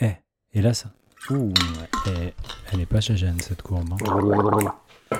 Eh, 0.00 0.12
et 0.54 0.62
là, 0.62 0.74
ça. 0.74 0.88
Ouh, 1.30 1.52
elle, 2.06 2.32
elle 2.72 2.80
est 2.80 2.86
pas 2.86 3.00
chagène, 3.00 3.38
cette 3.40 3.62
courbe. 3.62 3.88
hein. 3.92 5.16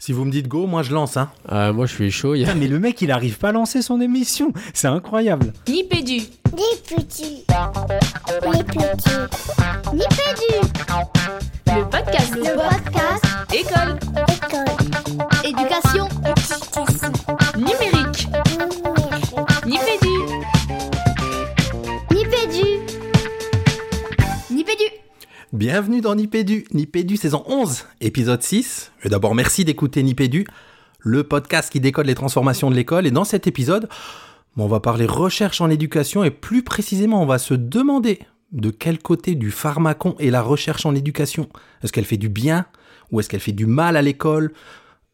Si 0.00 0.12
vous 0.12 0.24
me 0.24 0.30
dites 0.30 0.46
go, 0.48 0.66
moi 0.66 0.82
je 0.82 0.92
lance. 0.94 1.16
Hein. 1.16 1.30
Ah, 1.48 1.72
moi, 1.72 1.86
je 1.86 1.94
suis 1.94 2.10
chaud. 2.10 2.34
il 2.34 2.40
y 2.40 2.44
a- 2.44 2.46
Putain, 2.46 2.58
mais 2.58 2.68
le 2.68 2.78
mec, 2.78 3.00
il 3.02 3.10
arrive 3.10 3.36
pas 3.38 3.48
à 3.48 3.52
lancer 3.52 3.82
son 3.82 4.00
émission. 4.00 4.52
C'est 4.72 4.88
incroyable. 4.88 5.52
Nipédu. 5.68 6.18
Les 6.56 6.96
petits. 6.96 7.44
Les 8.42 8.64
petits. 8.64 9.18
Nipédu. 9.92 10.54
Le 11.66 11.82
podcast. 11.90 12.34
Le 12.34 12.54
podcast. 12.54 13.24
École. 13.52 13.98
École. 14.28 15.44
Éducation. 15.44 16.08
Éducation. 16.08 17.12
Bienvenue 25.58 26.00
dans 26.00 26.14
Nipédu, 26.14 26.66
Nipédu 26.72 27.16
saison 27.16 27.42
11, 27.48 27.84
épisode 28.00 28.40
6. 28.40 28.92
Et 29.02 29.08
d'abord, 29.08 29.34
merci 29.34 29.64
d'écouter 29.64 30.04
Nipédu, 30.04 30.46
le 31.00 31.24
podcast 31.24 31.72
qui 31.72 31.80
décode 31.80 32.06
les 32.06 32.14
transformations 32.14 32.70
de 32.70 32.76
l'école. 32.76 33.08
Et 33.08 33.10
dans 33.10 33.24
cet 33.24 33.48
épisode, 33.48 33.88
on 34.56 34.68
va 34.68 34.78
parler 34.78 35.04
recherche 35.04 35.60
en 35.60 35.68
éducation 35.68 36.22
et 36.22 36.30
plus 36.30 36.62
précisément, 36.62 37.20
on 37.20 37.26
va 37.26 37.38
se 37.38 37.54
demander 37.54 38.20
de 38.52 38.70
quel 38.70 39.00
côté 39.00 39.34
du 39.34 39.50
pharmacon 39.50 40.14
est 40.20 40.30
la 40.30 40.42
recherche 40.42 40.86
en 40.86 40.94
éducation. 40.94 41.48
Est-ce 41.82 41.92
qu'elle 41.92 42.04
fait 42.04 42.18
du 42.18 42.28
bien 42.28 42.66
ou 43.10 43.18
est-ce 43.18 43.28
qu'elle 43.28 43.40
fait 43.40 43.50
du 43.50 43.66
mal 43.66 43.96
à 43.96 44.02
l'école? 44.02 44.52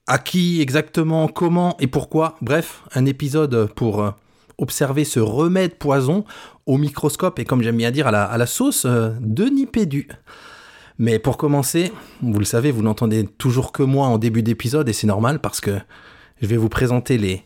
À 0.06 0.18
qui 0.18 0.60
exactement? 0.60 1.26
Comment? 1.26 1.74
Et 1.80 1.86
pourquoi? 1.86 2.36
Bref, 2.42 2.82
un 2.94 3.06
épisode 3.06 3.72
pour 3.74 4.02
euh, 4.02 4.10
observer 4.58 5.04
ce 5.04 5.20
remède 5.20 5.76
poison 5.76 6.26
au 6.66 6.78
microscope 6.78 7.38
et 7.38 7.44
comme 7.44 7.62
j'aime 7.62 7.76
bien 7.76 7.90
dire 7.90 8.06
à 8.06 8.10
la, 8.10 8.24
à 8.24 8.38
la 8.38 8.46
sauce 8.46 8.84
euh, 8.86 9.10
de 9.20 9.44
Nipédu. 9.44 10.08
Mais 10.98 11.18
pour 11.18 11.36
commencer, 11.36 11.92
vous 12.22 12.38
le 12.38 12.44
savez, 12.44 12.70
vous 12.70 12.82
n'entendez 12.82 13.26
toujours 13.26 13.72
que 13.72 13.82
moi 13.82 14.06
en 14.06 14.18
début 14.18 14.42
d'épisode 14.42 14.88
et 14.88 14.92
c'est 14.92 15.06
normal 15.06 15.40
parce 15.40 15.60
que 15.60 15.78
je 16.40 16.46
vais 16.46 16.56
vous 16.56 16.68
présenter 16.68 17.18
les 17.18 17.44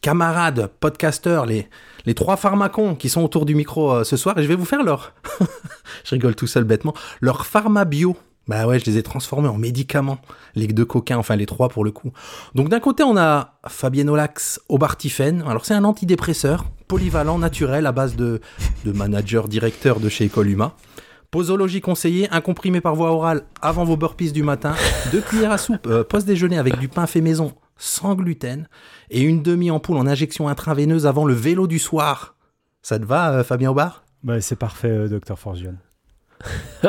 camarades 0.00 0.70
podcasteurs, 0.78 1.44
les, 1.44 1.68
les 2.06 2.14
trois 2.14 2.36
pharmacons 2.36 2.94
qui 2.94 3.08
sont 3.08 3.22
autour 3.22 3.46
du 3.46 3.54
micro 3.54 3.92
euh, 3.92 4.04
ce 4.04 4.16
soir 4.16 4.38
et 4.38 4.42
je 4.42 4.48
vais 4.48 4.54
vous 4.54 4.64
faire 4.64 4.84
leur, 4.84 5.14
je 6.04 6.10
rigole 6.10 6.36
tout 6.36 6.46
seul 6.46 6.64
bêtement, 6.64 6.94
leur 7.20 7.46
pharma 7.46 7.84
bio. 7.84 8.16
Bah 8.46 8.66
ouais, 8.66 8.78
je 8.78 8.86
les 8.86 8.96
ai 8.96 9.02
transformés 9.02 9.48
en 9.48 9.58
médicaments, 9.58 10.18
les 10.54 10.68
deux 10.68 10.86
coquins, 10.86 11.18
enfin 11.18 11.36
les 11.36 11.44
trois 11.44 11.68
pour 11.68 11.84
le 11.84 11.90
coup. 11.90 12.12
Donc 12.54 12.70
d'un 12.70 12.80
côté, 12.80 13.02
on 13.02 13.14
a 13.18 13.58
Fabienolax 13.66 14.60
Obartifen. 14.70 15.44
Alors 15.46 15.66
c'est 15.66 15.74
un 15.74 15.84
antidépresseur 15.84 16.64
polyvalent, 16.88 17.38
naturel, 17.38 17.86
à 17.86 17.92
base 17.92 18.16
de, 18.16 18.40
de 18.84 18.92
manager 18.92 19.46
directeur 19.46 20.00
de 20.00 20.08
chez 20.08 20.26
Ecoluma. 20.26 20.74
Posologie 21.30 21.82
conseillée, 21.82 22.26
un 22.30 22.40
comprimé 22.40 22.80
par 22.80 22.94
voie 22.94 23.10
orale 23.12 23.44
avant 23.60 23.84
vos 23.84 23.98
burpees 23.98 24.32
du 24.32 24.42
matin, 24.42 24.74
deux 25.12 25.20
cuillères 25.20 25.52
à 25.52 25.58
soupe 25.58 25.86
euh, 25.86 26.02
post-déjeuner 26.02 26.56
avec 26.56 26.78
du 26.78 26.88
pain 26.88 27.06
fait 27.06 27.20
maison 27.20 27.52
sans 27.76 28.14
gluten 28.14 28.66
et 29.10 29.20
une 29.20 29.42
demi-ampoule 29.42 29.98
en 29.98 30.06
injection 30.06 30.48
intraveineuse 30.48 31.06
avant 31.06 31.26
le 31.26 31.34
vélo 31.34 31.66
du 31.66 31.78
soir. 31.78 32.34
Ça 32.80 32.98
te 32.98 33.04
va, 33.04 33.32
euh, 33.32 33.44
Fabien 33.44 33.70
Aubard? 33.70 34.04
Bah, 34.22 34.40
c'est 34.40 34.56
parfait, 34.56 34.88
euh, 34.88 35.08
Dr. 35.08 35.38
Forgione. 35.38 35.78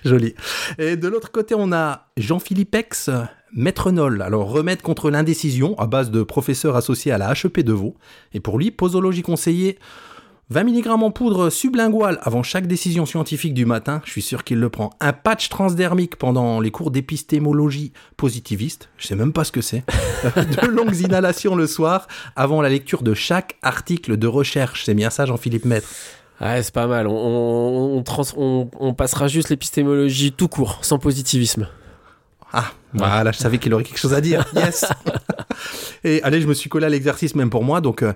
Joli. 0.04 0.34
Et 0.78 0.96
de 0.96 1.08
l'autre 1.08 1.30
côté, 1.30 1.54
on 1.56 1.72
a 1.72 2.08
Jean-Philippe 2.16 2.74
X, 2.74 3.08
euh, 3.08 3.22
Maîtrenol. 3.52 4.22
Alors, 4.22 4.50
remède 4.50 4.82
contre 4.82 5.10
l'indécision 5.10 5.78
à 5.78 5.86
base 5.86 6.10
de 6.10 6.22
professeur 6.22 6.76
associé 6.76 7.12
à 7.12 7.18
la 7.18 7.32
HEP 7.32 7.60
de 7.60 7.72
Vaud. 7.72 7.94
Et 8.32 8.40
pour 8.40 8.58
lui, 8.58 8.70
posologie 8.70 9.22
conseillée, 9.22 9.78
20 10.50 10.64
mg 10.64 10.88
en 10.88 11.10
poudre 11.12 11.48
sublinguale 11.48 12.18
avant 12.22 12.42
chaque 12.42 12.66
décision 12.66 13.06
scientifique 13.06 13.54
du 13.54 13.66
matin. 13.66 14.02
Je 14.04 14.10
suis 14.10 14.22
sûr 14.22 14.42
qu'il 14.42 14.58
le 14.58 14.68
prend. 14.68 14.90
Un 14.98 15.12
patch 15.12 15.48
transdermique 15.48 16.16
pendant 16.16 16.58
les 16.58 16.72
cours 16.72 16.90
d'épistémologie 16.90 17.92
positiviste. 18.16 18.88
Je 18.98 19.06
sais 19.06 19.14
même 19.14 19.32
pas 19.32 19.44
ce 19.44 19.52
que 19.52 19.60
c'est. 19.60 19.84
de 20.24 20.66
longues 20.66 20.98
inhalations 20.98 21.54
le 21.54 21.68
soir 21.68 22.08
avant 22.34 22.62
la 22.62 22.68
lecture 22.68 23.04
de 23.04 23.14
chaque 23.14 23.58
article 23.62 24.16
de 24.16 24.26
recherche. 24.26 24.84
C'est 24.84 24.94
bien 24.94 25.10
ça, 25.10 25.24
Jean-Philippe 25.24 25.66
Maître? 25.66 25.88
Ouais, 26.40 26.62
c'est 26.62 26.72
pas 26.74 26.86
mal. 26.86 27.06
On, 27.06 27.12
on, 27.12 27.98
on 27.98 28.02
trans- 28.02 28.22
on- 28.36 28.70
on 28.78 28.94
passera 28.94 29.28
juste 29.28 29.50
l'épistémologie 29.50 30.32
tout 30.32 30.48
court, 30.48 30.78
sans 30.82 30.98
positivisme. 30.98 31.68
Ah, 32.52 32.64
voilà, 32.94 33.30
je 33.32 33.38
savais 33.38 33.58
qu'il 33.58 33.72
aurait 33.74 33.84
quelque 33.84 33.98
chose 33.98 34.14
à 34.14 34.20
dire. 34.20 34.44
Yes. 34.54 34.84
Et 36.04 36.22
allez, 36.22 36.40
je 36.40 36.46
me 36.48 36.54
suis 36.54 36.70
collé 36.70 36.86
à 36.86 36.88
l'exercice 36.88 37.34
même 37.34 37.50
pour 37.50 37.62
moi. 37.62 37.80
Donc, 37.80 38.02
euh, 38.02 38.12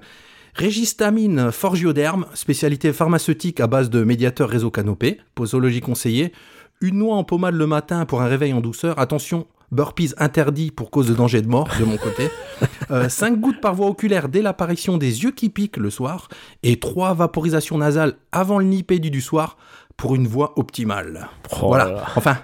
Régistamine 0.55 1.51
Forgioderme, 1.53 2.27
spécialité 2.35 2.93
pharmaceutique 2.93 3.61
à 3.61 3.67
base 3.67 3.91
de 3.91 4.03
médiateur 4.05 4.49
réseau 4.49 4.71
canopé, 4.71 5.21
posologie 5.35 5.81
conseillée. 5.81 6.33
Une 6.81 6.99
noix 6.99 7.17
en 7.17 7.25
pommade 7.25 7.55
le 7.55 7.67
matin 7.67 8.06
pour 8.06 8.23
un 8.23 8.27
réveil 8.27 8.53
en 8.53 8.61
douceur. 8.61 8.99
Attention, 8.99 9.47
burpees 9.70 10.14
interdit 10.19 10.70
pour 10.70 10.91
cause 10.91 11.08
de 11.08 11.14
danger 11.14 11.42
de 11.42 11.48
mort 11.48 11.69
de 11.78 11.84
mon 11.84 11.97
côté. 11.97 12.30
5 13.08 13.41
gouttes 13.41 13.60
par 13.60 13.75
voie 13.75 13.86
oculaire 13.86 14.28
dès 14.28 14.42
l'apparition 14.42 14.98
des 14.98 15.25
yeux 15.25 15.30
qui 15.32 15.48
piquent 15.48 15.76
le 15.78 15.91
soir. 15.91 16.28
Et 16.62 16.78
3 16.78 17.14
vaporisations 17.14 17.78
nasales 17.78 18.14
avant 18.32 18.58
le 18.58 18.64
nipédu 18.64 19.10
du 19.10 19.20
soir 19.20 19.56
pour 19.97 20.14
une 20.14 20.26
voix 20.26 20.52
optimale. 20.58 21.28
Oh 21.52 21.69
voilà. 21.69 21.84
là 21.86 21.92
là. 21.92 22.06
Enfin, 22.16 22.38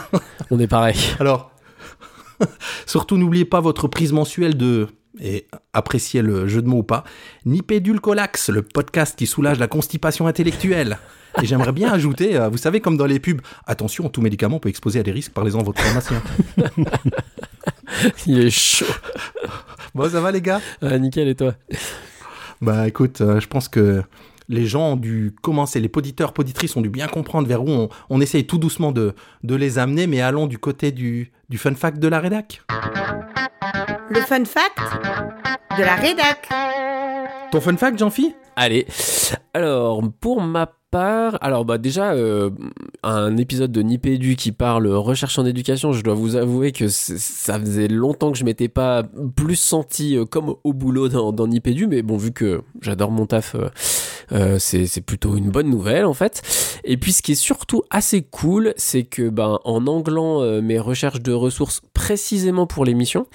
On 0.50 0.58
est 0.58 0.66
pareil. 0.66 0.96
alors, 1.20 1.50
surtout 2.86 3.16
n'oubliez 3.16 3.44
pas 3.44 3.60
votre 3.60 3.88
prise 3.88 4.12
mensuelle 4.12 4.56
de, 4.56 4.88
et 5.20 5.46
appréciez 5.72 6.22
le 6.22 6.46
jeu 6.46 6.62
de 6.62 6.68
mots 6.68 6.78
ou 6.78 6.82
pas, 6.82 7.04
Nipédulcolax, 7.44 8.50
le 8.50 8.62
podcast 8.62 9.16
qui 9.16 9.26
soulage 9.26 9.58
la 9.58 9.68
constipation 9.68 10.26
intellectuelle. 10.26 10.98
Et 11.42 11.46
j'aimerais 11.46 11.72
bien 11.72 11.92
ajouter, 11.92 12.36
euh, 12.36 12.48
vous 12.48 12.56
savez, 12.56 12.80
comme 12.80 12.96
dans 12.96 13.06
les 13.06 13.20
pubs, 13.20 13.40
attention, 13.66 14.08
tout 14.08 14.22
médicament 14.22 14.58
peut 14.58 14.68
exposer 14.68 15.00
à 15.00 15.02
des 15.02 15.12
risques, 15.12 15.32
parlez-en 15.32 15.60
à 15.60 15.62
votre 15.62 15.80
pharmacien. 15.80 16.22
Il 18.26 18.40
est 18.40 18.50
chaud. 18.50 18.86
Bon, 19.94 20.10
ça 20.10 20.20
va 20.20 20.30
les 20.30 20.40
gars? 20.40 20.60
Ah, 20.80 20.98
nickel, 20.98 21.28
et 21.28 21.34
toi? 21.34 21.54
Bah 22.60 22.88
écoute, 22.88 23.20
euh, 23.20 23.38
je 23.38 23.46
pense 23.48 23.68
que 23.68 24.02
les 24.48 24.66
gens 24.66 24.92
ont 24.92 24.96
dû 24.96 25.34
commencer, 25.42 25.80
les 25.80 25.88
poditeurs, 25.88 26.32
poditrices 26.32 26.76
ont 26.76 26.80
dû 26.80 26.88
bien 26.88 27.06
comprendre 27.06 27.46
vers 27.48 27.62
où 27.62 27.68
on, 27.68 27.88
on 28.08 28.20
essaye 28.20 28.46
tout 28.46 28.58
doucement 28.58 28.92
de, 28.92 29.14
de 29.42 29.54
les 29.54 29.78
amener, 29.78 30.06
mais 30.06 30.20
allons 30.22 30.46
du 30.46 30.58
côté 30.58 30.90
du, 30.90 31.32
du 31.48 31.58
fun 31.58 31.74
fact 31.74 31.98
de 31.98 32.08
la 32.08 32.20
rédac. 32.20 32.62
Le 34.08 34.20
fun 34.20 34.44
fact 34.44 34.78
de 35.76 35.82
la 35.82 35.96
rédac. 35.96 36.48
Ton 37.50 37.60
fun 37.60 37.76
fact, 37.76 37.98
Jean-Phi? 37.98 38.34
Allez. 38.56 38.86
Alors, 39.52 40.02
pour 40.20 40.40
ma 40.40 40.72
alors 40.96 41.64
bah 41.64 41.78
déjà 41.78 42.12
euh, 42.12 42.50
un 43.02 43.36
épisode 43.36 43.72
de 43.72 43.82
Nipédu 43.82 44.36
qui 44.36 44.52
parle 44.52 44.86
recherche 44.88 45.38
en 45.38 45.46
éducation, 45.46 45.92
je 45.92 46.02
dois 46.02 46.14
vous 46.14 46.36
avouer 46.36 46.72
que 46.72 46.88
ça 46.88 47.58
faisait 47.58 47.88
longtemps 47.88 48.32
que 48.32 48.38
je 48.38 48.44
m'étais 48.44 48.68
pas 48.68 49.02
plus 49.34 49.56
senti 49.56 50.16
euh, 50.16 50.24
comme 50.24 50.54
au 50.64 50.72
boulot 50.72 51.08
dans, 51.08 51.32
dans 51.32 51.46
mais 51.46 52.02
bon 52.02 52.16
vu 52.16 52.32
que 52.32 52.62
j'adore 52.80 53.10
mon 53.10 53.26
taf, 53.26 53.56
euh, 54.32 54.58
c'est 54.58 55.00
plutôt 55.00 55.36
une 55.36 55.50
bonne 55.50 55.70
nouvelle 55.70 56.04
en 56.04 56.14
fait. 56.14 56.42
Et 56.84 56.96
puis 56.96 57.12
ce 57.12 57.22
qui 57.22 57.32
est 57.32 57.36
surtout 57.36 57.82
assez 57.90 58.22
cool, 58.22 58.74
c'est 58.76 59.04
que 59.04 59.28
ben 59.28 59.58
en 59.64 59.86
anglant 59.86 60.60
mes 60.60 60.78
recherches 60.78 61.20
de 61.20 61.32
ressources 61.32 61.82
précisément 61.94 62.66
pour 62.66 62.84
l'émission, 62.84 63.26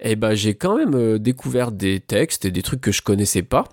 eh 0.00 0.16
ben 0.16 0.34
j'ai 0.34 0.54
quand 0.54 0.76
même 0.76 1.18
découvert 1.18 1.72
des 1.72 2.00
textes 2.00 2.44
et 2.44 2.50
des 2.50 2.62
trucs 2.62 2.80
que 2.80 2.92
je 2.92 3.02
connaissais 3.02 3.42
pas 3.42 3.64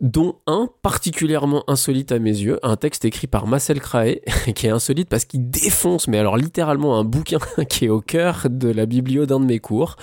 dont 0.00 0.36
un 0.46 0.68
particulièrement 0.82 1.64
insolite 1.68 2.12
à 2.12 2.18
mes 2.18 2.30
yeux, 2.30 2.58
un 2.62 2.76
texte 2.76 3.04
écrit 3.04 3.26
par 3.26 3.46
Marcel 3.46 3.80
Craé, 3.80 4.22
qui 4.54 4.66
est 4.66 4.70
insolite 4.70 5.08
parce 5.08 5.24
qu'il 5.24 5.50
défonce, 5.50 6.08
mais 6.08 6.18
alors 6.18 6.36
littéralement 6.36 6.98
un 6.98 7.04
bouquin 7.04 7.38
qui 7.68 7.86
est 7.86 7.90
au 7.90 8.00
cœur 8.00 8.46
de 8.50 8.68
la 8.68 8.86
biblio 8.86 9.26
d'un 9.26 9.40
de 9.40 9.46
mes 9.46 9.58
cours. 9.58 9.96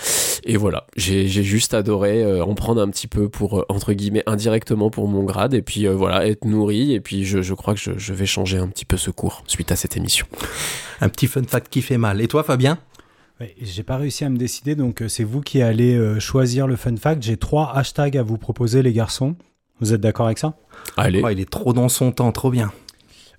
Et 0.44 0.57
voilà, 0.57 0.88
j'ai 0.95 1.27
juste 1.27 1.73
adoré 1.73 2.23
euh, 2.23 2.44
en 2.44 2.55
prendre 2.55 2.81
un 2.81 2.89
petit 2.89 3.07
peu 3.07 3.29
pour, 3.29 3.59
euh, 3.59 3.66
entre 3.69 3.94
guillemets, 3.94 4.23
indirectement 4.25 4.89
pour 4.89 5.07
mon 5.07 5.23
grade, 5.23 5.53
et 5.53 5.61
puis 5.61 5.88
euh, 5.88 5.93
voilà, 5.93 6.28
être 6.28 6.46
nourri, 6.46 6.93
et 6.93 6.99
puis 6.99 7.25
je, 7.25 7.41
je 7.41 7.53
crois 7.53 7.75
que 7.75 7.79
je, 7.79 7.91
je 7.97 8.14
vais 8.14 8.25
changer 8.25 8.57
un 8.57 8.67
petit 8.67 8.85
peu 8.85 8.97
ce 8.97 9.11
cours 9.11 9.43
suite 9.46 9.72
à 9.72 9.75
cette 9.75 9.97
émission. 9.97 10.25
Un 10.99 11.09
petit 11.09 11.28
fun 11.28 11.43
fact 11.43 11.69
qui 11.69 11.81
fait 11.81 11.97
mal. 11.97 12.22
Et 12.22 12.28
toi, 12.28 12.43
Fabien? 12.43 12.79
J'ai 13.59 13.81
pas 13.84 13.97
réussi 13.97 14.23
à 14.23 14.29
me 14.29 14.37
décider, 14.37 14.75
donc 14.75 15.03
c'est 15.07 15.23
vous 15.23 15.41
qui 15.41 15.64
allez 15.64 16.19
choisir 16.19 16.67
le 16.67 16.75
fun 16.75 16.96
fact. 16.96 17.23
J'ai 17.23 17.37
trois 17.37 17.75
hashtags 17.75 18.16
à 18.16 18.22
vous 18.22 18.37
proposer, 18.37 18.84
les 18.84 18.93
garçons. 18.93 19.35
Vous 19.81 19.93
êtes 19.93 20.01
d'accord 20.01 20.28
avec 20.28 20.37
ça? 20.37 20.53
Allez, 20.95 21.22
Oh, 21.23 21.29
Il 21.29 21.39
est 21.39 21.49
trop 21.49 21.73
dans 21.73 21.89
son 21.89 22.11
temps, 22.11 22.31
trop 22.31 22.49
bien. 22.51 22.72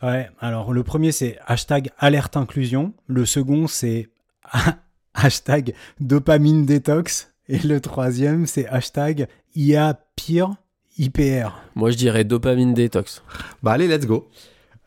Ouais, 0.02 0.28
alors 0.40 0.72
le 0.72 0.82
premier 0.82 1.12
c'est 1.12 1.38
hashtag 1.46 1.90
alerte 1.98 2.36
inclusion, 2.36 2.92
le 3.06 3.24
second 3.24 3.68
c'est 3.68 4.08
hashtag 5.14 5.74
dopamine 6.00 6.66
détox, 6.66 7.32
et 7.48 7.58
le 7.60 7.80
troisième 7.80 8.46
c'est 8.46 8.66
hashtag 8.66 9.28
IA 9.54 9.98
pire 10.16 10.56
IPR. 10.98 11.48
moi 11.76 11.90
je 11.92 11.96
dirais 11.96 12.24
dopamine 12.24 12.74
détox. 12.74 13.22
Bah 13.62 13.72
allez, 13.72 13.86
let's 13.86 14.06
go. 14.06 14.28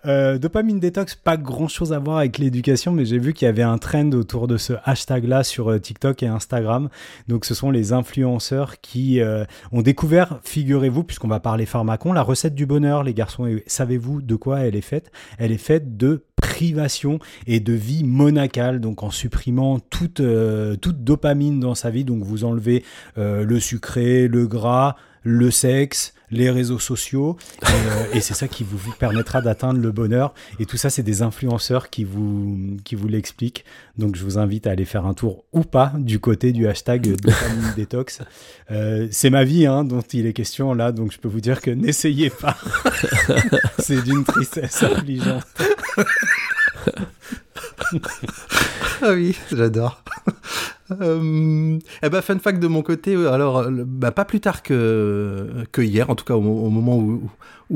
Euh, 0.07 0.37
dopamine 0.37 0.79
détox, 0.79 1.15
pas 1.15 1.37
grand 1.37 1.67
chose 1.67 1.91
à 1.91 1.99
voir 1.99 2.17
avec 2.17 2.37
l'éducation, 2.37 2.91
mais 2.91 3.05
j'ai 3.05 3.17
vu 3.17 3.33
qu'il 3.33 3.45
y 3.45 3.49
avait 3.49 3.63
un 3.63 3.77
trend 3.77 4.11
autour 4.11 4.47
de 4.47 4.57
ce 4.57 4.73
hashtag-là 4.83 5.43
sur 5.43 5.71
euh, 5.71 5.79
TikTok 5.79 6.21
et 6.21 6.27
Instagram. 6.27 6.89
Donc, 7.27 7.45
ce 7.45 7.55
sont 7.55 7.71
les 7.71 7.93
influenceurs 7.93 8.81
qui 8.81 9.19
euh, 9.19 9.45
ont 9.71 9.81
découvert, 9.81 10.39
figurez-vous, 10.43 11.03
puisqu'on 11.03 11.27
va 11.27 11.39
parler 11.39 11.65
pharmacon, 11.65 12.13
la 12.13 12.21
recette 12.21 12.55
du 12.55 12.65
bonheur, 12.65 13.03
les 13.03 13.13
garçons. 13.13 13.49
Savez-vous 13.65 14.21
de 14.21 14.35
quoi 14.35 14.59
elle 14.59 14.75
est 14.75 14.81
faite? 14.81 15.11
Elle 15.37 15.51
est 15.51 15.57
faite 15.57 15.97
de 15.97 16.23
privation 16.35 17.19
et 17.47 17.59
de 17.59 17.73
vie 17.73 18.03
monacale, 18.03 18.79
donc 18.81 19.03
en 19.03 19.09
supprimant 19.09 19.79
toute, 19.79 20.21
toute 20.81 21.03
dopamine 21.03 21.59
dans 21.59 21.75
sa 21.75 21.89
vie. 21.89 22.05
Donc, 22.05 22.23
vous 22.23 22.43
enlevez 22.43 22.83
le 23.15 23.59
sucré, 23.59 24.27
le 24.27 24.47
gras, 24.47 24.95
le 25.23 25.51
sexe, 25.51 26.13
les 26.31 26.49
réseaux 26.49 26.79
sociaux, 26.79 27.37
et, 27.61 27.65
euh, 27.69 28.13
et 28.13 28.21
c'est 28.21 28.33
ça 28.33 28.47
qui 28.47 28.63
vous 28.63 28.91
permettra 28.93 29.41
d'atteindre 29.41 29.79
le 29.79 29.91
bonheur. 29.91 30.33
Et 30.59 30.65
tout 30.65 30.77
ça, 30.77 30.89
c'est 30.89 31.03
des 31.03 31.21
influenceurs 31.21 31.89
qui 31.89 32.03
vous, 32.03 32.77
qui 32.83 32.95
vous 32.95 33.07
l'expliquent. 33.07 33.65
Donc, 33.97 34.15
je 34.15 34.23
vous 34.23 34.37
invite 34.37 34.67
à 34.67 34.71
aller 34.71 34.85
faire 34.85 35.05
un 35.05 35.13
tour 35.13 35.45
ou 35.53 35.61
pas 35.61 35.93
du 35.97 36.19
côté 36.19 36.51
du 36.51 36.67
hashtag 36.67 37.15
détox. 37.75 38.21
Euh, 38.71 39.07
c'est 39.11 39.29
ma 39.29 39.43
vie 39.43 39.65
hein, 39.65 39.83
dont 39.83 40.01
il 40.01 40.25
est 40.25 40.33
question 40.33 40.73
là, 40.73 40.91
donc 40.91 41.11
je 41.11 41.19
peux 41.19 41.27
vous 41.27 41.41
dire 41.41 41.61
que 41.61 41.71
n'essayez 41.71 42.29
pas. 42.29 42.57
c'est 43.79 44.01
d'une 44.03 44.23
tristesse 44.23 44.83
affligeante. 44.83 45.45
Ah 49.01 49.11
oui, 49.13 49.37
j'adore. 49.51 50.01
Euh, 50.91 51.79
eh 52.03 52.09
ben, 52.09 52.21
fun 52.21 52.37
fact 52.39 52.59
de 52.59 52.67
mon 52.67 52.83
côté, 52.83 53.15
euh, 53.15 53.31
alors, 53.31 53.57
euh, 53.59 53.71
bah, 53.85 54.11
pas 54.11 54.23
plus 54.25 54.39
tard 54.39 54.61
que, 54.61 55.65
hier, 55.81 56.09
en 56.09 56.15
tout 56.15 56.25
cas 56.25 56.35
au, 56.35 56.39
au 56.43 56.69
moment 56.69 56.97
où, 56.99 57.21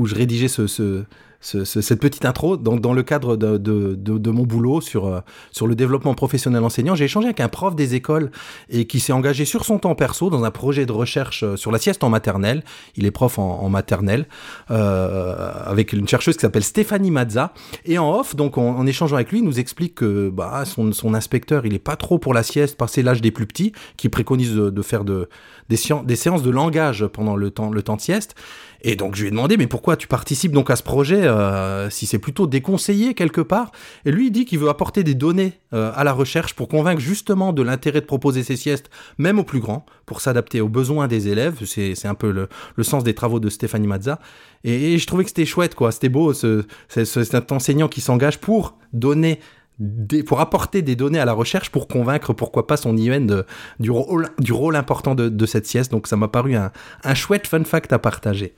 je 0.05 0.13
rédigeais 0.15 0.47
ce- 0.67 1.03
ce- 1.41 1.63
ce- 1.65 1.81
cette 1.81 1.99
petite 2.01 2.25
intro, 2.25 2.57
donc 2.57 2.81
dans 2.81 2.93
le 2.93 3.03
cadre 3.03 3.37
de, 3.37 3.57
de- 3.57 3.95
de- 3.95 4.17
de 4.17 4.29
mon 4.29 4.43
boulot 4.43 4.81
sur, 4.81 5.07
euh, 5.07 5.19
sur 5.51 5.67
le 5.67 5.75
développement 5.75 6.13
professionnel 6.13 6.63
enseignant, 6.63 6.95
j'ai 6.95 7.05
échangé 7.05 7.27
avec 7.27 7.39
un 7.39 7.47
prof 7.47 7.75
des 7.75 7.95
écoles 7.95 8.31
et 8.69 8.85
qui 8.87 8.99
s'est 8.99 9.13
engagé 9.13 9.45
sur 9.45 9.63
son 9.65 9.79
temps 9.79 9.95
perso 9.95 10.29
dans 10.29 10.43
un 10.43 10.51
projet 10.51 10.85
de 10.85 10.91
recherche 10.91 11.43
euh, 11.43 11.55
sur 11.55 11.71
la 11.71 11.79
sieste 11.79 12.03
en 12.03 12.09
maternelle. 12.09 12.63
Il 12.95 13.05
est 13.05 13.11
prof 13.11 13.39
en, 13.39 13.69
maternelle, 13.69 14.27
euh, 14.71 15.51
avec 15.65 15.93
une 15.93 16.07
chercheuse 16.07 16.35
qui 16.35 16.41
s'appelle 16.41 16.63
Stéphanie 16.63 17.11
Mazza. 17.11 17.53
Et 17.85 17.97
en 17.97 18.11
off, 18.19 18.35
donc 18.35 18.57
en, 18.57 18.85
échangeant 18.85 19.15
avec 19.15 19.31
lui, 19.31 19.39
il 19.39 19.45
nous 19.45 19.59
explique 19.59 19.95
que 19.95 20.29
bah, 20.29 20.63
son, 20.65 20.91
son 20.91 21.13
inspecteur, 21.13 21.65
il 21.65 21.73
est 21.73 21.79
pas 21.79 21.95
trop 21.95 22.19
pour 22.19 22.33
la 22.33 22.43
sieste, 22.43 22.77
passer 22.77 23.01
l'âge 23.03 23.21
des 23.21 23.31
plus 23.31 23.45
petits, 23.45 23.71
qui 23.97 24.09
préconise 24.09 24.55
de, 24.55 24.69
de 24.69 24.81
faire 24.81 25.03
de, 25.03 25.29
des, 25.69 25.77
des 26.05 26.15
séances 26.15 26.43
de 26.43 26.49
langage 26.49 27.05
pendant 27.07 27.35
le 27.35 27.49
temps, 27.51 27.69
le 27.71 27.81
temps 27.83 27.95
de 27.95 28.01
sieste. 28.01 28.35
Et 28.81 28.95
donc 28.95 29.15
je 29.15 29.21
lui 29.21 29.27
ai 29.27 29.31
demandé, 29.31 29.57
mais 29.57 29.67
pourquoi 29.67 29.97
tu 29.97 30.07
participes 30.07 30.53
donc 30.53 30.69
à 30.69 30.77
ce 30.77 30.83
projet 30.83 31.23
euh, 31.27 31.89
si 31.89 32.05
c'est 32.05 32.17
plutôt 32.17 32.47
déconseillé 32.47 33.13
quelque 33.13 33.41
part? 33.41 33.71
Et 34.05 34.11
lui, 34.11 34.27
il 34.27 34.31
dit 34.31 34.45
qu'il 34.45 34.59
veut 34.59 34.69
apporter 34.69 35.03
des 35.03 35.15
données 35.15 35.59
euh, 35.73 35.91
à 35.95 36.05
la 36.05 36.13
recherche 36.13 36.53
pour 36.53 36.69
convaincre 36.69 37.01
justement 37.01 37.51
de 37.51 37.61
l'intérêt 37.61 37.99
de 37.99 38.05
proposer 38.05 38.41
ces 38.41 38.55
siestes, 38.55 38.89
même 39.17 39.37
aux 39.37 39.43
plus 39.43 39.59
grands, 39.59 39.85
pour 40.05 40.21
s'adapter 40.21 40.61
aux 40.61 40.69
besoins 40.69 41.07
des 41.09 41.27
élèves. 41.27 41.59
C'est 41.65 42.05
un 42.05 42.15
peu 42.15 42.31
le, 42.31 42.47
le 42.75 42.83
sens 42.83 43.03
des 43.03 43.13
travaux 43.13 43.41
de 43.41 43.49
Stéphanie 43.49 43.87
Mazza. 43.87 44.19
Et, 44.63 44.97
je 44.97 45.05
trouvais 45.07 45.23
que 45.25 45.29
c'était 45.29 45.45
chouette, 45.45 45.75
quoi. 45.75 45.91
C'était 45.91 46.09
beau, 46.09 46.33
ce, 46.33 46.63
ce- 46.87 47.03
ce- 47.05 47.23
cet 47.25 47.51
enseignant 47.51 47.89
qui 47.89 47.99
s'engage 48.01 48.39
pour 48.39 48.77
donner 48.93 49.39
des- 49.79 50.23
pour 50.23 50.39
apporter 50.39 50.81
des 50.81 50.95
données 50.95 51.19
à 51.19 51.25
la 51.25 51.33
recherche 51.33 51.69
pour 51.69 51.87
convaincre 51.87 52.33
pourquoi 52.33 52.67
pas 52.67 52.77
son 52.77 52.93
de- 52.93 53.45
du, 53.79 53.91
rôle, 53.91 54.27
du 54.39 54.53
rôle 54.53 54.75
important 54.75 55.15
de, 55.15 55.27
de 55.29 55.45
cette 55.45 55.65
sieste. 55.67 55.91
Donc 55.91 56.07
ça 56.07 56.15
m'a 56.15 56.27
paru 56.27 56.55
un, 56.55 56.71
un 57.03 57.13
chouette 57.13 57.47
fun 57.47 57.63
fact 57.63 57.91
à 57.93 57.99
partager. 57.99 58.53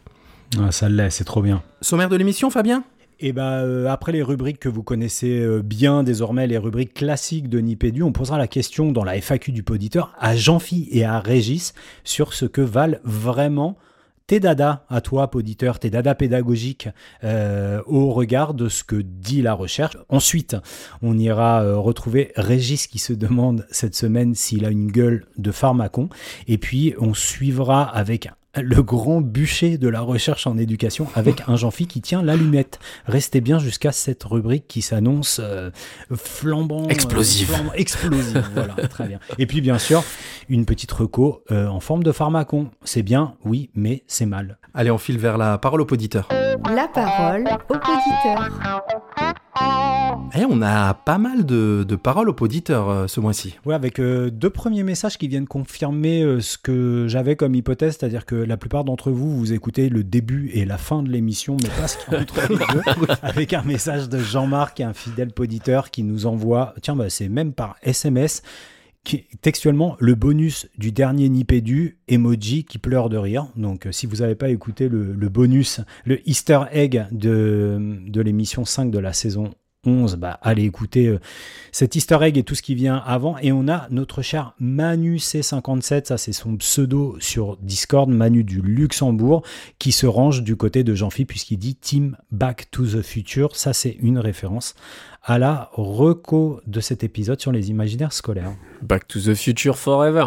Ah, 0.60 0.72
ça 0.72 0.90
l'est, 0.90 1.10
c'est 1.10 1.24
trop 1.24 1.42
bien. 1.42 1.64
Sommaire 1.82 2.10
de 2.10 2.16
l'émission, 2.16 2.50
Fabien? 2.50 2.84
Et 3.20 3.34
bah, 3.34 3.60
euh, 3.60 3.88
après 3.88 4.12
les 4.12 4.24
rubriques 4.24 4.60
que 4.60 4.70
vous 4.70 4.82
connaissez 4.82 5.40
euh, 5.40 5.62
bien 5.62 6.04
désormais, 6.04 6.48
les 6.48 6.58
rubriques 6.58 6.96
classiques 6.96 7.50
de 7.50 7.60
Nipédu, 7.60 8.02
on 8.02 8.12
posera 8.12 8.40
la 8.40 8.48
question 8.48 8.92
dans 8.92 9.04
la 9.04 9.16
FAQ 9.16 9.52
du 9.52 9.62
poditeur 9.62 10.14
à 10.20 10.36
Jean-Phi 10.36 10.88
et 10.92 11.06
à 11.06 11.20
Régis 11.20 11.74
sur 12.04 12.34
ce 12.34 12.46
que 12.46 12.62
valent 12.62 12.98
vraiment 13.04 13.78
tes 14.32 14.40
dadas 14.40 14.86
à 14.90 15.02
toi, 15.02 15.30
poditeur, 15.30 15.78
tes 15.78 15.90
dadas 15.90 16.16
pédagogiques 16.16 16.88
euh, 17.26 17.82
au 17.86 18.12
regard 18.12 18.54
de 18.54 18.70
ce 18.70 18.86
que 18.86 18.96
dit 18.96 19.42
la 19.42 19.54
recherche. 19.54 19.98
Ensuite, 20.08 20.56
on 21.02 21.20
ira 21.20 21.64
euh, 21.64 21.76
retrouver 21.78 22.32
Régis 22.38 22.88
qui 22.88 22.98
se 22.98 23.12
demande 23.12 23.68
cette 23.72 23.94
semaine 23.94 24.34
s'il 24.34 24.64
a 24.64 24.70
une 24.70 24.90
gueule 24.90 25.26
de 25.38 25.52
pharmacon. 25.52 26.08
Et 26.48 26.58
puis, 26.58 26.94
on 26.98 27.14
suivra 27.14 27.84
avec 27.84 28.30
le 28.60 28.84
grand 28.84 29.22
bûcher 29.22 29.78
de 29.78 29.88
la 29.88 30.02
recherche 30.02 30.46
en 30.46 30.58
éducation 30.58 31.08
avec 31.16 31.44
un 31.48 31.56
Jean-Phi 31.56 31.88
qui 31.88 32.02
tient 32.02 32.22
l'allumette. 32.22 32.80
Restez 33.06 33.40
bien 33.40 33.60
jusqu'à 33.60 33.92
cette 33.94 34.24
rubrique 34.24 34.68
qui 34.68 34.82
s'annonce 34.82 35.40
euh, 35.42 35.72
flambant. 36.14 36.84
euh, 36.84 36.90
Explosive. 36.90 37.50
flambant- 37.52 37.74
explosive, 37.76 38.44
voilà, 38.54 38.74
très 38.90 39.08
bien. 39.08 39.20
Et 39.38 39.46
puis 39.46 39.62
bien 39.62 39.78
sûr, 39.78 40.04
une 40.50 40.66
petite 40.66 40.92
reco 40.92 41.44
euh, 41.52 41.68
en 41.68 41.80
forme 41.80 42.04
de 42.04 42.12
pharmacon. 42.12 42.70
C'est 42.84 43.04
bien, 43.04 43.36
oui, 43.46 43.70
mais 43.74 44.04
c'est 44.08 44.26
mal. 44.26 44.58
Allez, 44.74 44.92
on 44.92 44.98
file 44.98 45.18
vers 45.18 45.38
la 45.38 45.58
parole 45.58 45.82
au 45.82 45.86
poditeur. 45.86 46.28
La 46.70 46.88
parole 46.88 47.48
au 47.70 47.74
poditeur. 47.74 48.50
Eh, 50.34 50.46
on 50.50 50.62
a 50.62 50.94
pas 50.94 51.18
mal 51.18 51.46
de, 51.46 51.86
de 51.86 51.96
paroles 51.98 52.30
au 52.30 52.34
poditeur 52.34 52.90
euh, 52.90 53.08
ce 53.08 53.20
mois-ci. 53.20 53.58
Ouais, 53.66 53.76
avec 53.76 54.00
euh, 54.00 54.30
deux 54.30 54.50
premiers 54.50 54.84
messages 54.84 55.18
qui 55.18 55.28
viennent 55.28 55.48
confirmer 55.48 56.24
euh, 56.24 56.40
ce 56.40 56.58
que 56.58 57.06
j'avais 57.10 57.36
comme 57.36 57.54
hypothèse, 57.54 57.98
c'est-à-dire 58.00 58.26
que 58.26 58.36
la 58.36 58.56
plupart 58.56 58.86
d'entre 58.86 59.12
vous, 59.12 59.38
vous 59.38 59.52
écoutez 59.52 59.90
le 59.90 60.06
début 60.06 60.50
et 60.54 60.64
la 60.64 60.78
fin 60.78 61.04
de 61.04 61.10
l'émission, 61.10 61.58
mais 61.62 61.70
pas 61.70 61.88
ce 61.88 61.98
a 62.16 62.22
entre 62.22 62.48
les 62.50 62.58
deux, 62.58 63.14
avec 63.22 63.54
un 63.54 63.64
message 63.64 64.08
de 64.08 64.20
Jean-Marc, 64.20 64.80
un 64.80 64.94
fidèle 64.94 65.34
poditeur, 65.34 65.92
qui 65.92 66.04
nous 66.04 66.26
envoie, 66.26 66.76
tiens, 66.82 66.96
bah, 66.96 67.10
c'est 67.10 67.28
même 67.28 67.52
par 67.52 67.76
SMS, 67.82 68.42
qui, 69.04 69.26
textuellement, 69.42 69.98
le 70.00 70.16
bonus 70.16 70.70
du 70.78 70.94
dernier 70.94 71.28
Nipédu, 71.28 71.98
emoji 72.08 72.64
qui 72.64 72.78
pleure 72.78 73.10
de 73.10 73.18
rire. 73.18 73.48
Donc, 73.58 73.88
si 73.92 74.06
vous 74.06 74.18
n'avez 74.18 74.36
pas 74.36 74.50
écouté 74.50 74.88
le, 74.88 75.12
le 75.12 75.30
bonus, 75.30 75.82
le 76.06 76.26
Easter 76.30 76.62
egg 76.72 77.06
de, 77.12 78.00
de 78.08 78.22
l'émission 78.22 78.64
5 78.64 78.92
de 78.92 79.00
la 79.00 79.12
saison 79.12 79.52
11, 79.86 80.16
bah, 80.18 80.38
allez 80.44 80.64
écouter 80.64 81.08
euh, 81.08 81.20
cet 81.72 81.96
easter 81.96 82.20
egg 82.22 82.38
et 82.38 82.44
tout 82.44 82.54
ce 82.54 82.62
qui 82.62 82.76
vient 82.76 82.98
avant. 82.98 83.38
Et 83.40 83.52
on 83.52 83.68
a 83.68 83.88
notre 83.90 84.22
cher 84.22 84.54
Manu 84.60 85.18
C57, 85.18 86.06
ça 86.06 86.18
c'est 86.18 86.34
son 86.34 86.56
pseudo 86.58 87.18
sur 87.20 87.58
Discord, 87.58 88.10
Manu 88.10 88.44
du 88.44 88.62
Luxembourg, 88.62 89.44
qui 89.80 89.92
se 89.92 90.06
range 90.06 90.44
du 90.44 90.56
côté 90.56 90.84
de 90.84 90.94
Jean-Philippe 90.94 91.30
puisqu'il 91.30 91.58
dit 91.58 91.76
Team 91.76 92.16
Back 92.32 92.70
to 92.70 92.86
the 92.86 93.02
Future. 93.02 93.56
Ça 93.56 93.74
c'est 93.74 93.98
une 94.02 94.20
référence 94.20 94.76
à 95.24 95.38
la 95.38 95.70
reco 95.74 96.62
de 96.66 96.80
cet 96.80 97.04
épisode 97.04 97.40
sur 97.40 97.52
les 97.52 97.70
imaginaires 97.70 98.14
scolaires. 98.14 98.54
Back 98.82 99.08
to 99.08 99.20
the 99.20 99.36
Future 99.36 99.78
Forever. 99.78 100.26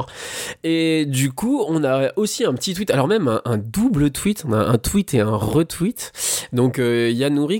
Et 0.62 1.04
du 1.06 1.32
coup, 1.32 1.64
on 1.68 1.82
a 1.82 2.12
aussi 2.16 2.44
un 2.44 2.54
petit 2.54 2.74
tweet, 2.74 2.90
alors 2.92 3.08
même 3.08 3.40
un, 3.44 3.58
double 3.58 4.10
tweet, 4.10 4.44
on 4.46 4.52
a 4.52 4.58
un 4.58 4.78
tweet 4.78 5.14
et 5.14 5.20
un 5.20 5.34
retweet. 5.34 6.12
Donc 6.52 6.78
euh, 6.78 7.12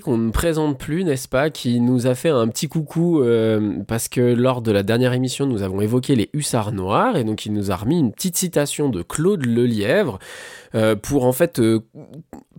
qu'on 0.03 0.19
ne 0.19 0.31
présente 0.31 0.79
plus, 0.79 1.03
n'est-ce 1.03 1.27
pas, 1.29 1.51
qui 1.51 1.81
nous 1.81 2.07
a 2.07 2.15
fait 2.15 2.29
un 2.29 2.47
petit 2.47 2.69
coucou 2.69 3.21
euh, 3.21 3.79
parce 3.89 4.09
que 4.09 4.21
lors 4.21 4.63
de 4.63 4.71
la 4.71 4.85
dernière 4.85 5.13
émission, 5.13 5.47
nous 5.47 5.63
avons 5.63 5.81
évoqué 5.81 6.15
les 6.15 6.31
hussards 6.33 6.73
noirs 6.73 7.17
et 7.17 7.25
donc 7.25 7.47
il 7.47 7.53
nous 7.53 7.73
a 7.73 7.77
remis 7.77 7.99
une 7.99 8.13
petite 8.13 8.37
citation 8.37 8.89
de 8.89 9.03
Claude 9.03 9.45
Lelièvre 9.45 10.19
euh, 10.75 10.97
pour 10.97 11.25
en 11.25 11.33
fait 11.33 11.61
euh, 11.61 11.81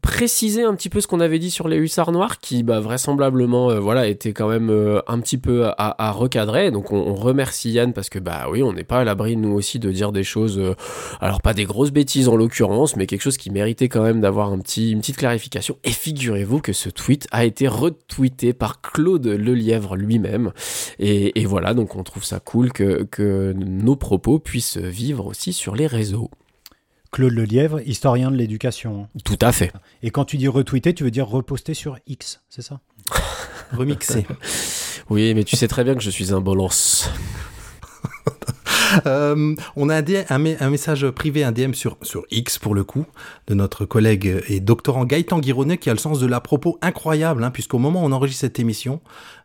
préciser 0.02 0.64
un 0.64 0.74
petit 0.76 0.90
peu 0.90 1.02
ce 1.02 1.08
qu'on 1.08 1.20
avait 1.20 1.40
dit 1.40 1.52
sur 1.52 1.68
les 1.68 1.76
hussards 1.76 2.14
noirs 2.14 2.40
qui 2.40 2.64
bah, 2.64 2.80
vraisemblablement 2.80 3.72
euh, 3.72 3.80
voilà 3.80 4.08
était 4.08 4.32
quand 4.32 4.48
même 4.48 4.70
un 5.08 5.20
petit 5.20 5.38
peu 5.38 5.66
à, 5.78 6.12
recadrer. 6.12 6.72
Donc 6.72 6.92
on, 6.92 7.14
remercie 7.16 7.72
Yann 7.72 7.92
parce 7.92 8.10
que 8.10 8.20
bah 8.20 8.48
oui 8.50 8.64
on 8.64 8.72
n'est 8.72 8.84
pas 8.84 9.00
à 9.00 9.04
l'abri 9.04 9.36
nous 9.36 9.52
aussi 9.52 9.80
de 9.80 9.92
dire 9.92 10.12
des 10.12 10.24
choses 10.24 10.62
alors 11.20 11.42
pas 11.42 11.54
des 11.54 11.66
grosses 11.66 11.92
bêtises 11.92 12.30
en 12.30 12.36
l'occurrence 12.36 12.96
mais 12.96 13.08
quelque 13.08 13.22
chose 13.22 13.38
qui 13.38 13.50
méritait 13.50 13.90
quand 13.90 14.04
même 14.04 14.22
d'avoir 14.22 14.52
un 14.52 14.60
petit, 14.60 14.92
une 14.92 15.00
petite 15.00 15.18
clarification. 15.18 15.78
Et 15.84 15.92
figurez-vous 15.92 16.60
que 16.62 16.74
ce 16.74 16.90
tweet 16.90 17.28
a 17.32 17.46
été 17.46 17.68
retweeté 17.68 18.54
par 18.54 18.82
Claude 18.82 19.26
Lelièvre 19.26 19.96
lui-même. 19.96 20.52
Et, 21.00 21.46
voilà 21.46 21.74
donc 21.74 21.96
on 21.96 22.04
trouve 22.04 22.24
ça 22.24 22.40
cool 22.40 22.72
que 22.72 23.54
nos 23.54 23.96
propos 23.96 24.40
puissent 24.40 24.78
vivre 24.78 25.26
aussi 25.26 25.54
sur 25.54 25.76
les 25.76 25.88
réseaux 25.88 26.30
Claude 27.16 27.32
Lelièvre, 27.32 27.80
historien 27.88 28.30
de 28.30 28.36
l'éducation. 28.36 29.08
tout 29.24 29.40
à 29.40 29.54
fait 29.54 29.72
Et 30.04 30.12
quand 30.12 30.26
tu 30.26 30.36
dis 30.36 30.50
retweeter, 30.50 30.94
tu 30.94 31.06
veux 31.06 31.12
dire 31.12 31.30
reposter 31.30 31.74
sur 31.74 31.98
X, 32.08 32.42
c'est 32.50 32.62
ça? 32.62 32.82
Remixé. 33.72 34.28
oui 35.10 35.34
mais 35.34 35.46
tu 35.46 35.56
sais 35.56 35.70
très 35.70 35.86
bien 35.86 35.96
que 35.96 36.02
je 36.02 36.10
suis 36.10 36.34
un 36.34 36.42
balance 36.42 37.10
Euh, 39.06 39.56
on 39.76 39.90
a 39.90 40.02
un, 40.30 40.70
message 40.70 41.10
privé, 41.10 41.44
un 41.44 41.52
DM 41.52 41.74
sur, 41.74 41.98
X 42.32 42.60
pour 42.60 42.76
le 42.76 42.84
coup, 42.84 43.06
de 43.48 43.54
notre 43.54 43.86
collègue 43.86 44.44
et 44.48 44.60
doctorant 44.60 45.06
Gaëtan 45.06 45.40
Guironnet 45.40 45.78
qui 45.78 45.90
a 45.90 45.94
le 45.94 46.00
sens 46.00 46.20
de 46.20 46.28
la 46.28 46.40
propos 46.40 46.78
incroyable, 46.82 47.44
hein, 47.44 47.52
puisqu'au 47.52 47.78
moment 47.80 48.04
où 48.04 48.06
on 48.06 48.12
enregistre 48.12 48.42
cette 48.42 48.60
émission, 48.60 49.02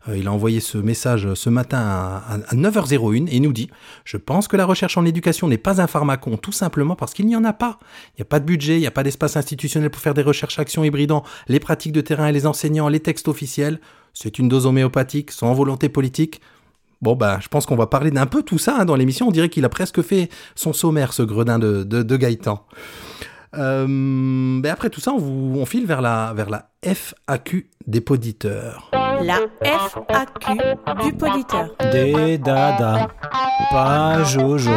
euh, 0.07 0.17
il 0.17 0.27
a 0.27 0.31
envoyé 0.31 0.59
ce 0.59 0.77
message 0.77 1.33
ce 1.33 1.49
matin 1.49 1.79
à, 1.79 2.23
à- 2.27 2.39
à 2.47 2.55
9h01 2.55 3.27
et 3.29 3.39
nous 3.39 3.53
dit 3.53 3.69
Je 4.05 4.17
pense 4.17 4.47
que 4.47 4.57
la 4.57 4.65
recherche 4.65 4.97
en 4.97 5.05
éducation 5.05 5.47
n'est 5.47 5.57
pas 5.57 5.81
un 5.81 5.87
pharmacon, 5.87 6.37
tout 6.37 6.51
simplement 6.51 6.95
parce 6.95 7.13
qu'il 7.13 7.25
n'y 7.27 7.35
en 7.35 7.43
a 7.43 7.53
pas. 7.53 7.79
Il 8.09 8.19
n'y 8.19 8.23
a 8.23 8.25
pas 8.25 8.39
de 8.39 8.45
budget, 8.45 8.75
il 8.77 8.81
n'y 8.81 8.87
a 8.87 8.91
pas 8.91 9.03
d'espace 9.03 9.37
institutionnel 9.37 9.89
pour 9.89 10.01
faire 10.01 10.13
des 10.13 10.21
recherches-actions 10.21 10.83
hybridant 10.83 11.23
les 11.47 11.59
pratiques 11.59 11.93
de 11.93 12.01
terrain 12.01 12.27
et 12.27 12.31
les 12.31 12.45
enseignants, 12.47 12.87
les 12.89 12.99
textes 12.99 13.27
officiels. 13.27 13.79
C'est 14.13 14.39
une 14.39 14.49
dose 14.49 14.65
homéopathique, 14.65 15.31
sans 15.31 15.53
volonté 15.53 15.89
politique. 15.89 16.41
Bon, 17.01 17.15
bah, 17.15 17.39
je 17.41 17.47
pense 17.47 17.65
qu'on 17.65 17.75
va 17.75 17.87
parler 17.87 18.11
d'un 18.11 18.27
peu 18.27 18.43
tout 18.43 18.59
ça 18.59 18.77
hein, 18.79 18.85
dans 18.85 18.95
l'émission. 18.95 19.27
On 19.27 19.31
dirait 19.31 19.49
qu'il 19.49 19.65
a 19.65 19.69
presque 19.69 20.01
fait 20.01 20.29
son 20.55 20.73
sommaire, 20.73 21.13
ce 21.13 21.23
gredin 21.23 21.57
de, 21.59 21.83
de, 21.83 22.03
de 22.03 22.17
Gaëtan. 22.17 22.65
Euh, 23.57 23.85
ben 24.61 24.71
après 24.71 24.89
tout 24.89 25.01
ça, 25.01 25.11
on, 25.11 25.17
vous, 25.17 25.59
on 25.59 25.65
file 25.65 25.85
vers 25.85 26.01
la, 26.01 26.31
vers 26.33 26.49
la 26.49 26.69
FAQ 26.83 27.69
des 27.85 27.99
poditeurs. 27.99 28.89
La 28.93 29.39
FAQ 29.61 30.61
du 31.03 31.13
poditeur. 31.13 31.75
Des 31.91 32.37
dada, 32.37 33.09
pas 33.69 34.23
Jojo. 34.23 34.71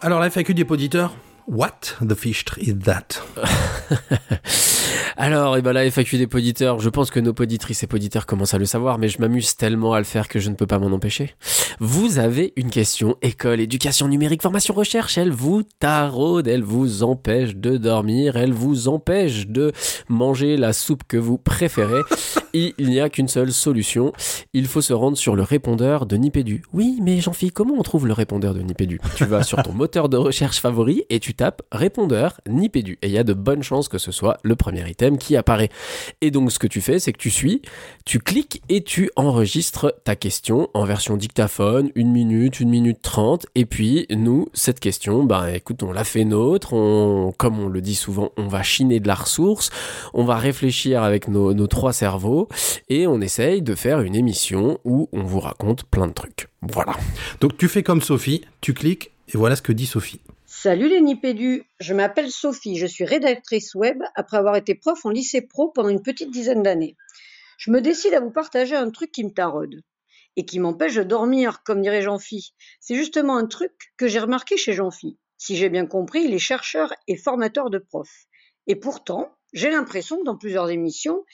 Alors, 0.00 0.20
la 0.20 0.28
FAQ 0.30 0.54
des 0.54 0.64
poditeurs, 0.64 1.14
what 1.46 1.96
the 2.00 2.14
fish 2.14 2.44
is 2.58 2.74
that? 2.84 3.20
Alors, 5.18 5.56
et 5.56 5.62
ben 5.62 5.72
là, 5.72 5.90
FAQ 5.90 6.18
des 6.18 6.26
poditeurs, 6.26 6.78
je 6.78 6.90
pense 6.90 7.10
que 7.10 7.20
nos 7.20 7.32
poditrices 7.32 7.82
et 7.82 7.86
poditeurs 7.86 8.26
commencent 8.26 8.52
à 8.52 8.58
le 8.58 8.66
savoir, 8.66 8.98
mais 8.98 9.08
je 9.08 9.18
m'amuse 9.18 9.56
tellement 9.56 9.94
à 9.94 9.98
le 9.98 10.04
faire 10.04 10.28
que 10.28 10.38
je 10.38 10.50
ne 10.50 10.54
peux 10.54 10.66
pas 10.66 10.78
m'en 10.78 10.94
empêcher. 10.94 11.34
Vous 11.80 12.18
avez 12.18 12.52
une 12.56 12.68
question, 12.68 13.16
école, 13.22 13.60
éducation 13.60 14.08
numérique, 14.08 14.42
formation, 14.42 14.74
recherche, 14.74 15.16
elle 15.16 15.30
vous 15.30 15.62
taraude, 15.78 16.46
elle 16.48 16.62
vous 16.62 17.02
empêche 17.02 17.56
de 17.56 17.78
dormir, 17.78 18.36
elle 18.36 18.52
vous 18.52 18.88
empêche 18.88 19.46
de 19.46 19.72
manger 20.08 20.58
la 20.58 20.74
soupe 20.74 21.04
que 21.08 21.16
vous 21.16 21.38
préférez. 21.38 22.02
Il 22.52 22.72
n'y 22.78 23.00
a 23.00 23.10
qu'une 23.10 23.28
seule 23.28 23.52
solution, 23.52 24.14
il 24.54 24.66
faut 24.66 24.80
se 24.80 24.94
rendre 24.94 25.18
sur 25.18 25.36
le 25.36 25.42
répondeur 25.42 26.06
de 26.06 26.16
Nipédu. 26.16 26.62
Oui, 26.72 26.98
mais 27.02 27.20
Jean-Philippe, 27.20 27.52
comment 27.52 27.74
on 27.76 27.82
trouve 27.82 28.06
le 28.06 28.14
répondeur 28.14 28.54
de 28.54 28.62
Nipédu 28.62 28.98
Tu 29.14 29.26
vas 29.26 29.42
sur 29.42 29.62
ton 29.62 29.74
moteur 29.74 30.08
de 30.08 30.16
recherche 30.16 30.58
favori 30.58 31.04
et 31.10 31.20
tu 31.20 31.34
répondeur 31.72 32.40
Nipédu. 32.48 32.98
Et 33.02 33.08
il 33.08 33.12
y 33.12 33.18
a 33.18 33.24
de 33.24 33.34
bonnes 33.34 33.62
chances 33.62 33.88
que 33.88 33.98
ce 33.98 34.12
soit 34.12 34.38
le 34.42 34.56
premier 34.56 34.88
item 34.88 35.18
qui 35.18 35.36
apparaît. 35.36 35.70
Et 36.20 36.30
donc 36.30 36.52
ce 36.52 36.58
que 36.58 36.66
tu 36.66 36.80
fais, 36.80 36.98
c'est 36.98 37.12
que 37.12 37.18
tu 37.18 37.30
suis, 37.30 37.62
tu 38.04 38.18
cliques 38.18 38.62
et 38.68 38.82
tu 38.82 39.10
enregistres 39.16 39.92
ta 40.04 40.16
question 40.16 40.68
en 40.74 40.84
version 40.84 41.16
dictaphone, 41.16 41.90
une 41.94 42.10
minute, 42.10 42.60
une 42.60 42.70
minute 42.70 43.02
trente. 43.02 43.46
Et 43.54 43.66
puis 43.66 44.06
nous, 44.10 44.46
cette 44.52 44.80
question, 44.80 45.24
bah 45.24 45.54
écoute, 45.54 45.82
on 45.82 45.92
l'a 45.92 46.04
fait 46.04 46.24
nôtre. 46.24 46.72
On, 46.72 47.32
comme 47.36 47.58
on 47.58 47.68
le 47.68 47.80
dit 47.80 47.94
souvent, 47.94 48.30
on 48.36 48.48
va 48.48 48.62
chiner 48.62 49.00
de 49.00 49.08
la 49.08 49.14
ressource. 49.14 49.70
On 50.14 50.24
va 50.24 50.36
réfléchir 50.36 51.02
avec 51.02 51.28
nos, 51.28 51.54
nos 51.54 51.66
trois 51.66 51.92
cerveaux 51.92 52.48
et 52.88 53.06
on 53.06 53.20
essaye 53.20 53.62
de 53.62 53.74
faire 53.74 54.00
une 54.00 54.14
émission 54.14 54.78
où 54.84 55.08
on 55.12 55.22
vous 55.22 55.40
raconte 55.40 55.84
plein 55.84 56.06
de 56.06 56.12
trucs. 56.12 56.48
Voilà. 56.62 56.94
Donc, 57.40 57.56
tu 57.56 57.68
fais 57.68 57.82
comme 57.82 58.02
Sophie, 58.02 58.42
tu 58.60 58.74
cliques, 58.74 59.12
et 59.28 59.36
voilà 59.36 59.56
ce 59.56 59.62
que 59.62 59.72
dit 59.72 59.86
Sophie. 59.86 60.20
Salut 60.66 60.88
les 60.88 61.00
Nipédus, 61.00 61.62
je 61.78 61.94
m'appelle 61.94 62.28
Sophie, 62.28 62.74
je 62.74 62.86
suis 62.86 63.04
rédactrice 63.04 63.76
web 63.76 64.02
après 64.16 64.36
avoir 64.36 64.56
été 64.56 64.74
prof 64.74 65.06
en 65.06 65.10
lycée 65.10 65.40
pro 65.40 65.68
pendant 65.70 65.90
une 65.90 66.02
petite 66.02 66.32
dizaine 66.32 66.64
d'années. 66.64 66.96
Je 67.56 67.70
me 67.70 67.80
décide 67.80 68.14
à 68.14 68.20
vous 68.20 68.32
partager 68.32 68.74
un 68.74 68.90
truc 68.90 69.12
qui 69.12 69.22
me 69.22 69.30
taraude 69.30 69.80
et 70.34 70.44
qui 70.44 70.58
m'empêche 70.58 70.96
de 70.96 71.04
dormir, 71.04 71.62
comme 71.62 71.82
dirait 71.82 72.02
Jean-Phi. 72.02 72.52
C'est 72.80 72.96
justement 72.96 73.36
un 73.36 73.46
truc 73.46 73.92
que 73.96 74.08
j'ai 74.08 74.18
remarqué 74.18 74.56
chez 74.56 74.72
Jean-Phi. 74.72 75.16
Si 75.38 75.54
j'ai 75.54 75.68
bien 75.68 75.86
compris, 75.86 76.24
il 76.24 76.34
est 76.34 76.40
chercheur 76.40 76.92
et 77.06 77.16
formateur 77.16 77.70
de 77.70 77.78
profs. 77.78 78.26
Et 78.66 78.74
pourtant, 78.74 79.30
j'ai 79.52 79.70
l'impression 79.70 80.18
que 80.18 80.24
dans 80.24 80.36
plusieurs 80.36 80.68
émissions, 80.68 81.24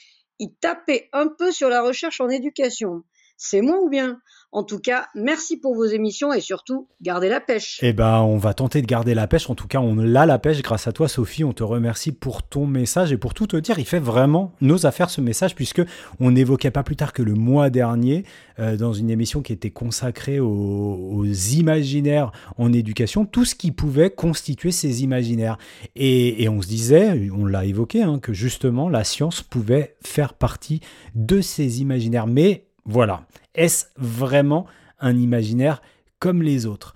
il 0.41 0.55
tapait 0.57 1.09
un 1.15 1.29
peu 1.29 1.53
sur 1.53 1.71
la 1.71 1.81
recherche 1.81 2.21
en 2.21 2.29
éducation. 2.29 3.03
C'est 3.45 3.61
moi 3.61 3.81
ou 3.83 3.89
bien? 3.89 4.21
En 4.53 4.63
tout 4.63 4.79
cas, 4.79 5.07
merci 5.17 5.57
pour 5.57 5.75
vos 5.75 5.85
émissions 5.85 6.33
et 6.33 6.41
surtout, 6.41 6.87
gardez 7.01 7.29
la 7.29 7.41
pêche. 7.41 7.81
Eh 7.83 7.93
ben, 7.93 8.21
on 8.21 8.37
va 8.37 8.55
tenter 8.55 8.83
de 8.83 8.87
garder 8.87 9.15
la 9.15 9.27
pêche. 9.27 9.51
En 9.51 9.57
tout 9.57 9.67
cas, 9.67 9.81
on 9.81 9.97
l'a 9.97 10.27
la 10.27 10.39
pêche 10.39 10.63
grâce 10.63 10.87
à 10.87 10.93
toi, 10.93 11.09
Sophie. 11.09 11.43
On 11.43 11.53
te 11.53 11.65
remercie 11.65 12.13
pour 12.13 12.45
ton 12.45 12.67
message 12.69 13.11
et 13.11 13.17
pour 13.17 13.35
tout 13.35 13.49
te 13.49 13.57
dire. 13.57 13.81
Il 13.81 13.85
fait 13.85 13.99
vraiment 13.99 14.53
nos 14.61 14.87
affaires 14.87 15.11
ce 15.11 15.21
message 15.21 15.57
puisque 15.57 15.83
on 16.21 16.31
n'évoquait 16.31 16.71
pas 16.71 16.85
plus 16.85 16.95
tard 16.95 17.13
que 17.13 17.23
le 17.23 17.35
mois 17.35 17.69
dernier 17.69 18.25
euh, 18.61 18.77
dans 18.77 18.93
une 18.93 19.11
émission 19.11 19.43
qui 19.43 19.53
était 19.53 19.71
consacrée 19.71 20.39
aux, 20.39 21.25
imaginaires 21.25 22.31
en 22.59 22.73
éducation, 22.73 23.25
tout 23.25 23.45
ce 23.45 23.57
qui 23.57 23.73
pouvait 23.73 24.11
constituer 24.11 24.71
ces 24.71 25.03
imaginaires. 25.03 25.59
Et, 25.97 26.45
et 26.45 26.49
on 26.49 26.63
se 26.63 26.69
disait, 26.69 27.29
on 27.37 27.45
l'a 27.45 27.65
évoqué, 27.65 28.03
hein, 28.03 28.21
que 28.21 28.33
justement 28.33 28.89
la 28.89 29.03
science 29.03 29.43
pouvait 29.43 29.97
faire 30.01 30.35
partie 30.35 30.81
de 31.17 31.41
ces 31.41 31.81
imaginaires. 31.81 32.29
Mais 32.29 32.67
voilà, 32.85 33.27
est-ce 33.55 33.87
vraiment 33.97 34.67
un 35.01 35.17
imaginaire 35.17 35.83
comme 36.19 36.43
les 36.43 36.67
autres? 36.67 36.95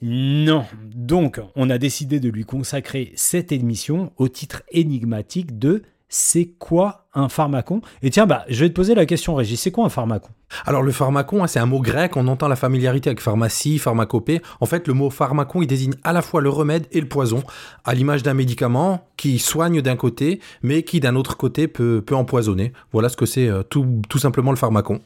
Non. 0.00 0.64
Donc, 0.94 1.40
on 1.56 1.70
a 1.70 1.78
décidé 1.78 2.20
de 2.20 2.28
lui 2.28 2.44
consacrer 2.44 3.12
cette 3.16 3.50
émission 3.50 4.12
au 4.16 4.28
titre 4.28 4.62
énigmatique 4.70 5.58
de 5.58 5.82
C'est 6.08 6.46
quoi 6.58 7.08
un 7.12 7.28
pharmacon? 7.28 7.82
Et 8.02 8.08
tiens, 8.08 8.24
bah, 8.24 8.44
je 8.48 8.60
vais 8.60 8.70
te 8.70 8.74
poser 8.74 8.94
la 8.94 9.04
question, 9.04 9.34
Régis, 9.34 9.60
c'est 9.60 9.70
quoi 9.70 9.84
un 9.84 9.90
pharmacon? 9.90 10.30
Alors 10.64 10.82
le 10.82 10.92
pharmacon, 10.92 11.42
hein, 11.42 11.46
c'est 11.46 11.58
un 11.58 11.66
mot 11.66 11.80
grec, 11.80 12.16
on 12.16 12.28
entend 12.28 12.48
la 12.48 12.56
familiarité 12.56 13.10
avec 13.10 13.20
pharmacie, 13.20 13.78
pharmacopée. 13.78 14.40
En 14.60 14.66
fait, 14.66 14.88
le 14.88 14.94
mot 14.94 15.10
pharmacon, 15.10 15.60
il 15.60 15.66
désigne 15.66 15.94
à 16.04 16.14
la 16.14 16.22
fois 16.22 16.40
le 16.40 16.48
remède 16.48 16.86
et 16.92 17.00
le 17.00 17.08
poison, 17.08 17.42
à 17.84 17.92
l'image 17.92 18.22
d'un 18.22 18.32
médicament 18.32 19.06
qui 19.18 19.38
soigne 19.38 19.82
d'un 19.82 19.96
côté, 19.96 20.40
mais 20.62 20.82
qui 20.82 21.00
d'un 21.00 21.16
autre 21.16 21.36
côté 21.36 21.68
peut, 21.68 22.02
empoisonner. 22.12 22.72
Voilà 22.92 23.10
ce 23.10 23.16
que 23.16 23.26
c'est 23.26 23.48
euh, 23.48 23.62
tout 23.62 24.18
simplement 24.18 24.52
le 24.52 24.56
pharmacon. 24.56 25.00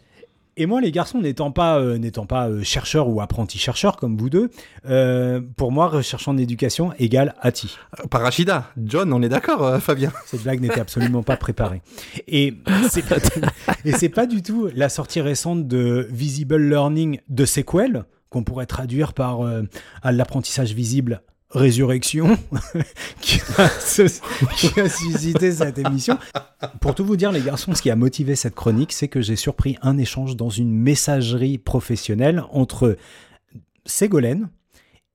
Et 0.58 0.66
moi, 0.66 0.82
les 0.82 0.92
garçons, 0.92 1.18
n'étant 1.18 1.50
pas, 1.50 1.78
euh, 1.78 1.96
n'étant 1.96 2.26
pas 2.26 2.48
euh, 2.48 2.62
chercheurs 2.62 3.08
ou 3.08 3.22
apprentis 3.22 3.58
chercheurs 3.58 3.96
comme 3.96 4.18
vous 4.18 4.28
deux, 4.28 4.50
euh, 4.86 5.40
pour 5.56 5.72
moi, 5.72 5.88
recherche 5.88 6.28
en 6.28 6.36
éducation 6.36 6.92
égale 6.98 7.34
ATI. 7.40 7.78
Euh, 7.98 8.06
Parachida, 8.08 8.70
John, 8.76 9.12
on 9.14 9.22
est 9.22 9.30
d'accord, 9.30 9.80
Fabien? 9.80 10.12
Cette 10.26 10.42
blague 10.42 10.60
n'était 10.60 10.80
absolument 10.80 11.22
pas 11.22 11.38
préparée. 11.38 11.80
Et 12.28 12.54
c'est 12.90 13.06
pas, 13.06 13.16
et 13.86 13.92
c'est 13.92 14.10
pas 14.10 14.26
du 14.26 14.42
tout 14.42 14.68
la 14.74 14.90
sortie 14.90 15.22
récente 15.22 15.66
de 15.68 16.06
Visible 16.10 16.56
Learning 16.56 17.20
de 17.30 17.44
Sequel, 17.46 18.04
qu'on 18.28 18.44
pourrait 18.44 18.66
traduire 18.66 19.14
par 19.14 19.40
à 20.02 20.12
l'apprentissage 20.12 20.72
visible 20.72 21.22
Résurrection, 21.52 22.38
qui, 23.20 23.40
a, 23.58 23.68
suscité 24.88 25.52
cette 25.52 25.78
émission. 25.78 26.18
Pour 26.80 26.94
tout 26.94 27.04
vous 27.04 27.16
dire, 27.16 27.30
les 27.30 27.42
garçons, 27.42 27.74
ce 27.74 27.82
qui 27.82 27.90
a 27.90 27.96
motivé 27.96 28.36
cette 28.36 28.54
chronique, 28.54 28.92
c'est 28.92 29.08
que 29.08 29.20
j'ai 29.20 29.36
surpris 29.36 29.76
un 29.82 29.98
échange 29.98 30.36
dans 30.36 30.50
une 30.50 30.72
messagerie 30.72 31.58
professionnelle 31.58 32.42
entre 32.50 32.96
Ségolène, 33.84 34.48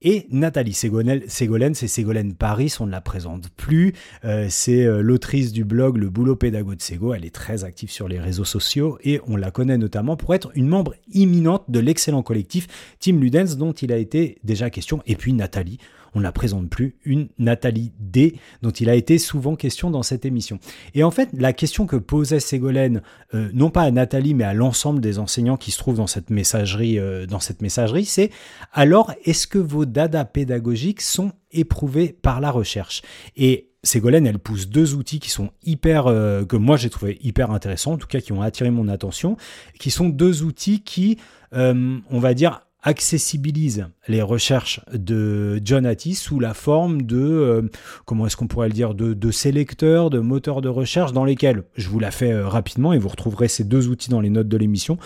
et 0.04 0.28
Nathalie 0.30 0.74
Ségolène, 0.74 1.24
Ségolène 1.28 1.74
c'est 1.74 1.88
Ségolène 1.88 2.36
Paris, 2.36 2.72
on 2.80 2.86
ne 2.86 2.92
la 2.92 3.02
présente 3.02 3.50
plus. 3.50 3.94
Euh, 4.26 4.46
c'est 4.48 4.86
euh, 4.86 5.02
l'autrice 5.02 5.52
du 5.52 5.66
blog 5.66 5.98
Le 5.98 6.10
Boulot 6.10 6.36
Pédago 6.36 6.76
de 6.76 6.82
Ségo. 6.82 7.16
Elle 7.16 7.26
est 7.26 7.34
très 7.34 7.64
active 7.64 7.90
sur 7.90 8.08
les 8.08 8.20
réseaux 8.20 8.46
sociaux 8.46 9.00
et 9.04 9.20
on 9.26 9.36
la 9.36 9.50
connaît 9.50 9.80
notamment 9.80 10.16
pour 10.16 10.36
être 10.36 10.52
une 10.54 10.68
membre 10.68 10.94
imminente 11.12 11.64
de 11.68 11.80
l'excellent 11.80 12.22
collectif 12.22 12.68
Team 13.00 13.20
Ludens 13.20 13.58
dont 13.58 13.72
il 13.72 13.92
a 13.92 13.98
été 13.98 14.38
déjà 14.44 14.70
question. 14.70 15.02
Et 15.08 15.16
puis 15.16 15.34
Nathalie, 15.34 15.80
on 16.14 16.20
ne 16.20 16.24
la 16.24 16.32
présente 16.32 16.70
plus, 16.70 16.96
une 17.06 17.30
Nathalie 17.38 17.92
D 18.00 18.36
dont 18.62 18.72
il 18.72 18.90
a 18.90 18.96
été 18.96 19.18
souvent 19.18 19.56
question 19.56 19.90
dans 19.90 20.04
cette 20.04 20.26
émission. 20.26 20.60
Et 20.94 21.04
en 21.04 21.12
fait, 21.12 21.30
la 21.34 21.54
question 21.54 21.86
que 21.86 21.96
posait 21.96 22.40
Ségolène, 22.40 23.02
euh, 23.34 23.50
non 23.54 23.70
pas 23.70 23.84
à 23.84 23.92
Nathalie, 23.92 24.34
mais 24.34 24.44
à 24.44 24.54
l'ensemble 24.54 25.02
des 25.02 25.20
enseignants 25.20 25.58
qui 25.58 25.72
se 25.72 25.78
trouvent 25.78 25.98
dans 25.98 26.08
cette 26.08 26.30
messagerie, 26.30 27.00
euh, 27.00 27.26
dans 27.26 27.40
cette 27.40 27.62
messagerie, 27.62 28.06
c'est 28.06 28.32
alors 28.74 29.14
est-ce 29.26 29.48
que 29.48 29.60
vos 29.60 29.86
dadas 29.86 30.26
pédagogiques 30.26 31.02
sont 31.02 31.32
éprouvés 31.52 32.10
par 32.22 32.42
la 32.42 32.52
recherche? 32.52 33.02
Et 33.36 33.72
Ségolène, 33.84 34.28
elle 34.28 34.40
pousse 34.40 34.68
deux 34.68 34.96
outils 34.96 35.20
qui 35.20 35.30
sont 35.30 35.52
hyper, 35.64 36.08
euh, 36.08 36.46
que 36.46 36.58
moi 36.58 36.78
j'ai 36.78 36.90
trouvé 36.90 37.18
hyper 37.22 37.52
intéressants, 37.52 37.94
en 37.94 37.98
tout 37.98 38.08
cas 38.08 38.20
qui 38.20 38.34
ont 38.34 38.42
attiré 38.42 38.70
mon 38.70 38.88
attention, 38.88 39.38
qui 39.80 39.92
sont 39.92 40.10
deux 40.10 40.44
outils 40.44 40.82
qui, 40.82 41.18
on 41.54 42.20
va 42.20 42.34
dire, 42.34 42.67
accessibilisent 42.88 43.88
les 44.08 44.22
recherches 44.22 44.80
de 44.94 45.60
John 45.62 45.86
Hattie 45.86 46.16
sous 46.16 46.40
la 46.40 46.54
forme 46.54 47.02
de, 47.02 47.20
euh, 47.20 47.62
comment 48.06 48.26
est-ce 48.28 48.38
qu'on 48.38 48.48
pourrait 48.48 48.70
le 48.70 48.74
dire, 48.74 48.94
de, 48.94 49.14
de 49.14 49.32
sélecteurs, 49.32 50.10
de 50.10 50.20
moteurs 50.20 50.62
de 50.62 50.70
recherche 50.70 51.12
dans 51.12 51.26
lesquels, 51.26 51.64
je 51.76 51.90
vous 51.90 52.00
la 52.00 52.12
fais 52.12 52.32
euh, 52.32 52.48
rapidement 52.48 52.94
et 52.94 52.98
vous 52.98 53.10
retrouverez 53.10 53.50
ces 53.50 53.66
deux 53.66 53.90
outils 53.90 54.10
dans 54.10 54.22
les 54.22 54.30
notes 54.30 54.48
de 54.48 54.56
l'émission, 54.56 54.98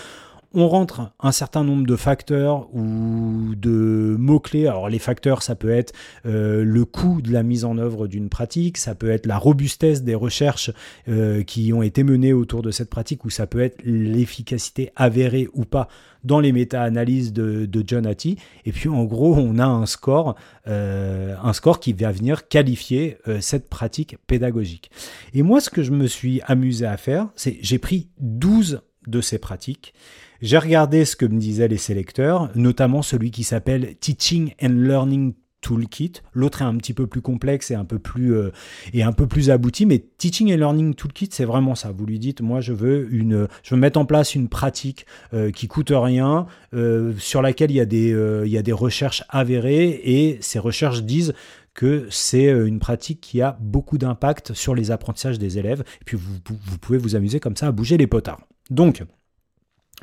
on 0.53 0.67
rentre 0.67 1.11
un 1.19 1.31
certain 1.31 1.63
nombre 1.63 1.85
de 1.85 1.95
facteurs 1.95 2.73
ou 2.75 3.55
de 3.55 4.15
mots-clés. 4.19 4.67
Alors 4.67 4.89
les 4.89 4.99
facteurs, 4.99 5.43
ça 5.43 5.55
peut 5.55 5.69
être 5.69 5.93
euh, 6.25 6.63
le 6.63 6.83
coût 6.83 7.21
de 7.21 7.31
la 7.31 7.43
mise 7.43 7.63
en 7.63 7.77
œuvre 7.77 8.07
d'une 8.07 8.29
pratique, 8.29 8.77
ça 8.77 8.93
peut 8.93 9.09
être 9.09 9.25
la 9.25 9.37
robustesse 9.37 10.03
des 10.03 10.15
recherches 10.15 10.71
euh, 11.07 11.43
qui 11.43 11.71
ont 11.71 11.81
été 11.81 12.03
menées 12.03 12.33
autour 12.33 12.61
de 12.61 12.71
cette 12.71 12.89
pratique, 12.89 13.23
ou 13.23 13.29
ça 13.29 13.47
peut 13.47 13.61
être 13.61 13.81
l'efficacité 13.83 14.91
avérée 14.95 15.47
ou 15.53 15.63
pas 15.63 15.87
dans 16.23 16.39
les 16.39 16.51
méta-analyses 16.51 17.33
de, 17.33 17.67
John 17.87 18.05
Hattie. 18.05 18.37
Et 18.65 18.71
puis 18.71 18.89
en 18.89 19.05
gros, 19.05 19.35
on 19.35 19.57
a 19.57 19.65
un 19.65 19.85
score, 19.85 20.35
euh, 20.67 21.35
un 21.41 21.53
score 21.53 21.79
qui 21.79 21.93
va 21.93 22.11
venir 22.11 22.47
qualifier 22.47 23.17
cette 23.39 23.69
pratique 23.69 24.17
pédagogique. 24.27 24.91
Et 25.33 25.41
moi, 25.41 25.61
ce 25.61 25.69
que 25.69 25.81
je 25.81 25.91
me 25.91 26.07
suis 26.07 26.41
amusé 26.45 26.85
à 26.85 26.97
faire, 26.97 27.29
c'est 27.35 27.57
j'ai 27.61 27.79
pris 27.79 28.09
12 28.19 28.81
de 29.07 29.21
ces 29.21 29.39
pratiques. 29.39 29.93
J'ai 30.41 30.57
regardé 30.57 31.05
ce 31.05 31.15
que 31.15 31.25
me 31.25 31.39
disaient 31.39 31.67
les 31.67 31.77
sélecteurs, 31.77 32.49
notamment 32.55 33.03
celui 33.03 33.29
qui 33.29 33.43
s'appelle 33.43 33.95
Teaching 33.99 34.53
and 34.61 34.69
Learning 34.69 35.33
Toolkit. 35.61 36.13
L'autre 36.33 36.63
est 36.63 36.65
un 36.65 36.75
petit 36.77 36.93
peu 36.93 37.05
plus 37.05 37.21
complexe 37.21 37.69
et 37.69 37.75
un 37.75 37.85
peu 37.85 37.99
plus, 37.99 38.33
euh, 38.33 38.49
et 38.93 39.03
un 39.03 39.11
peu 39.11 39.27
plus 39.27 39.51
abouti, 39.51 39.85
mais 39.85 40.03
Teaching 40.17 40.51
and 40.51 40.57
Learning 40.57 40.95
Toolkit, 40.95 41.29
c'est 41.31 41.45
vraiment 41.45 41.75
ça. 41.75 41.91
Vous 41.91 42.07
lui 42.07 42.17
dites, 42.17 42.41
moi, 42.41 42.59
je 42.59 42.73
veux, 42.73 43.07
une, 43.13 43.47
je 43.61 43.75
veux 43.75 43.79
mettre 43.79 43.99
en 43.99 44.05
place 44.05 44.33
une 44.33 44.49
pratique 44.49 45.05
euh, 45.35 45.51
qui 45.51 45.67
coûte 45.67 45.91
rien, 45.93 46.47
euh, 46.73 47.13
sur 47.19 47.43
laquelle 47.43 47.69
il 47.69 47.77
y, 47.77 47.79
a 47.79 47.85
des, 47.85 48.11
euh, 48.11 48.43
il 48.47 48.51
y 48.51 48.57
a 48.57 48.63
des 48.63 48.71
recherches 48.71 49.23
avérées, 49.29 50.01
et 50.03 50.39
ces 50.41 50.57
recherches 50.57 51.03
disent 51.03 51.33
que 51.75 52.07
c'est 52.09 52.49
une 52.49 52.79
pratique 52.79 53.21
qui 53.21 53.41
a 53.41 53.57
beaucoup 53.61 53.97
d'impact 53.97 54.53
sur 54.53 54.75
les 54.75 54.91
apprentissages 54.91 55.39
des 55.39 55.57
élèves. 55.57 55.83
Et 56.01 56.03
puis, 56.03 56.17
vous, 56.17 56.33
vous 56.47 56.77
pouvez 56.79 56.97
vous 56.97 57.15
amuser 57.15 57.39
comme 57.39 57.55
ça 57.55 57.67
à 57.67 57.71
bouger 57.71 57.97
les 57.97 58.07
potards. 58.07 58.41
Donc, 58.71 59.03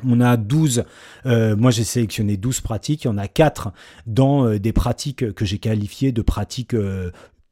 on 0.05 0.21
a 0.21 0.37
12, 0.37 0.83
euh, 1.25 1.55
moi 1.55 1.71
j'ai 1.71 1.83
sélectionné 1.83 2.37
12 2.37 2.61
pratiques, 2.61 3.03
il 3.03 3.07
y 3.07 3.11
en 3.11 3.17
a 3.17 3.27
4 3.27 3.71
dans 4.05 4.45
euh, 4.45 4.59
des 4.59 4.73
pratiques 4.73 5.33
que 5.33 5.45
j'ai 5.45 5.57
qualifiées 5.57 6.11
de 6.11 6.21
pratiques 6.21 6.73
euh, 6.73 7.11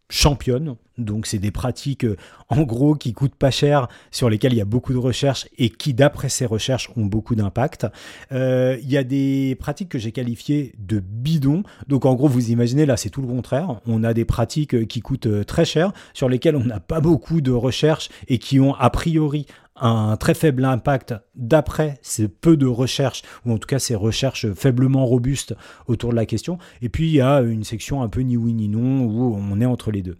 championnes. 0.10 0.76
Donc 0.98 1.28
c'est 1.28 1.38
des 1.38 1.52
pratiques 1.52 2.06
en 2.50 2.64
gros 2.64 2.96
qui 2.96 3.14
coûtent 3.14 3.36
pas 3.36 3.52
cher, 3.52 3.88
sur 4.10 4.30
lesquelles 4.30 4.54
il 4.54 4.58
y 4.58 4.62
a 4.62 4.66
beaucoup 4.66 4.94
de 4.94 4.98
recherches 4.98 5.48
et 5.58 5.70
qui 5.70 5.94
d'après 5.94 6.30
ces 6.30 6.48
recherches 6.48 6.90
ont 6.96 7.06
beaucoup 7.06 7.36
d'impact. 7.36 7.86
Il 8.32 8.80
y 8.90 8.98
a 8.98 9.04
des 9.04 9.56
pratiques 9.60 9.90
que 9.90 10.00
j'ai 10.00 10.12
qualifiées 10.12 10.74
de 10.80 11.00
bidons. 11.00 11.62
Donc 11.88 12.06
en 12.06 12.16
gros 12.16 12.28
vous 12.28 12.50
imaginez 12.50 12.88
là 12.88 12.98
c'est 12.98 13.12
tout 13.12 13.22
le 13.22 13.28
contraire. 13.28 13.80
On 13.86 14.04
a 14.04 14.16
des 14.16 14.26
pratiques 14.26 14.88
qui 14.88 15.02
coûtent 15.02 15.46
très 15.46 15.66
cher, 15.66 15.92
sur 16.16 16.30
lesquelles 16.30 16.56
on 16.56 16.64
n'a 16.64 16.80
pas 16.80 17.00
beaucoup 17.00 17.42
de 17.42 17.52
recherches 17.52 18.10
et 18.28 18.40
qui 18.40 18.60
ont 18.60 18.74
a 18.74 18.90
priori 18.90 19.46
un 19.80 20.18
très 20.18 20.34
faible 20.34 20.66
impact 20.66 21.14
d'après 21.36 22.00
ces 22.02 22.28
peu 22.28 22.58
de 22.58 22.66
recherches, 22.66 23.22
ou 23.46 23.54
en 23.54 23.58
tout 23.58 23.68
cas 23.68 23.80
ces 23.80 23.96
recherches 23.96 24.52
faiblement 24.54 25.06
robustes 25.06 25.56
autour 25.88 26.12
de 26.12 26.16
la 26.16 26.26
question. 26.26 26.58
Et 26.82 26.90
puis 26.90 27.08
il 27.08 27.14
y 27.14 27.22
a 27.22 27.42
une 27.42 27.64
section 27.64 28.02
un 28.02 28.10
peu 28.10 28.22
ni 28.22 28.38
oui 28.38 28.54
ni 28.54 28.70
non, 28.70 29.06
où 29.06 29.36
on 29.36 29.62
est 29.62 29.66
entre 29.66 29.92
les 29.92 30.02
deux. 30.02 30.18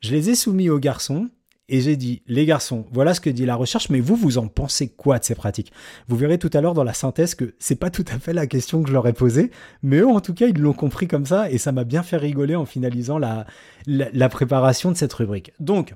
Je 0.00 0.12
les 0.12 0.30
ai 0.30 0.34
soumis 0.34 0.70
aux 0.70 0.78
garçons, 0.78 1.28
et 1.72 1.82
j'ai 1.82 1.96
dit, 1.96 2.22
les 2.26 2.46
garçons, 2.46 2.84
voilà 2.90 3.14
ce 3.14 3.20
que 3.20 3.30
dit 3.30 3.46
la 3.46 3.54
recherche, 3.54 3.90
mais 3.90 4.00
vous, 4.00 4.16
vous 4.16 4.38
en 4.38 4.48
pensez 4.48 4.88
quoi 4.88 5.20
de 5.20 5.24
ces 5.24 5.36
pratiques? 5.36 5.70
Vous 6.08 6.16
verrez 6.16 6.36
tout 6.36 6.50
à 6.52 6.60
l'heure 6.60 6.74
dans 6.74 6.82
la 6.82 6.94
synthèse 6.94 7.36
que 7.36 7.54
c'est 7.60 7.76
pas 7.76 7.90
tout 7.90 8.04
à 8.12 8.18
fait 8.18 8.32
la 8.32 8.48
question 8.48 8.82
que 8.82 8.88
je 8.88 8.92
leur 8.92 9.06
ai 9.06 9.12
posée, 9.12 9.52
mais 9.84 9.98
eux, 9.98 10.08
en 10.08 10.20
tout 10.20 10.34
cas, 10.34 10.48
ils 10.48 10.58
l'ont 10.58 10.72
compris 10.72 11.06
comme 11.06 11.26
ça, 11.26 11.48
et 11.48 11.58
ça 11.58 11.70
m'a 11.70 11.84
bien 11.84 12.02
fait 12.02 12.16
rigoler 12.16 12.56
en 12.56 12.66
finalisant 12.66 13.18
la, 13.18 13.46
la, 13.86 14.08
la 14.12 14.28
préparation 14.28 14.90
de 14.90 14.96
cette 14.96 15.12
rubrique. 15.12 15.52
Donc, 15.60 15.94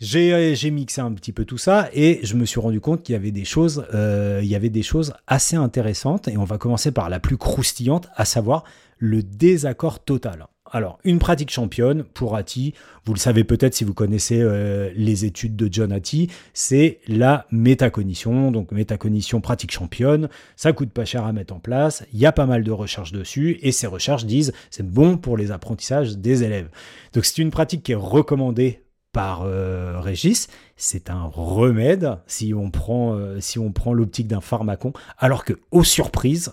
j'ai 0.00 0.54
j'ai 0.54 0.70
mixé 0.70 1.00
un 1.00 1.12
petit 1.12 1.32
peu 1.32 1.44
tout 1.44 1.58
ça 1.58 1.88
et 1.92 2.20
je 2.22 2.34
me 2.34 2.44
suis 2.44 2.60
rendu 2.60 2.80
compte 2.80 3.02
qu'il 3.02 3.12
y 3.12 3.16
avait 3.16 3.30
des 3.30 3.44
choses, 3.44 3.86
euh, 3.94 4.40
y 4.42 4.54
avait 4.54 4.68
des 4.68 4.82
choses 4.82 5.14
assez 5.26 5.56
intéressantes 5.56 6.28
et 6.28 6.36
on 6.36 6.44
va 6.44 6.58
commencer 6.58 6.90
par 6.92 7.08
la 7.08 7.20
plus 7.20 7.36
croustillante, 7.36 8.08
à 8.16 8.24
savoir 8.24 8.64
le 8.98 9.22
désaccord 9.22 10.04
total. 10.04 10.46
Alors, 10.74 10.98
une 11.04 11.20
pratique 11.20 11.50
championne 11.50 12.02
pour 12.02 12.34
Hattie, 12.34 12.74
vous 13.04 13.14
le 13.14 13.18
savez 13.20 13.44
peut-être 13.44 13.74
si 13.74 13.84
vous 13.84 13.94
connaissez 13.94 14.40
euh, 14.40 14.90
les 14.96 15.24
études 15.24 15.54
de 15.54 15.68
John 15.70 15.92
Hattie, 15.92 16.30
c'est 16.52 16.98
la 17.06 17.46
métacognition. 17.52 18.50
Donc, 18.50 18.72
métacognition 18.72 19.40
pratique 19.40 19.70
championne, 19.70 20.28
ça 20.56 20.72
coûte 20.72 20.90
pas 20.90 21.04
cher 21.04 21.24
à 21.24 21.32
mettre 21.32 21.54
en 21.54 21.60
place, 21.60 22.04
il 22.12 22.18
y 22.18 22.26
a 22.26 22.32
pas 22.32 22.46
mal 22.46 22.64
de 22.64 22.72
recherches 22.72 23.12
dessus 23.12 23.58
et 23.62 23.70
ces 23.70 23.86
recherches 23.86 24.24
disent 24.24 24.52
c'est 24.70 24.84
bon 24.84 25.16
pour 25.16 25.36
les 25.36 25.52
apprentissages 25.52 26.18
des 26.18 26.42
élèves. 26.42 26.70
Donc, 27.12 27.24
c'est 27.24 27.38
une 27.38 27.52
pratique 27.52 27.84
qui 27.84 27.92
est 27.92 27.94
recommandée 27.94 28.83
par 29.14 29.42
euh, 29.44 30.00
Régis, 30.00 30.48
c'est 30.76 31.08
un 31.08 31.22
remède 31.22 32.18
si 32.26 32.52
on 32.52 32.70
prend, 32.70 33.14
euh, 33.14 33.38
si 33.40 33.58
on 33.58 33.72
prend 33.72 33.94
l'optique 33.94 34.26
d'un 34.26 34.42
pharmacon, 34.42 34.92
alors 35.18 35.44
que, 35.44 35.54
aux 35.70 35.84
surprises, 35.84 36.52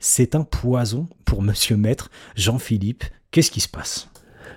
c'est 0.00 0.34
un 0.34 0.42
poison 0.42 1.06
pour 1.24 1.42
monsieur 1.42 1.76
maître 1.76 2.10
Jean-Philippe. 2.34 3.04
Qu'est-ce 3.30 3.50
qui 3.50 3.60
se 3.60 3.68
passe? 3.68 4.08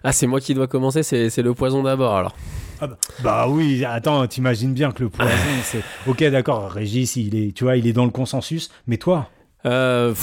Ah, 0.03 0.13
c'est 0.13 0.27
moi 0.27 0.39
qui 0.39 0.53
dois 0.53 0.67
commencer, 0.67 1.03
c'est 1.03 1.29
c'est 1.29 1.41
le 1.41 1.53
poison 1.53 1.83
d'abord 1.83 2.15
alors. 2.15 2.35
ah 2.79 2.87
bah, 2.87 2.97
bah 3.21 3.47
oui, 3.49 3.83
attends, 3.83 4.25
t'imagines 4.27 4.73
bien 4.73 4.91
que 4.91 5.03
le 5.03 5.09
poison, 5.09 5.31
c'est... 5.63 5.83
Ok, 6.07 6.23
d'accord, 6.23 6.71
Régis, 6.71 7.17
il 7.17 7.35
est, 7.35 7.55
tu 7.55 7.65
vois, 7.65 7.75
il 7.75 7.85
est 7.85 7.93
dans 7.93 8.05
le 8.05 8.11
consensus, 8.11 8.71
mais 8.87 8.97
toi? 8.97 9.29
Euh, 9.65 10.13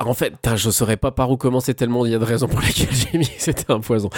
en 0.00 0.14
fait, 0.14 0.34
je 0.56 0.70
saurais 0.70 0.96
pas 0.96 1.10
par 1.10 1.30
où 1.30 1.36
commencer 1.36 1.74
tellement 1.74 2.06
il 2.06 2.12
y 2.12 2.14
a 2.14 2.18
de 2.18 2.24
raisons 2.24 2.48
pour 2.48 2.60
lesquelles 2.60 2.92
j'ai 2.92 3.18
mis 3.18 3.28
c'était 3.38 3.70
un 3.70 3.80
poison. 3.80 4.08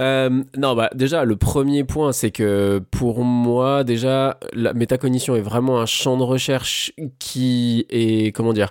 Euh, 0.00 0.42
non, 0.56 0.74
bah 0.74 0.90
déjà 0.94 1.24
le 1.24 1.36
premier 1.36 1.84
point, 1.84 2.12
c'est 2.12 2.30
que 2.30 2.82
pour 2.90 3.24
moi, 3.24 3.84
déjà, 3.84 4.38
la 4.52 4.72
métacognition 4.72 5.36
est 5.36 5.40
vraiment 5.40 5.80
un 5.80 5.86
champ 5.86 6.16
de 6.16 6.22
recherche 6.24 6.92
qui 7.18 7.86
est 7.90 8.34
comment 8.34 8.52
dire. 8.52 8.70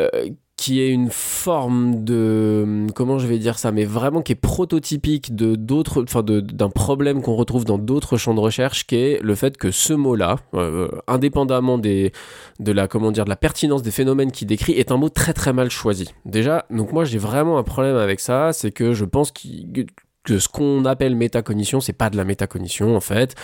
euh, 0.00 0.28
qui 0.56 0.80
est 0.80 0.88
une 0.88 1.10
forme 1.10 2.02
de 2.04 2.86
comment 2.94 3.18
je 3.18 3.26
vais 3.26 3.38
dire 3.38 3.58
ça 3.58 3.72
mais 3.72 3.84
vraiment 3.84 4.22
qui 4.22 4.32
est 4.32 4.34
prototypique 4.34 5.36
de 5.36 5.54
d'autres 5.54 6.02
enfin 6.02 6.22
d'un 6.22 6.70
problème 6.70 7.20
qu'on 7.20 7.34
retrouve 7.34 7.64
dans 7.66 7.76
d'autres 7.78 8.16
champs 8.16 8.32
de 8.34 8.40
recherche 8.40 8.86
qui 8.86 8.96
est 8.96 9.22
le 9.22 9.34
fait 9.34 9.58
que 9.58 9.70
ce 9.70 9.92
mot-là 9.92 10.36
euh, 10.54 10.88
indépendamment 11.08 11.76
des 11.76 12.12
de 12.58 12.72
la 12.72 12.88
comment 12.88 13.12
dire 13.12 13.24
de 13.24 13.30
la 13.30 13.36
pertinence 13.36 13.82
des 13.82 13.90
phénomènes 13.90 14.32
qu'il 14.32 14.46
décrit 14.48 14.72
est 14.72 14.90
un 14.90 14.96
mot 14.96 15.10
très 15.10 15.34
très 15.34 15.52
mal 15.52 15.70
choisi. 15.70 16.08
Déjà, 16.24 16.64
donc 16.70 16.92
moi 16.92 17.04
j'ai 17.04 17.18
vraiment 17.18 17.58
un 17.58 17.62
problème 17.62 17.96
avec 17.96 18.20
ça, 18.20 18.52
c'est 18.52 18.70
que 18.70 18.92
je 18.94 19.04
pense 19.04 19.30
qu'il- 19.32 19.86
que 20.26 20.38
ce 20.38 20.48
qu'on 20.48 20.84
appelle 20.84 21.16
métacognition, 21.16 21.80
c'est 21.80 21.92
pas 21.94 22.10
de 22.10 22.16
la 22.16 22.24
métacognition 22.24 22.96
en 22.96 23.00
fait, 23.00 23.34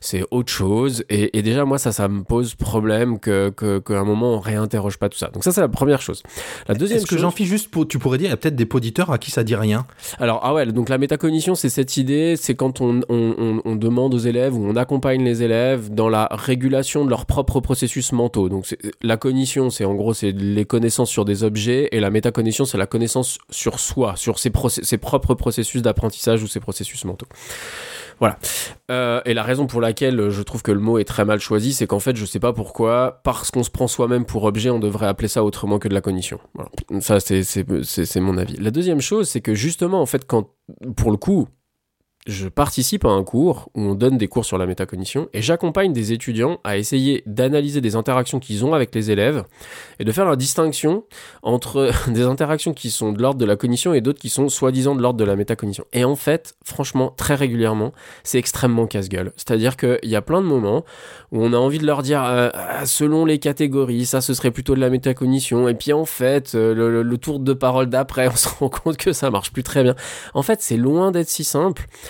c'est 0.00 0.24
autre 0.30 0.52
chose. 0.52 1.04
Et, 1.08 1.38
et 1.38 1.42
déjà 1.42 1.64
moi 1.64 1.78
ça, 1.78 1.92
ça 1.92 2.08
me 2.08 2.22
pose 2.24 2.54
problème 2.54 3.18
que 3.18 3.48
qu'à 3.50 3.98
un 3.98 4.04
moment 4.04 4.34
on 4.34 4.40
réinterroge 4.40 4.98
pas 4.98 5.08
tout 5.08 5.18
ça. 5.18 5.28
Donc 5.28 5.44
ça 5.44 5.52
c'est 5.52 5.60
la 5.60 5.68
première 5.68 6.02
chose. 6.02 6.22
La 6.68 6.74
deuxième 6.74 6.98
Est-ce 6.98 7.06
que 7.06 7.14
chose, 7.16 7.22
Jean-Philippe, 7.22 7.50
juste 7.50 7.70
pour, 7.70 7.86
tu 7.88 7.98
pourrais 7.98 8.18
dire, 8.18 8.26
il 8.28 8.30
y 8.30 8.34
a 8.34 8.36
peut-être 8.36 8.56
des 8.56 8.68
auditeurs 8.72 9.10
à 9.10 9.18
qui 9.18 9.30
ça 9.30 9.44
dit 9.44 9.54
rien. 9.54 9.86
alors, 10.18 10.40
ah 10.42 10.54
ouais, 10.54 10.66
donc 10.66 10.88
la 10.88 10.98
métacognition, 10.98 11.54
c'est 11.54 11.68
cette 11.68 11.96
idée, 11.96 12.36
c'est 12.36 12.54
quand 12.54 12.80
on, 12.80 13.00
on, 13.08 13.34
on- 13.38 13.60
on 13.64 13.76
demande 13.76 14.14
aux 14.14 14.18
élèves 14.18 14.56
ou 14.56 14.66
on 14.66 14.76
accompagne 14.76 15.22
les 15.22 15.42
élèves 15.42 15.92
dans 15.94 16.08
la 16.08 16.26
régulation 16.32 17.04
de 17.04 17.10
leurs 17.10 17.26
propres 17.26 17.60
processus 17.60 18.12
mentaux. 18.12 18.48
Donc, 18.48 18.74
la 19.02 19.16
cognition, 19.16 19.68
c'est 19.70 19.84
en 19.84 19.94
gros, 19.94 20.14
c'est 20.14 20.32
les 20.32 20.64
connaissances 20.64 21.10
sur 21.10 21.24
des 21.24 21.44
objets, 21.44 21.88
et 21.92 22.00
la 22.00 22.10
métacognition, 22.10 22.64
c'est 22.64 22.78
la 22.78 22.86
connaissance 22.86 23.38
sur 23.50 23.78
soi, 23.78 24.14
sur 24.16 24.38
ses 24.38 24.50
propres 24.98 25.34
processus 25.34 25.82
d'apprentissage 25.82 26.31
ou 26.40 26.46
ses 26.46 26.60
processus 26.60 27.04
mentaux. 27.04 27.26
Voilà. 28.20 28.38
Euh, 28.90 29.20
et 29.24 29.34
la 29.34 29.42
raison 29.42 29.66
pour 29.66 29.80
laquelle 29.80 30.30
je 30.30 30.42
trouve 30.42 30.62
que 30.62 30.70
le 30.70 30.78
mot 30.78 30.98
est 30.98 31.04
très 31.04 31.24
mal 31.24 31.40
choisi, 31.40 31.72
c'est 31.72 31.88
qu'en 31.88 31.98
fait, 31.98 32.14
je 32.14 32.24
sais 32.24 32.38
pas 32.38 32.52
pourquoi, 32.52 33.20
parce 33.24 33.50
qu'on 33.50 33.64
se 33.64 33.70
prend 33.70 33.88
soi-même 33.88 34.24
pour 34.24 34.44
objet, 34.44 34.70
on 34.70 34.78
devrait 34.78 35.08
appeler 35.08 35.26
ça 35.26 35.42
autrement 35.42 35.80
que 35.80 35.88
de 35.88 35.94
la 35.94 36.00
cognition. 36.00 36.38
Ça, 37.00 37.18
c'est 37.18 38.20
mon 38.20 38.38
avis. 38.38 38.56
La 38.58 38.70
deuxième 38.70 39.00
chose, 39.00 39.28
c'est 39.28 39.40
que 39.40 39.54
justement, 39.54 40.00
en 40.00 40.06
fait, 40.06 40.24
quand, 40.24 40.50
pour 40.96 41.10
le 41.10 41.16
coup, 41.16 41.48
je 42.26 42.46
participe 42.48 43.04
à 43.04 43.08
un 43.08 43.24
cours 43.24 43.68
où 43.74 43.80
on 43.82 43.94
donne 43.96 44.16
des 44.16 44.28
cours 44.28 44.44
sur 44.44 44.56
la 44.56 44.66
métacognition 44.66 45.28
et 45.32 45.42
j'accompagne 45.42 45.92
des 45.92 46.12
étudiants 46.12 46.60
à 46.62 46.76
essayer 46.76 47.22
d'analyser 47.26 47.80
des 47.80 47.96
interactions 47.96 48.38
qu'ils 48.38 48.64
ont 48.64 48.74
avec 48.74 48.94
les 48.94 49.10
élèves 49.10 49.42
et 49.98 50.04
de 50.04 50.12
faire 50.12 50.26
la 50.26 50.36
distinction 50.36 51.04
entre 51.42 51.90
des 52.10 52.22
interactions 52.22 52.74
qui 52.74 52.90
sont 52.92 53.12
de 53.12 53.20
l'ordre 53.20 53.40
de 53.40 53.44
la 53.44 53.56
cognition 53.56 53.92
et 53.92 54.00
d'autres 54.00 54.20
qui 54.20 54.28
sont 54.28 54.48
soi-disant 54.48 54.94
de 54.94 55.02
l'ordre 55.02 55.18
de 55.18 55.24
la 55.24 55.34
métacognition. 55.34 55.84
Et 55.92 56.04
en 56.04 56.14
fait, 56.14 56.54
franchement, 56.64 57.12
très 57.16 57.34
régulièrement, 57.34 57.92
c'est 58.22 58.38
extrêmement 58.38 58.86
casse-gueule. 58.86 59.32
C'est-à-dire 59.36 59.76
qu'il 59.76 59.98
y 60.04 60.14
a 60.16 60.22
plein 60.22 60.40
de 60.40 60.46
moments 60.46 60.84
où 61.32 61.42
on 61.42 61.52
a 61.52 61.56
envie 61.56 61.78
de 61.78 61.86
leur 61.86 62.02
dire, 62.02 62.22
euh, 62.24 62.50
ah, 62.54 62.86
selon 62.86 63.24
les 63.24 63.38
catégories, 63.40 64.06
ça 64.06 64.20
ce 64.20 64.32
serait 64.34 64.52
plutôt 64.52 64.74
de 64.76 64.80
la 64.80 64.90
métacognition. 64.90 65.68
Et 65.68 65.74
puis 65.74 65.92
en 65.92 66.04
fait, 66.04 66.54
euh, 66.54 66.72
le, 66.74 66.90
le- 66.92 67.02
le 67.02 67.18
tour 67.18 67.40
de 67.40 67.52
parole 67.52 67.86
d'après, 67.86 68.28
on 68.32 68.36
se 68.36 68.48
rend 68.48 68.68
compte 68.68 68.96
que 68.96 69.12
ça 69.12 69.30
marche 69.30 69.52
plus 69.52 69.64
très 69.64 69.82
bien. 69.82 69.96
En 70.34 70.42
fait, 70.42 70.62
c'est 70.62 70.76
loin 70.76 71.10
d'être 71.10 71.28
si 71.28 71.42
simple. 71.42 71.86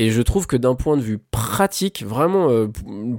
Et 0.00 0.10
je 0.10 0.22
trouve 0.22 0.48
que 0.48 0.56
d'un 0.56 0.74
point 0.74 0.96
de 0.96 1.02
vue 1.02 1.18
pratique, 1.30 2.04
vraiment, 2.04 2.50
euh, 2.50 2.66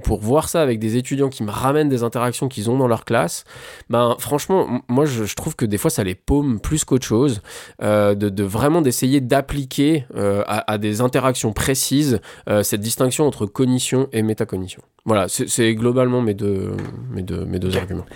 pour 0.04 0.20
voir 0.20 0.50
ça 0.50 0.60
avec 0.60 0.78
des 0.78 0.96
étudiants 0.98 1.30
qui 1.30 1.42
me 1.42 1.50
ramènent 1.50 1.88
des 1.88 2.02
interactions 2.02 2.48
qu'ils 2.48 2.68
ont 2.68 2.76
dans 2.76 2.86
leur 2.86 3.06
classe, 3.06 3.44
ben 3.88 4.14
franchement, 4.18 4.82
moi 4.86 5.06
je, 5.06 5.24
je 5.24 5.34
trouve 5.36 5.56
que 5.56 5.64
des 5.64 5.78
fois 5.78 5.90
ça 5.90 6.04
les 6.04 6.14
paume 6.14 6.60
plus 6.60 6.84
qu'autre 6.84 7.06
chose, 7.06 7.40
euh, 7.82 8.14
de, 8.14 8.28
de 8.28 8.44
vraiment 8.44 8.82
d'essayer 8.82 9.22
d'appliquer 9.22 10.04
euh, 10.16 10.42
à, 10.46 10.70
à 10.70 10.76
des 10.76 11.00
interactions 11.00 11.54
précises 11.54 12.20
cette 12.62 12.80
distinction 12.82 13.26
entre 13.26 13.46
cognition 13.46 14.08
et 14.12 14.22
métacognition. 14.22 14.82
Voilà, 15.06 15.28
c'est 15.28 15.74
globalement 15.76 16.20
mes 16.20 16.34
deux, 16.34 16.76
mes 17.12 17.22
deux, 17.22 17.44
mes 17.44 17.60
deux 17.60 17.76
arguments. 17.76 18.06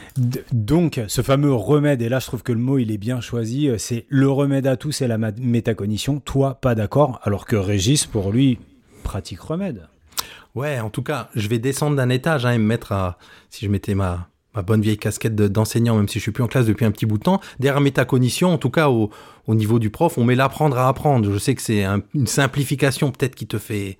Donc, 0.52 1.00
ce 1.06 1.22
fameux 1.22 1.54
remède, 1.54 2.02
et 2.02 2.08
là 2.08 2.18
je 2.18 2.26
trouve 2.26 2.42
que 2.42 2.52
le 2.52 2.58
mot 2.58 2.78
il 2.78 2.90
est 2.90 2.98
bien 2.98 3.20
choisi, 3.20 3.70
c'est 3.78 4.06
le 4.08 4.28
remède 4.28 4.66
à 4.66 4.76
tout, 4.76 4.90
c'est 4.90 5.06
la 5.06 5.18
métacognition. 5.18 6.18
Toi, 6.18 6.58
pas 6.60 6.74
d'accord, 6.74 7.20
alors 7.22 7.46
que 7.46 7.54
Régis, 7.54 8.06
pour 8.06 8.32
lui, 8.32 8.49
pratique 9.02 9.40
remède. 9.40 9.88
Ouais, 10.54 10.80
en 10.80 10.90
tout 10.90 11.02
cas, 11.02 11.28
je 11.34 11.48
vais 11.48 11.58
descendre 11.58 11.96
d'un 11.96 12.08
étage 12.08 12.44
hein, 12.46 12.52
et 12.52 12.58
me 12.58 12.64
mettre 12.64 12.92
à. 12.92 13.18
Si 13.50 13.64
je 13.64 13.70
mettais 13.70 13.94
ma, 13.94 14.28
ma 14.54 14.62
bonne 14.62 14.80
vieille 14.80 14.98
casquette 14.98 15.34
de- 15.36 15.46
d'enseignant, 15.48 15.96
même 15.96 16.08
si 16.08 16.18
je 16.18 16.22
suis 16.24 16.32
plus 16.32 16.42
en 16.42 16.48
classe 16.48 16.66
depuis 16.66 16.84
un 16.84 16.90
petit 16.90 17.06
bout 17.06 17.18
de 17.18 17.22
temps, 17.22 17.40
derrière 17.60 17.80
métacognition, 17.80 18.52
en 18.52 18.58
tout 18.58 18.70
cas 18.70 18.88
au, 18.88 19.10
au 19.46 19.54
niveau 19.54 19.78
du 19.78 19.90
prof, 19.90 20.18
on 20.18 20.24
met 20.24 20.34
l'apprendre 20.34 20.76
à 20.78 20.88
apprendre. 20.88 21.32
Je 21.32 21.38
sais 21.38 21.54
que 21.54 21.62
c'est 21.62 21.84
un- 21.84 22.02
une 22.14 22.26
simplification 22.26 23.12
peut-être 23.12 23.34
qui 23.36 23.46
te 23.46 23.58
fait 23.58 23.96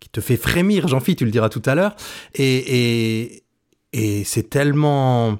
qui 0.00 0.08
te 0.08 0.20
fait 0.20 0.36
frémir, 0.36 0.88
Jean-Philippe, 0.88 1.18
tu 1.18 1.24
le 1.26 1.30
diras 1.30 1.48
tout 1.48 1.62
à 1.64 1.76
l'heure. 1.76 1.94
Et, 2.34 3.22
et, 3.26 3.44
et 3.92 4.24
c'est 4.24 4.50
tellement 4.50 5.38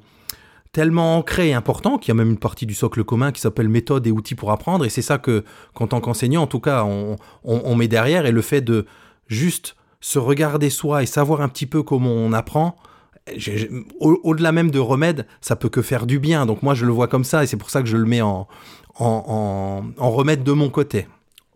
tellement 0.72 1.18
ancré 1.18 1.50
et 1.50 1.54
important 1.54 1.98
qu'il 1.98 2.08
y 2.08 2.12
a 2.12 2.14
même 2.14 2.30
une 2.30 2.38
partie 2.38 2.66
du 2.66 2.74
socle 2.74 3.04
commun 3.04 3.30
qui 3.30 3.40
s'appelle 3.40 3.68
méthode 3.68 4.06
et 4.06 4.11
outils 4.11 4.35
pour 4.35 4.50
apprendre. 4.50 4.85
Et 4.85 4.88
c'est 4.88 5.02
ça 5.02 5.18
que, 5.18 5.44
qu'en 5.74 5.87
tant 5.87 6.00
qu'enseignant, 6.00 6.42
en 6.42 6.46
tout 6.46 6.61
cas, 6.61 6.85
on, 6.85 7.76
met 7.76 7.88
derrière. 7.88 8.26
Et 8.26 8.32
le 8.32 8.42
fait 8.42 8.62
de 8.62 8.87
juste 9.28 9.76
se 10.00 10.18
regarder 10.18 10.70
soi 10.70 11.02
et 11.02 11.06
savoir 11.06 11.42
un 11.42 11.48
petit 11.48 11.66
peu 11.66 11.82
comment 11.82 12.11
on 12.11 12.32
apprend, 12.32 12.76
au-delà 14.00 14.50
même 14.50 14.70
de 14.70 14.78
remède, 14.78 15.26
ça 15.40 15.56
peut 15.56 15.68
que 15.68 15.82
faire 15.82 16.06
du 16.06 16.18
bien. 16.18 16.46
Donc 16.46 16.62
moi, 16.62 16.74
je 16.74 16.87
le 16.87 16.92
vois 16.92 17.06
comme 17.06 17.24
ça 17.24 17.44
et 17.44 17.46
c'est 17.46 17.58
pour 17.58 17.70
ça 17.70 17.82
que 17.82 17.88
je 17.88 17.98
le 17.98 18.06
mets 18.06 18.22
en, 18.22 18.48
en 18.98 20.11
remède 20.11 20.42
de 20.42 20.52
mon 20.52 20.70
côté. 20.70 21.06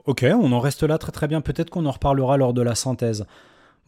Ok, 0.05 0.25
on 0.29 0.53
en 0.53 0.61
reste 0.61 0.85
là 0.85 0.99
très 0.99 1.11
très 1.11 1.27
bien. 1.27 1.41
Peut-être 1.41 1.71
qu'on 1.71 1.87
en 1.87 1.91
reparlera 1.91 2.37
lors 2.37 2.53
de 2.53 2.63
la 2.63 2.75
synthèse. 2.75 3.27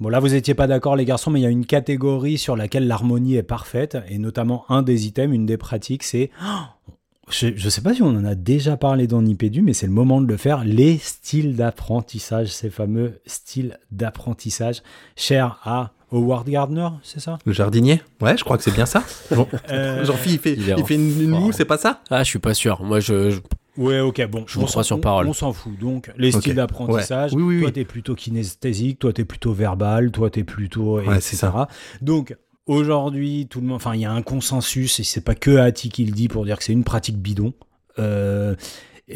Bon, 0.01 0.09
là, 0.09 0.21
vous 0.21 0.35
étiez 0.35 0.55
pas 0.55 0.67
d'accord, 0.69 0.95
les 0.95 1.05
garçons, 1.05 1.31
mais 1.31 1.41
il 1.41 1.43
y 1.43 1.47
a 1.47 1.51
une 1.51 1.67
catégorie 1.67 2.39
sur 2.39 2.57
laquelle 2.57 2.87
l'harmonie 2.87 3.35
est 3.37 3.43
parfaite, 3.43 3.99
et 4.09 4.19
notamment 4.19 4.65
un 4.69 4.83
des 4.83 5.07
items, 5.07 5.35
une 5.35 5.45
des 5.47 5.57
pratiques, 5.57 6.05
c'est. 6.05 6.31
Oh, 6.41 6.91
je, 7.31 7.49
je 7.57 7.69
sais 7.69 7.81
pas 7.81 7.95
si 7.95 8.03
on 8.03 8.09
en 8.11 8.25
a 8.25 8.35
déjà 8.37 8.77
parlé 8.77 9.07
dans 9.09 9.23
Nipédu, 9.23 9.61
mais 9.63 9.73
c'est 9.73 9.87
le 9.89 9.93
moment 9.93 10.21
de 10.21 10.27
le 10.29 10.37
faire. 10.37 10.63
Les 10.65 10.99
styles 10.99 11.57
d'apprentissage, 11.57 12.49
ces 12.49 12.71
fameux 12.71 13.21
styles 13.27 13.77
d'apprentissage, 13.91 14.83
chers 15.17 15.59
à 15.65 15.91
Howard 16.13 16.49
Gardner, 16.49 16.89
c'est 17.03 17.21
ça? 17.21 17.39
Le 17.45 17.53
jardinier? 17.53 18.01
Ouais, 18.23 18.37
je 18.37 18.45
crois 18.45 18.57
que 18.57 18.63
c'est 18.63 18.71
bien 18.75 18.87
ça. 18.87 19.03
Jean- 19.33 19.49
Euh, 19.71 20.05
Jean-Philippe, 20.05 20.47
il 20.47 20.63
fait, 20.63 20.73
il 20.79 20.85
fait 20.87 20.95
une, 20.95 21.27
moue, 21.29 21.53
c'est 21.53 21.65
pas 21.67 21.77
ça? 21.77 22.03
Ah, 22.09 22.23
je 22.23 22.29
suis 22.29 22.39
pas 22.39 22.55
sûr. 22.55 22.83
Moi, 22.83 23.01
je, 23.01 23.31
je- 23.31 23.41
Ouais, 23.79 24.01
ok, 24.01 24.27
bon. 24.27 24.45
Je 24.47 24.59
vous 24.59 24.65
on 24.65 24.67
crois 24.67 24.83
sur 24.83 25.01
parole. 25.01 25.29
On 25.29 25.33
s'en 25.33 25.53
fout. 25.53 25.79
Donc, 25.79 26.11
les 26.19 26.33
styles 26.33 26.57
d'apprentissage. 26.57 27.33
ouais. 27.33 27.41
Oui, 27.41 27.55
oui, 27.55 27.61
toi, 27.61 27.69
oui. 27.69 27.73
t'es 27.73 27.85
plutôt 27.85 28.15
kinesthésique, 28.15 28.99
toi, 28.99 29.13
t'es 29.13 29.25
plutôt 29.25 29.53
verbal, 29.53 30.11
toi, 30.11 30.29
t'es 30.31 30.45
plutôt. 30.45 31.01
Ouais, 31.01 31.21
c'est 31.21 31.37
ça. 31.37 31.69
Donc, 32.03 32.37
aujourd'hui, 32.67 33.47
tout 33.49 33.61
le 33.61 33.67
monde. 33.67 33.77
Enfin, 33.77 33.95
il 33.95 34.01
y 34.01 34.05
a 34.05 34.13
un 34.13 34.23
consensus, 34.23 34.99
et 34.99 35.05
c'est 35.05 35.21
pas 35.21 35.37
que 35.37 35.57
Ati 35.57 35.89
qui 35.89 36.05
le 36.05 36.13
dit 36.13 36.29
pour 36.29 36.45
dire 36.45 36.59
que 36.59 36.65
c'est 36.65 36.73
une 36.73 36.85
pratique 36.85 37.19
bidon. 37.19 37.55
Euh, 37.99 38.55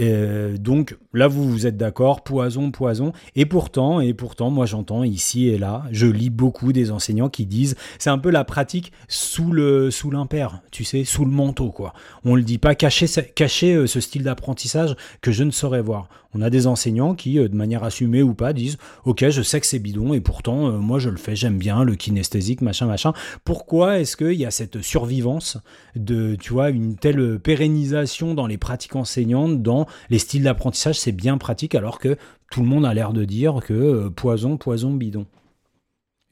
euh, 0.01 0.57
donc 0.57 0.97
là, 1.13 1.29
vous 1.29 1.49
vous 1.51 1.67
êtes 1.67 1.77
d'accord, 1.77 2.23
poison, 2.23 2.71
poison. 2.71 3.13
Et 3.37 3.47
pourtant, 3.47 4.01
et 4.01 4.15
pourtant, 4.15 4.51
moi 4.51 4.67
j'entends 4.67 5.05
ici 5.05 5.49
et 5.49 5.59
là, 5.59 5.85
je 5.91 6.07
lis 6.07 6.31
beaucoup 6.31 6.73
des 6.73 6.91
enseignants 6.91 7.29
qui 7.29 7.47
disent, 7.47 7.77
c'est 7.99 8.11
un 8.11 8.19
peu 8.19 8.31
la 8.31 8.45
pratique 8.45 8.93
sous 9.09 9.53
le 9.53 9.91
sous 9.91 10.11
l'impair, 10.11 10.63
tu 10.71 10.85
sais, 10.85 11.05
sous 11.05 11.25
le 11.25 11.31
manteau 11.31 11.71
quoi. 11.71 11.93
On 12.25 12.35
le 12.35 12.43
dit 12.43 12.59
pas, 12.59 12.75
cacher, 12.75 13.07
cacher 13.35 13.75
euh, 13.75 13.87
ce 13.87 14.01
style 14.01 14.23
d'apprentissage 14.23 14.97
que 15.21 15.33
je 15.33 15.45
ne 15.45 15.51
saurais 15.51 15.83
voir. 15.83 16.09
On 16.35 16.41
a 16.41 16.49
des 16.49 16.67
enseignants 16.67 17.15
qui, 17.15 17.39
euh, 17.39 17.49
de 17.49 17.55
manière 17.55 17.85
assumée 17.85 18.23
ou 18.23 18.33
pas, 18.33 18.55
disent, 18.55 18.79
ok, 19.05 19.29
je 19.29 19.43
sais 19.43 19.61
que 19.61 19.67
c'est 19.67 19.79
bidon 19.79 20.15
et 20.15 20.21
pourtant, 20.21 20.73
moi 20.73 20.99
je 20.99 21.11
le 21.11 21.19
fais, 21.19 21.37
j'aime 21.37 21.59
bien 21.59 21.85
le 21.85 21.95
kinesthésique, 21.95 22.63
machin, 22.63 22.87
machin. 22.87 23.13
Pourquoi 23.45 23.99
est-ce 24.01 24.17
qu'il 24.17 24.33
y 24.33 24.47
a 24.47 24.51
cette 24.51 24.81
survivance 24.81 25.59
de, 25.95 26.37
tu 26.37 26.55
vois, 26.55 26.71
une 26.71 26.97
telle 26.97 27.39
pérennisation 27.39 28.35
dans 28.35 28.47
les 28.47 28.57
pratiques 28.57 28.97
enseignantes, 28.97 29.63
dans 29.63 29.82
les 30.11 30.19
styles 30.19 30.45
d'apprentissage, 30.45 30.99
c'est 30.99 31.13
bien 31.13 31.39
pratique, 31.39 31.75
alors 31.75 31.99
que 31.99 32.17
tout 32.51 32.61
le 32.61 32.67
monde 32.67 32.87
a 32.87 32.95
l'air 32.95 33.13
de 33.13 33.25
dire 33.25 33.61
que 33.65 33.73
euh, 33.73 34.11
poison, 34.11 34.57
poison, 34.57 34.93
bidon. 34.93 35.27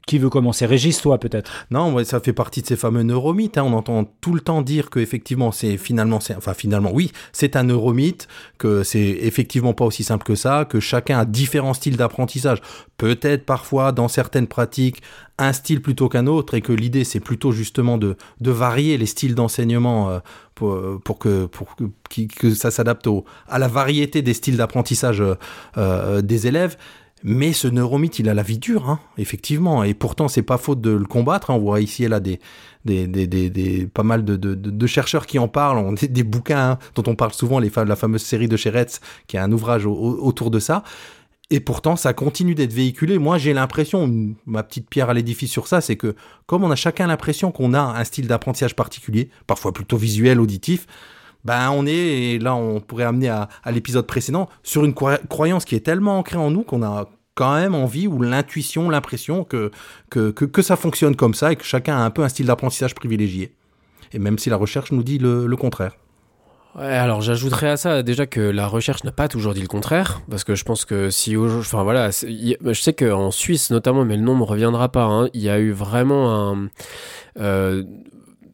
Qui 0.06 0.18
veut 0.18 0.30
commencer? 0.30 0.66
Régis, 0.66 1.00
toi 1.00 1.18
peut-être? 1.18 1.66
Non, 1.70 2.02
ça 2.04 2.18
fait 2.18 2.32
partie 2.32 2.62
de 2.62 2.66
ces 2.66 2.74
fameux 2.74 3.02
neuromythes. 3.02 3.58
hein. 3.58 3.64
On 3.64 3.74
entend 3.74 4.04
tout 4.20 4.34
le 4.34 4.40
temps 4.40 4.62
dire 4.62 4.90
que 4.90 4.98
effectivement, 4.98 5.52
c'est 5.52 5.76
finalement, 5.76 6.18
enfin 6.36 6.54
finalement, 6.54 6.90
oui, 6.92 7.12
c'est 7.32 7.54
un 7.54 7.62
neuromythe, 7.64 8.26
que 8.58 8.82
c'est 8.82 8.98
effectivement 8.98 9.72
pas 9.72 9.84
aussi 9.84 10.02
simple 10.02 10.24
que 10.24 10.34
ça, 10.34 10.64
que 10.64 10.80
chacun 10.80 11.18
a 11.18 11.24
différents 11.24 11.74
styles 11.74 11.96
d'apprentissage. 11.96 12.60
Peut-être 12.96 13.44
parfois 13.46 13.92
dans 13.92 14.08
certaines 14.08 14.48
pratiques 14.48 15.00
un 15.40 15.52
style 15.52 15.80
plutôt 15.82 16.08
qu'un 16.08 16.26
autre, 16.26 16.54
et 16.54 16.60
que 16.60 16.72
l'idée 16.72 17.04
c'est 17.04 17.20
plutôt 17.20 17.52
justement 17.52 17.98
de, 17.98 18.16
de 18.40 18.50
varier 18.50 18.98
les 18.98 19.06
styles 19.06 19.34
d'enseignement 19.34 20.10
euh, 20.10 20.18
pour, 20.54 21.18
que 21.18 21.46
pour 21.46 21.74
que, 21.76 21.84
que 22.38 22.54
ça 22.54 22.70
s'adapte 22.70 23.08
à 23.48 23.58
la 23.58 23.68
variété 23.68 24.22
des 24.22 24.34
styles 24.34 24.56
d'apprentissage 24.56 25.20
euh, 25.20 25.34
euh, 25.78 26.22
des 26.22 26.46
élèves. 26.46 26.76
Mais 27.22 27.52
ce 27.52 27.68
neuromythe, 27.68 28.18
il 28.18 28.30
a 28.30 28.34
la 28.34 28.42
vie 28.42 28.56
dure, 28.56 28.88
hein, 28.88 28.98
effectivement. 29.18 29.84
Et 29.84 29.92
pourtant, 29.92 30.26
c'est 30.26 30.40
pas 30.40 30.56
faute 30.56 30.80
de 30.80 30.90
le 30.90 31.04
combattre. 31.04 31.50
hein. 31.50 31.54
On 31.56 31.58
voit 31.58 31.82
ici 31.82 32.04
et 32.04 32.08
là 32.08 32.18
des, 32.18 32.40
des, 32.86 33.06
des, 33.06 33.26
des, 33.26 33.86
pas 33.86 34.02
mal 34.02 34.24
de, 34.24 34.36
de, 34.36 34.54
de- 34.54 34.86
chercheurs 34.86 35.26
qui 35.26 35.38
en 35.38 35.46
parlent. 35.46 35.76
On, 35.76 35.92
des, 35.92 36.22
bouquins 36.22 36.70
hein, 36.70 36.78
dont 36.94 37.02
on 37.06 37.14
parle 37.16 37.34
souvent, 37.34 37.58
les, 37.58 37.70
la 37.86 37.94
fameuse 37.96 38.22
série 38.22 38.48
de 38.48 38.56
Cheretz, 38.56 39.00
qui 39.26 39.36
a 39.36 39.44
un 39.44 39.52
ouvrage 39.52 39.84
au- 39.84 39.92
au- 39.92 40.24
autour 40.24 40.50
de 40.50 40.58
ça. 40.60 40.82
Et 41.52 41.58
pourtant, 41.58 41.96
ça 41.96 42.12
continue 42.12 42.54
d'être 42.54 42.72
véhiculé. 42.72 43.18
Moi, 43.18 43.36
j'ai 43.36 43.52
l'impression, 43.52 44.08
ma 44.46 44.62
petite 44.62 44.88
pierre 44.88 45.10
à 45.10 45.14
l'édifice 45.14 45.50
sur 45.50 45.66
ça, 45.66 45.80
c'est 45.80 45.96
que 45.96 46.14
comme 46.46 46.62
on 46.62 46.70
a 46.70 46.76
chacun 46.76 47.08
l'impression 47.08 47.50
qu'on 47.50 47.74
a 47.74 47.80
un 47.80 48.04
style 48.04 48.28
d'apprentissage 48.28 48.76
particulier, 48.76 49.30
parfois 49.48 49.72
plutôt 49.72 49.96
visuel, 49.96 50.38
auditif, 50.40 50.86
ben 51.44 51.70
on 51.70 51.86
est, 51.86 51.92
et 52.34 52.38
là 52.38 52.54
on 52.54 52.80
pourrait 52.80 53.04
amener 53.04 53.28
à, 53.28 53.48
l'épisode 53.72 54.06
précédent, 54.06 54.48
sur 54.62 54.84
une 54.84 54.94
croyance 54.94 55.64
qui 55.64 55.74
est 55.74 55.80
tellement 55.80 56.18
ancrée 56.18 56.36
en 56.36 56.50
nous 56.50 56.62
qu'on 56.62 56.84
a 56.84 57.08
quand 57.34 57.54
même 57.54 57.74
envie 57.74 58.06
ou 58.06 58.22
l'intuition, 58.22 58.88
l'impression 58.88 59.44
que, 59.44 59.72
ça 60.62 60.76
fonctionne 60.76 61.16
comme 61.16 61.34
ça 61.34 61.52
et 61.52 61.56
que 61.56 61.64
chacun 61.64 61.96
a 61.96 62.00
un 62.00 62.10
peu 62.10 62.22
un 62.22 62.28
style 62.28 62.46
d'apprentissage 62.46 62.94
privilégié. 62.94 63.54
Et 64.12 64.18
même 64.20 64.38
si 64.38 64.50
la 64.50 64.56
recherche 64.56 64.92
nous 64.92 65.02
dit 65.02 65.18
le 65.18 65.56
contraire. 65.56 65.96
Alors 66.78 67.20
j'ajouterais 67.20 67.70
à 67.70 67.76
ça 67.76 68.02
déjà 68.02 68.26
que 68.26 68.40
la 68.40 68.66
recherche 68.68 69.02
n'a 69.04 69.10
pas 69.10 69.28
toujours 69.28 69.54
dit 69.54 69.60
le 69.60 69.66
contraire, 69.66 70.22
parce 70.30 70.44
que 70.44 70.54
je 70.54 70.64
pense 70.64 70.84
que 70.84 71.10
si, 71.10 71.36
enfin 71.36 71.82
voilà, 71.82 72.10
je 72.10 72.80
sais 72.80 72.92
qu'en 72.92 73.30
Suisse 73.30 73.70
notamment, 73.70 74.04
mais 74.04 74.16
le 74.16 74.22
nom 74.22 74.36
me 74.36 74.44
reviendra 74.44 74.88
pas, 74.88 75.04
hein, 75.04 75.28
il 75.34 75.40
y 75.42 75.48
a 75.48 75.58
eu 75.58 75.72
vraiment 75.72 76.52
un, 76.52 76.68
euh, 77.40 77.82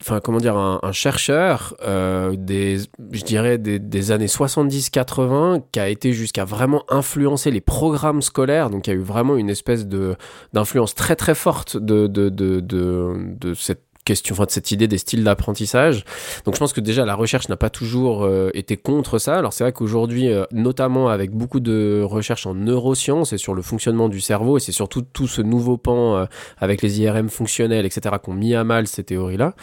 enfin 0.01 0.21
comment 0.21 0.39
dire, 0.39 0.57
un, 0.57 0.81
un 0.83 0.93
chercheur 0.93 1.75
euh, 1.83 2.35
des, 2.37 2.79
je 3.13 3.23
dirais 3.23 3.59
des, 3.59 3.79
des 3.79 4.11
années 4.13 4.27
70-80 4.27 5.63
qui 5.71 5.81
a 5.81 5.89
été 5.89 6.13
jusqu'à 6.13 6.45
vraiment 6.45 6.85
influencer 6.89 7.51
les 7.51 7.61
programmes 7.61 8.23
scolaires, 8.23 8.71
donc 8.71 8.87
il 8.87 8.91
y 8.91 8.93
a 8.95 8.97
eu 8.97 9.03
vraiment 9.03 9.37
une 9.37 9.51
espèce 9.51 9.87
de 9.87 10.17
d'influence 10.55 10.95
très 10.95 11.17
très 11.17 11.35
forte 11.35 11.77
de 11.77 12.07
de 12.07 12.31
de 12.31 12.61
de, 12.61 13.15
de 13.39 13.55
cette 13.55 13.86
question, 14.07 14.35
enfin 14.35 14.47
de 14.47 14.51
cette 14.51 14.71
idée 14.71 14.89
des 14.89 14.97
styles 14.97 15.25
d'apprentissage. 15.25 16.05
Donc 16.47 16.55
je 16.55 16.61
pense 16.61 16.73
que 16.73 16.81
déjà 16.81 17.05
la 17.05 17.15
recherche 17.15 17.51
n'a 17.51 17.57
pas 17.57 17.69
toujours 17.69 18.25
euh, 18.25 18.51
été 18.55 18.79
contre 18.79 19.19
ça. 19.19 19.37
Alors 19.37 19.53
c'est 19.53 19.65
vrai 19.65 19.73
qu'aujourd'hui, 19.73 20.33
euh, 20.33 20.45
notamment 20.53 21.09
avec 21.09 21.33
beaucoup 21.33 21.61
de 21.61 22.01
recherches 22.03 22.47
en 22.47 22.55
neurosciences 22.55 23.35
et 23.35 23.39
sur 23.39 23.53
le 23.53 23.63
fonctionnement 23.63 24.09
du 24.09 24.21
cerveau, 24.21 24.57
et 24.57 24.61
c'est 24.61 24.73
surtout 24.73 25.03
tout 25.03 25.27
ce 25.27 25.43
nouveau 25.43 25.77
pan 25.77 26.17
euh, 26.17 26.25
avec 26.59 26.81
les 26.83 27.01
IRM 27.01 27.29
fonctionnels, 27.29 27.85
etc., 27.85 28.15
qui 28.23 28.31
ont 28.31 28.35
mis 28.35 28.55
à 28.55 28.65
mal 28.65 28.87
ces 28.87 29.05
théories-là. 29.05 29.55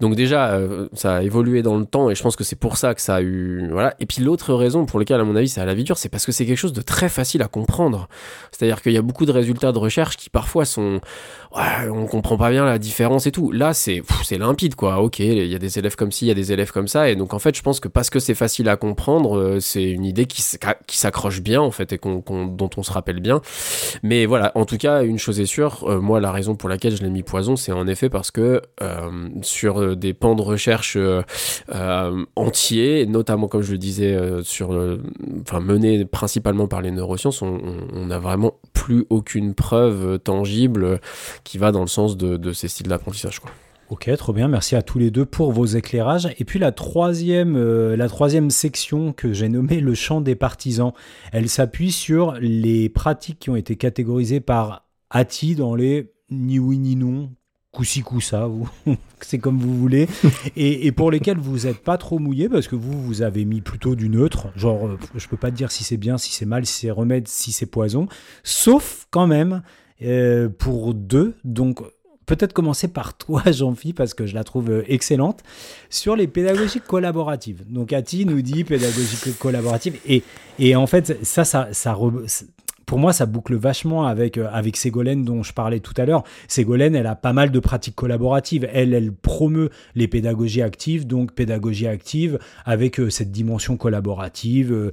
Donc 0.00 0.14
déjà, 0.14 0.52
euh, 0.52 0.88
ça 0.94 1.16
a 1.16 1.22
évolué 1.22 1.62
dans 1.62 1.76
le 1.76 1.84
temps 1.84 2.10
et 2.10 2.14
je 2.14 2.22
pense 2.22 2.36
que 2.36 2.44
c'est 2.44 2.56
pour 2.56 2.76
ça 2.76 2.94
que 2.94 3.00
ça 3.00 3.16
a 3.16 3.22
eu... 3.22 3.68
Voilà. 3.70 3.94
Et 3.98 4.06
puis 4.06 4.22
l'autre 4.22 4.54
raison 4.54 4.86
pour 4.86 4.98
laquelle, 4.98 5.20
à 5.20 5.24
mon 5.24 5.36
avis, 5.36 5.48
ça 5.48 5.62
a 5.62 5.64
la 5.64 5.74
vie 5.74 5.84
dure, 5.84 5.98
c'est 5.98 6.08
parce 6.08 6.24
que 6.24 6.32
c'est 6.32 6.46
quelque 6.46 6.58
chose 6.58 6.72
de 6.72 6.82
très 6.82 7.08
facile 7.08 7.42
à 7.42 7.48
comprendre. 7.48 8.08
C'est-à-dire 8.52 8.82
qu'il 8.82 8.92
y 8.92 8.98
a 8.98 9.02
beaucoup 9.02 9.26
de 9.26 9.32
résultats 9.32 9.72
de 9.72 9.78
recherche 9.78 10.16
qui 10.16 10.30
parfois 10.30 10.64
sont 10.64 11.00
ouais, 11.56 11.88
on 11.90 12.06
comprend 12.06 12.36
pas 12.36 12.50
bien 12.50 12.64
la 12.64 12.78
différence 12.78 13.26
et 13.26 13.32
tout. 13.32 13.50
Là, 13.52 13.74
c'est 13.74 14.02
c'est 14.24 14.38
limpide, 14.38 14.74
quoi. 14.74 15.00
Ok, 15.02 15.18
il 15.20 15.46
y 15.46 15.54
a 15.54 15.58
des 15.58 15.78
élèves 15.78 15.96
comme 15.96 16.12
ci, 16.12 16.26
il 16.26 16.28
y 16.28 16.30
a 16.30 16.34
des 16.34 16.52
élèves 16.52 16.72
comme 16.72 16.88
ça. 16.88 17.10
Et 17.10 17.16
donc, 17.16 17.34
en 17.34 17.38
fait, 17.38 17.56
je 17.56 17.62
pense 17.62 17.80
que 17.80 17.88
parce 17.88 18.10
que 18.10 18.18
c'est 18.20 18.34
facile 18.34 18.68
à 18.68 18.76
comprendre, 18.76 19.38
euh, 19.38 19.60
c'est 19.60 19.90
une 19.90 20.04
idée 20.04 20.26
qui, 20.26 20.42
s'accroche 20.42 21.40
bien, 21.40 21.60
en 21.60 21.70
fait, 21.70 21.92
et 21.92 21.98
dont 21.98 22.70
on 22.76 22.82
se 22.82 22.92
rappelle 22.92 23.20
bien. 23.20 23.40
Mais 24.02 24.26
voilà, 24.26 24.52
en 24.54 24.64
tout 24.64 24.76
cas, 24.78 25.02
une 25.02 25.18
chose 25.18 25.40
est 25.40 25.46
sûre, 25.46 25.84
euh, 25.88 26.00
moi, 26.00 26.20
la 26.20 26.32
raison 26.32 26.54
pour 26.54 26.68
laquelle 26.68 26.96
je 26.96 27.02
l'ai 27.02 27.10
mis 27.10 27.22
poison, 27.22 27.56
c'est 27.56 27.72
en 27.72 27.86
effet 27.86 28.08
parce 28.08 28.30
que 28.30 28.62
euh, 28.82 29.28
sur 29.42 29.96
des 29.96 30.14
pans 30.14 30.34
de 30.34 30.42
recherche 30.42 30.96
entiers, 32.36 33.06
notamment, 33.06 33.48
comme 33.48 33.62
je 33.62 33.72
le 33.72 33.78
disais, 33.78 34.16
sur, 34.42 34.70
enfin, 35.42 35.60
menés 35.60 36.04
principalement 36.04 36.66
par 36.66 36.82
les 36.82 36.90
neurosciences, 36.90 37.42
on, 37.42 37.48
on- 37.48 37.86
on 37.92 38.10
a 38.10 38.18
vraiment 38.18 38.54
plus 38.72 39.04
aucune 39.10 39.54
preuve 39.54 40.18
tangible 40.20 41.00
qui 41.44 41.58
va 41.58 41.72
dans 41.72 41.80
le 41.80 41.86
sens 41.86 42.16
de, 42.16 42.36
de 42.36 42.52
ces 42.52 42.68
styles 42.68 42.88
d'apprentissage. 42.88 43.40
Quoi. 43.40 43.50
Ok, 43.90 44.08
trop 44.16 44.32
bien. 44.32 44.46
Merci 44.46 44.76
à 44.76 44.82
tous 44.82 45.00
les 45.00 45.10
deux 45.10 45.26
pour 45.26 45.50
vos 45.50 45.66
éclairages. 45.66 46.28
Et 46.38 46.44
puis 46.44 46.60
la 46.60 46.70
troisième, 46.70 47.56
euh, 47.56 47.96
la 47.96 48.08
troisième 48.08 48.50
section 48.50 49.12
que 49.12 49.32
j'ai 49.32 49.48
nommée 49.48 49.80
le 49.80 49.94
champ 49.94 50.20
des 50.20 50.36
partisans, 50.36 50.92
elle 51.32 51.48
s'appuie 51.48 51.90
sur 51.90 52.34
les 52.40 52.88
pratiques 52.88 53.40
qui 53.40 53.50
ont 53.50 53.56
été 53.56 53.74
catégorisées 53.74 54.38
par 54.38 54.86
Ati 55.10 55.56
dans 55.56 55.74
les 55.74 56.12
ni 56.30 56.60
oui 56.60 56.78
ni 56.78 56.94
non, 56.94 57.32
coussi 57.72 58.02
coussa, 58.02 58.48
c'est 59.20 59.38
comme 59.38 59.58
vous 59.58 59.76
voulez, 59.76 60.08
et, 60.56 60.86
et 60.86 60.92
pour 60.92 61.10
lesquelles 61.10 61.38
vous 61.38 61.66
n'êtes 61.66 61.82
pas 61.82 61.98
trop 61.98 62.20
mouillé 62.20 62.48
parce 62.48 62.68
que 62.68 62.76
vous, 62.76 63.02
vous 63.02 63.22
avez 63.22 63.44
mis 63.44 63.60
plutôt 63.60 63.96
du 63.96 64.08
neutre. 64.08 64.52
Genre, 64.54 64.86
euh, 64.86 64.98
je 65.16 65.26
peux 65.26 65.36
pas 65.36 65.50
te 65.50 65.56
dire 65.56 65.72
si 65.72 65.82
c'est 65.82 65.96
bien, 65.96 66.16
si 66.16 66.32
c'est 66.32 66.46
mal, 66.46 66.64
si 66.64 66.74
c'est 66.74 66.90
remède, 66.92 67.26
si 67.26 67.50
c'est 67.50 67.66
poison. 67.66 68.06
Sauf 68.44 69.08
quand 69.10 69.26
même 69.26 69.62
euh, 70.02 70.48
pour 70.48 70.94
deux. 70.94 71.34
Donc 71.44 71.82
peut-être 72.30 72.52
commencer 72.52 72.88
par 72.88 73.16
toi, 73.16 73.42
Jean-Phi, 73.50 73.92
parce 73.92 74.14
que 74.14 74.24
je 74.26 74.34
la 74.34 74.44
trouve 74.44 74.70
euh, 74.70 74.82
excellente, 74.86 75.40
sur 75.90 76.14
les 76.16 76.28
pédagogies 76.28 76.80
collaboratives. 76.80 77.64
Donc, 77.68 77.92
Ati 77.92 78.24
nous 78.24 78.40
dit 78.40 78.62
pédagogie 78.64 79.16
co- 79.22 79.30
collaborative. 79.38 79.98
Et, 80.06 80.22
et 80.60 80.76
en 80.76 80.86
fait, 80.86 81.18
ça, 81.24 81.44
ça, 81.44 81.68
ça 81.72 81.98
pour 82.86 82.98
moi, 82.98 83.12
ça 83.12 83.26
boucle 83.26 83.54
vachement 83.56 84.06
avec, 84.06 84.38
euh, 84.38 84.48
avec 84.52 84.76
Ségolène 84.76 85.24
dont 85.24 85.42
je 85.42 85.52
parlais 85.52 85.80
tout 85.80 85.94
à 85.96 86.06
l'heure. 86.06 86.22
Ségolène, 86.46 86.94
elle 86.94 87.06
a 87.08 87.16
pas 87.16 87.32
mal 87.32 87.50
de 87.50 87.58
pratiques 87.58 87.96
collaboratives. 87.96 88.68
Elle, 88.72 88.94
elle 88.94 89.12
promeut 89.12 89.70
les 89.96 90.06
pédagogies 90.06 90.62
actives, 90.62 91.08
donc 91.08 91.32
pédagogie 91.32 91.88
active 91.88 92.38
avec 92.64 93.00
cette 93.10 93.32
dimension 93.32 93.76
collaborative, 93.76 94.92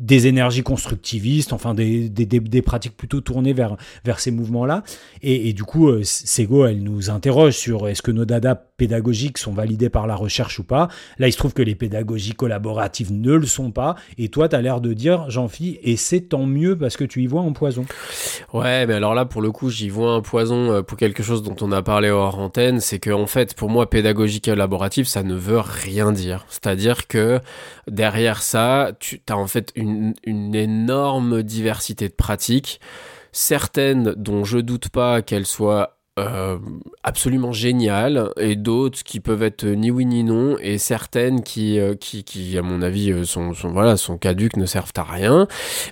des 0.00 0.26
énergies 0.26 0.62
constructivistes, 0.62 1.52
enfin 1.52 1.74
des, 1.74 2.08
des, 2.08 2.26
des- 2.26 2.62
pratiques 2.62 2.96
plutôt 2.96 3.20
tournées 3.20 3.52
vers, 3.52 3.76
vers 4.04 4.18
ces 4.18 4.30
mouvements-là. 4.30 4.82
Et, 5.22 5.48
et 5.48 5.52
du 5.52 5.62
coup, 5.62 5.88
euh, 5.88 6.00
Sego, 6.02 6.64
elle 6.66 6.82
nous 6.82 7.10
interroge 7.10 7.54
sur 7.54 7.86
est-ce 7.86 8.02
que 8.02 8.10
nos 8.10 8.24
dadas 8.24 8.54
pédagogiques 8.54 9.36
sont 9.36 9.52
validés 9.52 9.90
par 9.90 10.06
la 10.06 10.16
recherche 10.16 10.58
ou 10.58 10.64
pas? 10.64 10.88
Là, 11.18 11.28
il 11.28 11.32
se 11.32 11.38
trouve 11.38 11.52
que 11.52 11.62
les 11.62 11.74
pédagogies 11.74 12.32
collaboratives 12.32 13.12
ne 13.12 13.34
le 13.34 13.46
sont 13.46 13.70
pas. 13.70 13.94
Et 14.16 14.28
toi, 14.28 14.48
tu 14.48 14.56
as 14.56 14.62
l'air 14.62 14.80
de 14.80 14.94
dire, 14.94 15.28
Jean-Phi, 15.28 15.78
et 15.82 15.96
c'est 15.96 16.22
tant 16.22 16.46
mieux 16.46 16.76
parce 16.76 16.96
que 16.96 17.04
tu 17.04 17.22
y 17.22 17.26
vois 17.26 17.42
un 17.42 17.52
poison. 17.52 17.84
Ouais, 18.54 18.86
mais 18.86 18.94
alors 18.94 19.14
là, 19.14 19.26
pour 19.26 19.42
le 19.42 19.52
coup, 19.52 19.68
j'y 19.68 19.90
vois 19.90 20.12
un 20.14 20.22
poison 20.22 20.72
euh, 20.72 20.82
pour 20.82 20.96
quelque 20.96 21.22
chose 21.22 21.42
dont 21.42 21.56
on 21.60 21.72
a 21.72 21.82
parlé 21.82 22.08
hors 22.08 22.38
antenne. 22.38 22.80
C'est 22.80 22.98
que, 22.98 23.10
en 23.10 23.26
fait, 23.26 23.54
pour 23.54 23.68
moi, 23.68 23.90
pédagogie 23.90 24.40
collaborative, 24.40 25.06
ça 25.06 25.22
ne 25.22 25.34
veut 25.34 25.60
rien 25.60 26.10
dire. 26.12 26.46
C'est-à-dire 26.48 27.06
que 27.06 27.40
derrière 27.90 28.42
ça, 28.42 28.92
tu 28.98 29.20
as 29.28 29.36
en 29.36 29.46
fait 29.46 29.72
une, 29.74 30.14
une 30.24 30.54
énorme 30.54 31.42
diversité 31.42 32.08
de 32.08 32.14
pratiques. 32.14 32.80
Certaines 33.32 34.14
dont 34.16 34.44
je 34.44 34.58
doute 34.58 34.88
pas 34.88 35.22
qu'elles 35.22 35.46
soient 35.46 35.99
euh, 36.20 36.58
absolument 37.02 37.52
géniales 37.52 38.30
et 38.38 38.56
d'autres 38.56 39.02
qui 39.02 39.20
peuvent 39.20 39.42
être 39.42 39.64
ni 39.64 39.90
oui 39.90 40.06
ni 40.06 40.24
non 40.24 40.56
et 40.60 40.78
certaines 40.78 41.42
qui, 41.42 41.78
euh, 41.78 41.94
qui, 41.94 42.24
qui 42.24 42.56
à 42.58 42.62
mon 42.62 42.82
avis, 42.82 43.12
euh, 43.12 43.24
sont, 43.24 43.54
sont, 43.54 43.70
voilà, 43.70 43.96
sont 43.96 44.18
caduques, 44.18 44.56
ne 44.56 44.66
servent 44.66 44.92
à 44.96 45.02
rien. 45.02 45.46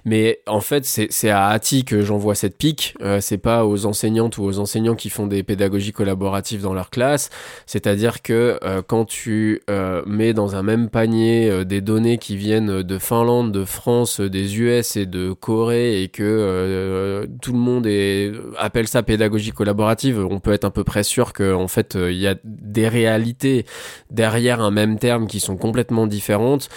Mais 0.04 0.40
en 0.46 0.60
fait, 0.60 0.84
c'est 0.84 1.30
à 1.30 1.48
Ati 1.48 1.84
que 1.84 2.02
j'envoie 2.02 2.34
cette 2.34 2.56
pique. 2.56 2.94
Euh, 3.02 3.20
c'est 3.20 3.38
pas 3.38 3.66
aux 3.66 3.86
enseignantes 3.86 4.38
ou 4.38 4.44
aux 4.44 4.58
enseignants 4.58 4.94
qui 4.94 5.10
font 5.10 5.26
des 5.26 5.42
pédagogies 5.42 5.92
collaboratives 5.92 6.62
dans 6.62 6.74
leur 6.74 6.90
classe. 6.90 7.30
C'est-à-dire 7.66 8.22
que 8.22 8.58
euh, 8.62 8.82
quand 8.86 9.04
tu 9.04 9.62
euh, 9.70 10.02
mets 10.06 10.32
dans 10.32 10.56
un 10.56 10.62
même 10.62 10.88
panier 10.88 11.50
euh, 11.50 11.64
des 11.64 11.80
données 11.80 12.18
qui 12.18 12.36
viennent 12.36 12.82
de 12.82 12.98
Finlande, 12.98 13.52
de 13.52 13.64
France, 13.64 14.20
euh, 14.20 14.30
des 14.30 14.58
US 14.58 14.96
et 14.96 15.06
de 15.06 15.32
Corée 15.32 16.02
et 16.02 16.08
que 16.08 16.22
euh, 16.22 17.26
tout 17.42 17.52
le 17.52 17.58
monde 17.58 17.88
appelle 18.58 18.88
ça 18.88 19.02
pédagogie 19.02 19.52
collaborative, 19.52 20.17
on 20.28 20.40
peut 20.40 20.52
être 20.52 20.64
à 20.64 20.70
peu 20.70 20.84
près 20.84 21.02
sûr 21.02 21.32
que 21.32 21.54
fait 21.68 21.96
euh, 21.96 22.10
il 22.10 22.18
y 22.18 22.26
a 22.26 22.34
des 22.44 22.88
réalités 22.88 23.66
derrière 24.10 24.60
un 24.60 24.70
même 24.70 24.98
terme 24.98 25.26
qui 25.26 25.40
sont 25.40 25.56
complètement 25.56 26.06
différentes 26.06 26.68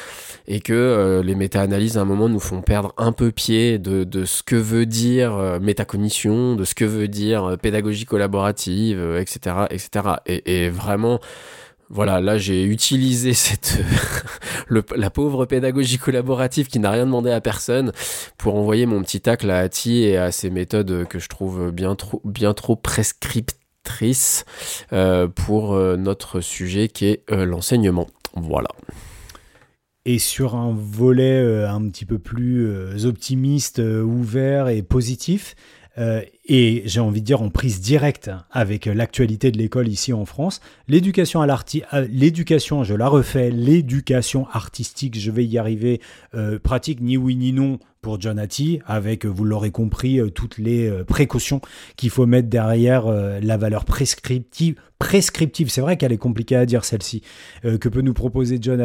et 0.48 0.60
que 0.60 0.74
euh, 0.74 1.24
les 1.24 1.36
méta-analyses 1.36 1.98
à 1.98 2.02
un 2.02 2.06
moment 2.06 2.30
nous 2.30 2.40
font 2.40 2.62
perdre 2.62 2.94
un 2.98 3.12
peu 3.12 3.32
pied 3.32 3.78
de, 3.80 4.04
de 4.04 4.26
ce 4.26 4.44
que 4.44 4.56
veut 4.56 4.86
dire 4.86 5.36
euh, 5.36 5.60
métacognition, 5.60 6.56
de 6.56 6.66
ce 6.66 6.76
que 6.76 6.86
veut 6.86 7.08
dire 7.08 7.58
pédagogie 7.62 8.06
collaborative, 8.06 9.18
etc., 9.18 9.68
etc. 9.70 9.90
Et, 10.26 10.64
et 10.66 10.70
vraiment, 10.70 11.20
voilà, 11.92 12.22
là 12.22 12.38
j'ai 12.38 12.64
utilisé 12.64 13.34
cette 13.36 13.80
la 14.96 15.10
pauvre 15.10 15.46
pédagogie 15.46 15.98
collaborative 15.98 16.68
qui 16.68 16.80
n'a 16.80 16.90
rien 16.92 17.06
demandé 17.06 17.32
à 17.32 17.42
personne 17.42 17.92
pour 18.38 18.56
envoyer 18.56 18.86
mon 18.86 19.02
petit 19.04 19.20
tacle 19.20 19.50
à 19.50 19.60
Ati 19.60 20.04
et 20.04 20.18
à 20.18 20.32
ses 20.32 20.50
méthodes 20.50 21.06
que 21.08 21.20
je 21.20 21.28
trouve 21.28 21.72
bien 21.72 21.96
trop 21.96 22.22
bien 22.24 22.54
trop 22.54 22.76
prescriptrices 22.76 24.46
euh, 24.94 25.28
pour 25.28 25.74
euh, 25.74 25.98
notre 25.98 26.40
sujet 26.40 26.88
qui 26.88 27.06
est 27.06 27.24
euh, 27.32 27.46
l'enseignement. 27.46 28.08
Voilà. 28.36 28.70
Et 30.06 30.18
sur 30.18 30.56
un 30.56 30.74
volet 30.76 31.66
un 31.66 31.88
petit 31.90 32.06
peu 32.06 32.18
plus 32.18 33.06
optimiste, 33.06 33.80
ouvert 33.80 34.68
et 34.68 34.82
positif, 34.82 35.54
euh, 35.98 36.22
et 36.46 36.84
j'ai 36.86 37.02
envie 37.02 37.20
de 37.20 37.26
dire 37.26 37.42
en 37.42 37.50
prise 37.50 37.82
directe 37.82 38.32
avec 38.50 38.88
euh, 38.88 38.94
l'actualité 38.94 39.52
de 39.52 39.58
l'école 39.58 39.90
ici 39.90 40.14
en 40.14 40.26
France, 40.26 40.62
l'éducation 40.88 41.42
à 41.42 42.02
l'éducation, 42.10 42.84
je 42.84 42.94
la 42.94 43.10
refais, 43.10 43.52
l'éducation 43.52 44.48
artistique, 44.52 45.20
je 45.20 45.32
vais 45.32 45.46
y 45.46 45.58
arriver, 45.58 46.00
euh, 46.34 46.60
pratique 46.60 47.02
ni 47.02 47.18
oui 47.18 47.36
ni 47.36 47.52
non 47.52 47.80
pour 48.02 48.20
John 48.20 48.44
avec, 48.88 49.26
vous 49.26 49.44
l'aurez 49.44 49.70
compris, 49.70 50.20
toutes 50.34 50.58
les 50.58 50.90
précautions 51.06 51.62
qu'il 51.98 52.10
faut 52.10 52.26
mettre 52.26 52.50
derrière 52.50 53.06
la 53.06 53.58
valeur 53.58 53.86
prescriptive. 53.86 54.74
Prescriptive, 54.98 55.70
c'est 55.70 55.82
vrai 55.82 55.98
qu'elle 55.98 56.12
est 56.12 56.18
compliquée 56.18 56.56
à 56.56 56.66
dire 56.66 56.84
celle-ci, 56.84 57.22
que 57.62 57.90
peut 57.90 58.02
nous 58.02 58.16
proposer 58.16 58.58
John. 58.60 58.82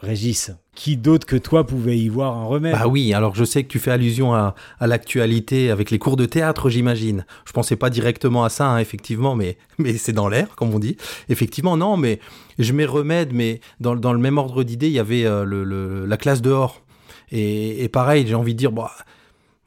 Régis, 0.00 0.52
qui 0.76 0.96
d'autre 0.96 1.26
que 1.26 1.34
toi 1.34 1.66
pouvait 1.66 1.98
y 1.98 2.08
voir 2.08 2.36
un 2.36 2.44
remède? 2.44 2.72
Bah 2.72 2.86
oui, 2.86 3.12
alors 3.14 3.34
je 3.34 3.44
sais 3.44 3.64
que 3.64 3.68
tu 3.68 3.80
fais 3.80 3.90
allusion 3.90 4.32
à, 4.32 4.54
l'actualité 4.80 5.72
avec 5.72 5.90
les 5.90 5.98
cours 5.98 6.16
de 6.16 6.24
théâtre, 6.24 6.70
j'imagine. 6.70 7.26
Je 7.46 7.52
pensais 7.52 7.74
pas 7.74 7.90
directement 7.90 8.44
à 8.44 8.48
ça, 8.48 8.68
hein, 8.68 8.78
effectivement, 8.78 9.34
mais, 9.34 9.58
mais 9.78 9.94
c'est 9.94 10.12
dans 10.12 10.28
l'air, 10.28 10.54
comme 10.54 10.72
on 10.72 10.78
dit. 10.78 10.96
Effectivement, 11.28 11.76
non, 11.76 11.96
mais 11.96 12.20
je 12.60 12.72
mets 12.72 12.84
remède, 12.84 13.32
mais 13.32 13.60
dans, 13.80 13.96
dans 13.96 14.12
le 14.12 14.20
même 14.20 14.38
ordre 14.38 14.62
d'idée, 14.62 14.86
il 14.86 14.92
y 14.92 15.00
avait 15.00 15.24
euh, 15.24 15.44
le, 15.44 16.06
la 16.06 16.16
classe 16.16 16.42
dehors. 16.42 16.82
Et, 17.32 17.88
pareil, 17.88 18.24
j'ai 18.26 18.36
envie 18.36 18.54
de 18.54 18.58
dire, 18.58 18.72
bah, 18.72 18.92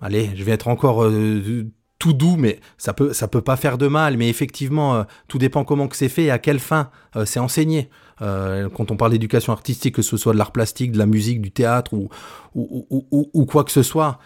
allez, 0.02 0.30
je 0.36 0.44
vais 0.46 0.54
être 0.54 0.70
encore 0.70 1.04
euh, 1.04 1.66
tout 2.00 2.14
doux, 2.14 2.38
mais 2.38 2.62
ça 2.78 2.94
peut, 2.94 3.12
ça 3.12 3.28
peut 3.28 3.42
pas 3.42 3.58
faire 3.58 3.78
de 3.78 3.88
mal. 3.88 4.16
Mais 4.16 4.30
effectivement, 4.30 4.96
euh, 4.96 5.04
tout 5.28 5.38
dépend 5.38 5.66
comment 5.66 5.90
que 5.90 5.98
c'est 5.98 6.10
fait 6.10 6.24
et 6.24 6.32
à 6.32 6.40
quelle 6.40 6.60
fin 6.60 6.90
c'est 7.26 7.42
enseigné. 7.42 7.90
Euh, 8.22 8.70
quand 8.70 8.92
on 8.92 8.98
parle 8.98 9.12
d'éducation 9.12 9.52
artistique, 9.54 9.96
que 9.96 10.02
ce 10.02 10.16
soit 10.18 10.34
de 10.34 10.38
l'art 10.38 10.52
plastique, 10.52 10.92
de 10.92 10.98
la 10.98 11.06
musique, 11.08 11.42
du 11.42 11.52
théâtre 11.52 11.94
ou, 11.94 13.46
quoi 13.46 13.64
que 13.64 13.72
ce 13.72 13.84
soit, 13.84 14.20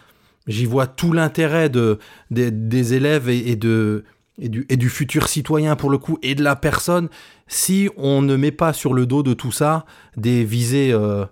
j'y 0.48 0.66
vois 0.66 0.88
tout 0.88 1.14
l'intérêt 1.14 1.70
de, 1.70 2.00
des- 2.30 2.94
élèves 2.94 3.30
et 3.30 3.56
du 3.56 4.90
futur 4.90 5.28
citoyen 5.28 5.76
pour 5.76 5.90
le 5.90 5.98
coup, 5.98 6.18
et 6.22 6.36
de 6.36 6.44
la 6.44 6.56
personne, 6.56 7.10
si 7.48 7.90
on 7.96 8.22
ne 8.22 8.36
met 8.36 8.52
pas 8.52 8.74
sur 8.74 8.94
le 8.94 9.06
dos 9.06 9.24
de 9.24 9.34
tout 9.34 9.52
ça 9.52 9.86
des 10.18 10.44
visées, 10.44 10.92
euh, 10.92 11.26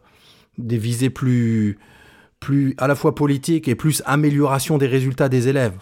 des 0.58 0.78
visées 0.78 1.10
plus, 1.10 1.80
plus 2.44 2.76
à 2.78 2.88
la 2.88 2.96
fois 2.96 3.16
politiques 3.16 3.70
et 3.70 3.76
plus 3.76 4.04
amélioration 4.06 4.78
des 4.78 4.86
résultats 4.86 5.30
des 5.30 5.48
élèves. 5.48 5.76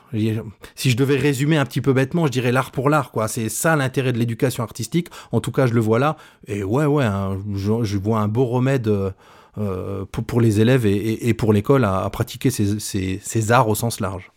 Si 0.76 0.92
je 0.92 0.96
devais 0.96 1.16
résumer 1.16 1.58
un 1.58 1.66
petit 1.66 1.82
peu 1.82 1.92
bêtement, 1.92 2.28
je 2.28 2.32
dirais 2.32 2.52
l'art 2.52 2.70
pour 2.70 2.88
l'art, 2.88 3.12
quoi. 3.12 3.28
C'est 3.28 3.50
ça 3.50 3.76
l'intérêt 3.76 4.14
de 4.14 4.20
l'éducation 4.20 4.62
artistique. 4.64 5.08
En 5.32 5.42
tout 5.42 5.52
cas, 5.52 5.66
je 5.66 5.74
le 5.74 5.80
vois 5.80 5.98
là. 5.98 6.18
Et 6.46 6.64
ouais, 6.64 6.86
ouais, 6.86 7.04
hein, 7.04 7.40
je, 7.56 7.98
vois 7.98 8.20
un 8.20 8.28
beau 8.28 8.46
remède 8.46 8.88
euh, 8.88 9.10
euh, 9.58 10.06
pour, 10.06 10.40
les 10.40 10.62
élèves 10.62 10.86
et, 10.86 11.34
pour 11.34 11.52
l'école 11.52 11.84
à, 11.84 12.08
pratiquer 12.12 12.52
ces, 12.52 13.52
arts 13.52 13.68
au 13.68 13.74
sens 13.74 14.00
large. 14.00 14.32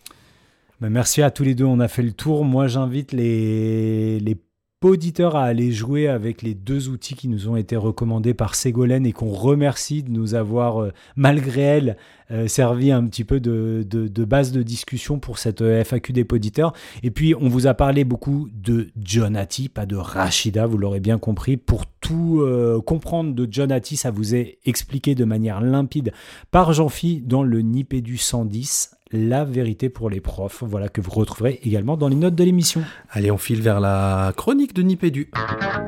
Bah, 0.81 0.89
merci 0.89 1.21
à 1.21 1.31
tous 1.31 1.45
les 1.45 1.55
deux, 1.55 1.67
on 1.67 1.79
a 1.79 1.89
fait 1.89 2.03
le 2.03 2.13
tour. 2.13 2.47
Moi, 2.47 2.69
j'invite 2.69 3.13
les 3.13 4.19
auditeurs 4.85 5.37
à 5.37 5.45
aller 5.45 5.73
jouer 5.73 6.09
avec 6.09 6.43
les 6.43 6.55
deux 6.55 6.89
outils 6.89 7.15
qui 7.15 7.29
nous 7.29 7.49
ont 7.49 7.57
été 7.57 7.77
recommandés 7.77 8.35
par 8.35 8.55
Ségolène 8.55 9.07
et 9.07 9.13
qu'on 9.13 9.31
remercie 9.31 10.03
de 10.03 10.11
nous 10.11 10.35
avoir, 10.35 10.83
euh, 10.83 10.93
malgré 11.17 11.61
elle, 11.61 11.97
euh, 12.31 12.49
servi 12.49 12.91
un 12.91 13.05
petit 13.07 13.25
peu 13.25 13.41
de, 13.41 14.25
base 14.25 14.53
de 14.53 14.63
discussion 14.63 15.19
pour 15.19 15.39
cette 15.39 15.63
euh, 15.63 15.83
FAQ 15.85 16.13
des 16.13 16.27
auditeurs. 16.31 16.73
Et 17.03 17.11
puis, 17.11 17.35
on 17.35 17.49
vous 17.49 17.67
a 17.67 17.75
parlé 17.75 18.05
beaucoup 18.05 18.49
de 18.55 18.89
Jonati, 19.03 19.69
pas 19.69 19.87
de 19.87 19.97
Rachida, 19.97 20.67
vous 20.67 20.79
l'aurez 20.79 21.01
bien 21.01 21.19
compris. 21.19 21.57
Pour 21.57 21.87
tout 21.87 22.45
comprendre 22.85 23.35
de 23.35 23.49
Jonati, 23.51 23.97
ça 23.97 24.11
vous 24.11 24.35
est 24.35 24.59
expliqué 24.67 25.15
de 25.15 25.25
manière 25.25 25.63
limpide 25.63 26.13
par 26.51 26.75
Jean-Phi 26.75 27.23
dans 27.23 27.43
le 27.43 27.63
Nipédu 27.63 28.19
110, 28.19 28.91
la 29.15 29.45
vérité 29.45 29.89
pour 29.89 30.11
les 30.11 30.21
profs, 30.21 30.63
voilà 30.67 30.89
que 30.89 31.01
vous 31.01 31.11
retrouverez 31.11 31.61
également 31.63 31.97
dans 31.97 32.09
les 32.09 32.17
notes 32.17 32.35
de 32.35 32.45
l'émission. 32.45 32.83
Allez, 33.11 33.31
on 33.31 33.39
file 33.39 33.63
vers 33.63 33.81
la 33.81 34.33
chronique 34.37 34.75
de 34.75 34.83
Nipédu. 34.83 35.31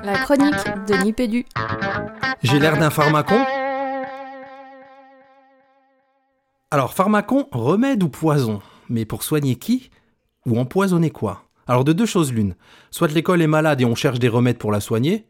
La 0.05 0.19
chronique 0.19 0.55
de 0.87 1.05
Nipédu. 1.05 1.45
J'ai 2.43 2.59
l'air 2.59 2.79
d'un 2.79 2.91
pharmacon 2.91 3.45
Alors, 6.71 6.95
pharmacon, 6.95 7.49
remède 7.53 8.03
ou 8.03 8.09
poison? 8.09 8.61
Mais 8.89 9.05
pour 9.05 9.23
soigner 9.23 9.57
qui? 9.57 9.91
Ou 10.47 10.59
empoisonner 10.59 11.11
quoi? 11.11 11.43
Alors, 11.67 11.85
de 11.85 11.93
deux 11.93 12.07
choses 12.07 12.33
l'une. 12.33 12.55
Soit 12.91 13.13
l'école 13.13 13.43
est 13.43 13.49
malade 13.49 13.81
et 13.81 13.85
on 13.85 13.95
cherche 13.95 14.21
des 14.21 14.29
remèdes 14.29 14.59
pour 14.59 14.71
la 14.71 14.81
soigner. 14.81 15.27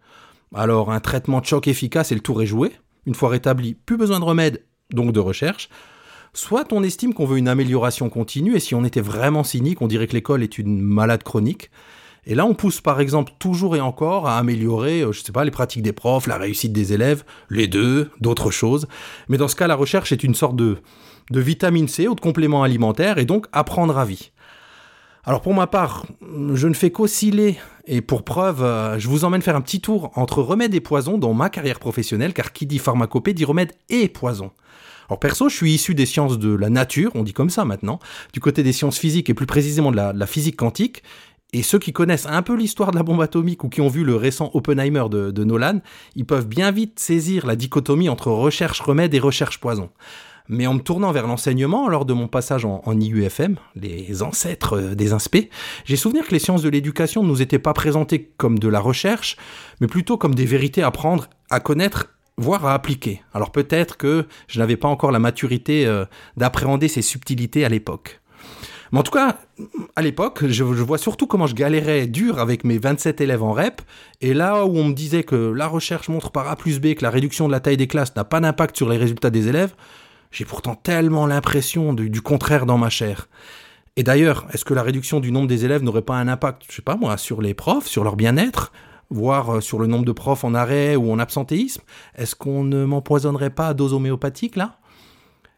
Alors, 0.54 0.92
un 0.92 1.00
traitement 1.00 1.40
de 1.40 1.46
choc 1.46 1.66
efficace 1.68 2.12
et 2.12 2.14
le 2.14 2.20
tour 2.20 2.42
est 2.42 2.46
joué. 2.46 2.72
Une 3.06 3.14
fois 3.14 3.30
rétabli, 3.30 3.74
plus 3.74 3.96
besoin 3.96 4.20
de 4.20 4.24
remède, 4.24 4.64
donc 4.90 5.12
de 5.12 5.20
recherche. 5.20 5.68
Soit 6.36 6.70
on 6.74 6.82
estime 6.82 7.14
qu'on 7.14 7.24
veut 7.24 7.38
une 7.38 7.48
amélioration 7.48 8.10
continue 8.10 8.56
et 8.56 8.60
si 8.60 8.74
on 8.74 8.84
était 8.84 9.00
vraiment 9.00 9.42
cynique, 9.42 9.80
on 9.80 9.86
dirait 9.86 10.06
que 10.06 10.12
l'école 10.12 10.42
est 10.42 10.58
une 10.58 10.82
malade 10.82 11.22
chronique. 11.22 11.70
Et 12.26 12.34
là, 12.34 12.44
on 12.44 12.52
pousse 12.52 12.82
par 12.82 13.00
exemple 13.00 13.32
toujours 13.38 13.74
et 13.74 13.80
encore 13.80 14.28
à 14.28 14.36
améliorer, 14.36 15.00
euh, 15.00 15.12
je 15.12 15.22
sais 15.22 15.32
pas, 15.32 15.46
les 15.46 15.50
pratiques 15.50 15.80
des 15.80 15.94
profs, 15.94 16.26
la 16.26 16.36
réussite 16.36 16.74
des 16.74 16.92
élèves, 16.92 17.24
les 17.48 17.68
deux, 17.68 18.10
d'autres 18.20 18.50
choses. 18.50 18.86
Mais 19.30 19.38
dans 19.38 19.48
ce 19.48 19.56
cas, 19.56 19.66
la 19.66 19.76
recherche 19.76 20.12
est 20.12 20.22
une 20.22 20.34
sorte 20.34 20.56
de, 20.56 20.76
de 21.30 21.40
vitamine 21.40 21.88
C 21.88 22.06
ou 22.06 22.14
de 22.14 22.20
complément 22.20 22.62
alimentaire 22.62 23.16
et 23.16 23.24
donc 23.24 23.46
apprendre 23.52 23.96
à 23.96 24.04
vie. 24.04 24.30
Alors 25.24 25.40
pour 25.40 25.54
ma 25.54 25.66
part, 25.66 26.04
je 26.52 26.68
ne 26.68 26.74
fais 26.74 26.90
qu'osciller 26.90 27.58
et 27.86 28.02
pour 28.02 28.24
preuve, 28.24 28.62
euh, 28.62 28.98
je 28.98 29.08
vous 29.08 29.24
emmène 29.24 29.40
faire 29.40 29.56
un 29.56 29.62
petit 29.62 29.80
tour 29.80 30.12
entre 30.16 30.42
remède 30.42 30.74
et 30.74 30.80
poison 30.80 31.16
dans 31.16 31.32
ma 31.32 31.48
carrière 31.48 31.78
professionnelle 31.78 32.34
car 32.34 32.52
qui 32.52 32.66
dit 32.66 32.78
pharmacopée 32.78 33.32
dit 33.32 33.46
remède 33.46 33.72
et 33.88 34.10
poison. 34.10 34.50
Alors 35.08 35.20
perso, 35.20 35.48
je 35.48 35.56
suis 35.56 35.72
issu 35.72 35.94
des 35.94 36.06
sciences 36.06 36.38
de 36.38 36.54
la 36.54 36.68
nature, 36.68 37.12
on 37.14 37.22
dit 37.22 37.32
comme 37.32 37.50
ça 37.50 37.64
maintenant, 37.64 37.98
du 38.32 38.40
côté 38.40 38.62
des 38.62 38.72
sciences 38.72 38.98
physiques 38.98 39.30
et 39.30 39.34
plus 39.34 39.46
précisément 39.46 39.90
de 39.90 39.96
la, 39.96 40.26
physique 40.26 40.56
quantique. 40.56 41.02
Et 41.52 41.62
ceux 41.62 41.78
qui 41.78 41.92
connaissent 41.92 42.26
un 42.26 42.42
peu 42.42 42.56
l'histoire 42.56 42.90
de 42.90 42.96
la 42.96 43.04
bombe 43.04 43.20
atomique 43.20 43.62
ou 43.62 43.68
qui 43.68 43.80
ont 43.80 43.88
vu 43.88 44.04
le 44.04 44.16
récent 44.16 44.50
Oppenheimer 44.52 45.04
de, 45.08 45.30
de 45.30 45.44
Nolan, 45.44 45.80
ils 46.16 46.26
peuvent 46.26 46.48
bien 46.48 46.72
vite 46.72 46.98
saisir 46.98 47.46
la 47.46 47.54
dichotomie 47.54 48.08
entre 48.08 48.30
recherche-remède 48.30 49.14
et 49.14 49.20
recherche-poison. 49.20 49.90
Mais 50.48 50.66
en 50.66 50.74
me 50.74 50.80
tournant 50.80 51.12
vers 51.12 51.26
l'enseignement, 51.26 51.88
lors 51.88 52.04
de 52.04 52.12
mon 52.12 52.28
passage 52.28 52.64
en, 52.64 52.82
en 52.84 53.00
IUFM, 53.00 53.56
les 53.74 54.22
ancêtres 54.22 54.76
euh, 54.76 54.94
des 54.94 55.12
inspects, 55.12 55.48
j'ai 55.84 55.96
souvenir 55.96 56.26
que 56.26 56.32
les 56.32 56.38
sciences 56.38 56.62
de 56.62 56.68
l'éducation 56.68 57.22
ne 57.22 57.28
nous 57.28 57.42
étaient 57.42 57.58
pas 57.58 57.72
présentées 57.72 58.30
comme 58.36 58.58
de 58.58 58.68
la 58.68 58.80
recherche, 58.80 59.36
mais 59.80 59.86
plutôt 59.86 60.16
comme 60.16 60.34
des 60.34 60.46
vérités 60.46 60.82
à 60.82 60.90
prendre, 60.90 61.28
à 61.50 61.60
connaître, 61.60 62.15
voire 62.36 62.66
à 62.66 62.74
appliquer. 62.74 63.22
Alors 63.32 63.50
peut-être 63.50 63.96
que 63.96 64.26
je 64.48 64.58
n'avais 64.58 64.76
pas 64.76 64.88
encore 64.88 65.10
la 65.10 65.18
maturité 65.18 65.86
euh, 65.86 66.04
d'appréhender 66.36 66.88
ces 66.88 67.02
subtilités 67.02 67.64
à 67.64 67.68
l'époque. 67.68 68.20
Mais 68.92 69.00
en 69.00 69.02
tout 69.02 69.12
cas, 69.12 69.38
à 69.96 70.02
l'époque, 70.02 70.46
je, 70.46 70.62
vois 70.62 70.98
surtout 70.98 71.26
comment 71.26 71.46
je 71.46 71.54
galérais 71.54 72.06
dur 72.06 72.38
avec 72.38 72.62
mes 72.64 72.78
27 72.78 73.20
élèves 73.20 73.42
en 73.42 73.52
REP, 73.52 73.82
et 74.20 74.32
là 74.32 74.64
où 74.64 74.76
on 74.76 74.84
me 74.84 74.92
disait 74.92 75.24
que 75.24 75.34
la 75.34 75.66
recherche 75.66 76.08
montre 76.08 76.30
par 76.30 76.48
A 76.48 76.56
plus 76.56 76.78
B 76.78 76.94
que 76.94 77.02
la 77.02 77.10
réduction 77.10 77.48
de 77.48 77.52
la 77.52 77.60
taille 77.60 77.76
des 77.76 77.88
classes 77.88 78.14
n'a 78.14 78.24
pas 78.24 78.40
d'impact 78.40 78.76
sur 78.76 78.88
les 78.88 78.96
résultats 78.96 79.30
des 79.30 79.48
élèves, 79.48 79.74
j'ai 80.30 80.44
pourtant 80.44 80.74
tellement 80.76 81.26
l'impression 81.26 81.94
du, 81.94 82.10
du 82.10 82.20
contraire 82.22 82.66
dans 82.66 82.78
ma 82.78 82.90
chair. 82.90 83.28
Et 83.96 84.02
d'ailleurs, 84.02 84.46
est-ce 84.52 84.64
que 84.64 84.74
la 84.74 84.82
réduction 84.82 85.20
du 85.20 85.32
nombre 85.32 85.48
des 85.48 85.64
élèves 85.64 85.82
n'aurait 85.82 86.02
pas 86.02 86.16
un 86.16 86.28
impact, 86.28 86.62
je 86.68 86.76
sais 86.76 86.82
pas 86.82 86.96
moi, 86.96 87.16
sur 87.16 87.40
les 87.40 87.54
profs, 87.54 87.86
sur 87.86 88.04
leur 88.04 88.14
bien-être, 88.14 88.70
voire 89.10 89.56
euh, 89.56 89.60
sur 89.60 89.78
le 89.78 89.86
nombre 89.86 90.04
de 90.04 90.12
profs 90.12 90.44
en 90.44 90.54
arrêt 90.54 90.96
ou 90.96 91.10
en 91.12 91.18
absentéisme 91.18 91.82
Est-ce 92.14 92.34
qu'on 92.34 92.64
ne 92.64 92.84
m'empoisonnerait 92.84 93.50
pas 93.50 93.68
à 93.68 93.74
dose 93.74 93.92
homéopathique 93.92 94.56
là? 94.56 94.78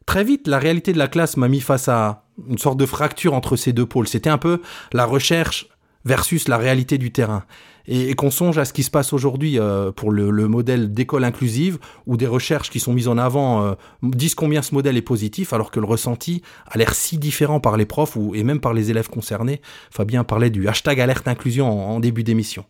Très 0.07 0.25
vite, 0.25 0.49
la 0.49 0.59
réalité 0.59 0.93
de 0.95 0.99
la 0.99 1.09
classe 1.09 1.37
m'a 1.37 1.49
mis 1.49 1.61
face 1.61 1.89
à 1.89 2.25
une 2.49 2.57
sorte 2.57 2.79
de 2.79 2.87
fracture 2.87 3.35
entre 3.35 3.57
ces 3.57 3.75
deux 3.75 3.85
pôles. 3.85 4.09
C'était 4.09 4.31
un 4.31 4.39
peu 4.39 4.63
la 4.93 5.05
recherche 5.05 5.69
versus 6.07 6.49
la 6.49 6.57
réalité 6.57 6.97
du 6.97 7.13
terrain. 7.13 7.45
Et, 7.89 8.11
et 8.11 8.15
qu'on 8.15 8.31
songe 8.31 8.59
à 8.59 8.65
ce 8.65 8.73
qui 8.73 8.83
se 8.83 8.91
passe 8.91 9.13
aujourd'hui 9.13 9.59
euh, 9.59 9.91
pour 9.93 10.13
le, 10.13 10.31
le 10.31 10.47
modèle 10.47 10.93
d'école 10.93 11.25
inclusive, 11.25 11.79
où 12.07 12.17
des 12.17 12.27
recherches 12.27 12.71
qui 12.71 12.81
sont 12.81 12.93
mises 12.93 13.09
en 13.09 13.19
avant 13.19 13.65
euh, 13.65 13.75
disent 14.03 14.35
combien 14.35 14.63
ce 14.63 14.75
modèle 14.75 14.97
est 14.97 15.03
positif, 15.03 15.53
alors 15.53 15.71
que 15.71 15.81
le 15.81 15.87
ressenti 15.87 16.43
a 16.67 16.77
l'air 16.79 16.95
si 16.95 17.19
différent 17.19 17.61
par 17.61 17.77
les 17.77 17.87
profs 17.87 18.15
ou, 18.15 18.35
et 18.35 18.45
même 18.45 18.61
par 18.61 18.75
les 18.75 18.91
élèves 18.91 19.09
concernés. 19.09 19.61
Fabien 19.91 20.23
parlait 20.23 20.51
du 20.51 20.69
hashtag 20.69 21.01
alerte 21.01 21.27
inclusion 21.27 21.67
en, 21.67 21.97
en 21.97 22.01
début 22.01 22.23
d'émission. 22.23 22.65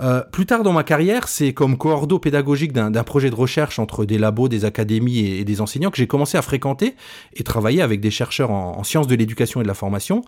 Euh, 0.00 0.22
plus 0.32 0.46
tard 0.46 0.62
dans 0.62 0.72
ma 0.72 0.82
carrière, 0.82 1.28
c'est 1.28 1.52
comme 1.52 1.76
coordo 1.76 2.18
pédagogique 2.18 2.72
d'un 2.72 3.04
projet 3.04 3.30
de 3.30 3.34
recherche 3.34 3.78
entre 3.78 4.04
des 4.04 4.18
labos, 4.18 4.48
des 4.48 4.64
académies 4.64 5.18
et, 5.20 5.40
et 5.40 5.44
des 5.44 5.60
enseignants 5.60 5.90
que 5.90 5.96
j'ai 5.96 6.06
commencé 6.06 6.36
à 6.36 6.42
fréquenter 6.42 6.94
et 7.34 7.44
travailler 7.44 7.82
avec 7.82 8.00
des 8.00 8.10
chercheurs 8.10 8.50
en, 8.50 8.78
en 8.78 8.84
sciences 8.84 9.06
de 9.06 9.14
l'éducation 9.14 9.60
et 9.60 9.62
de 9.62 9.68
la 9.68 9.74
formation. 9.74 10.24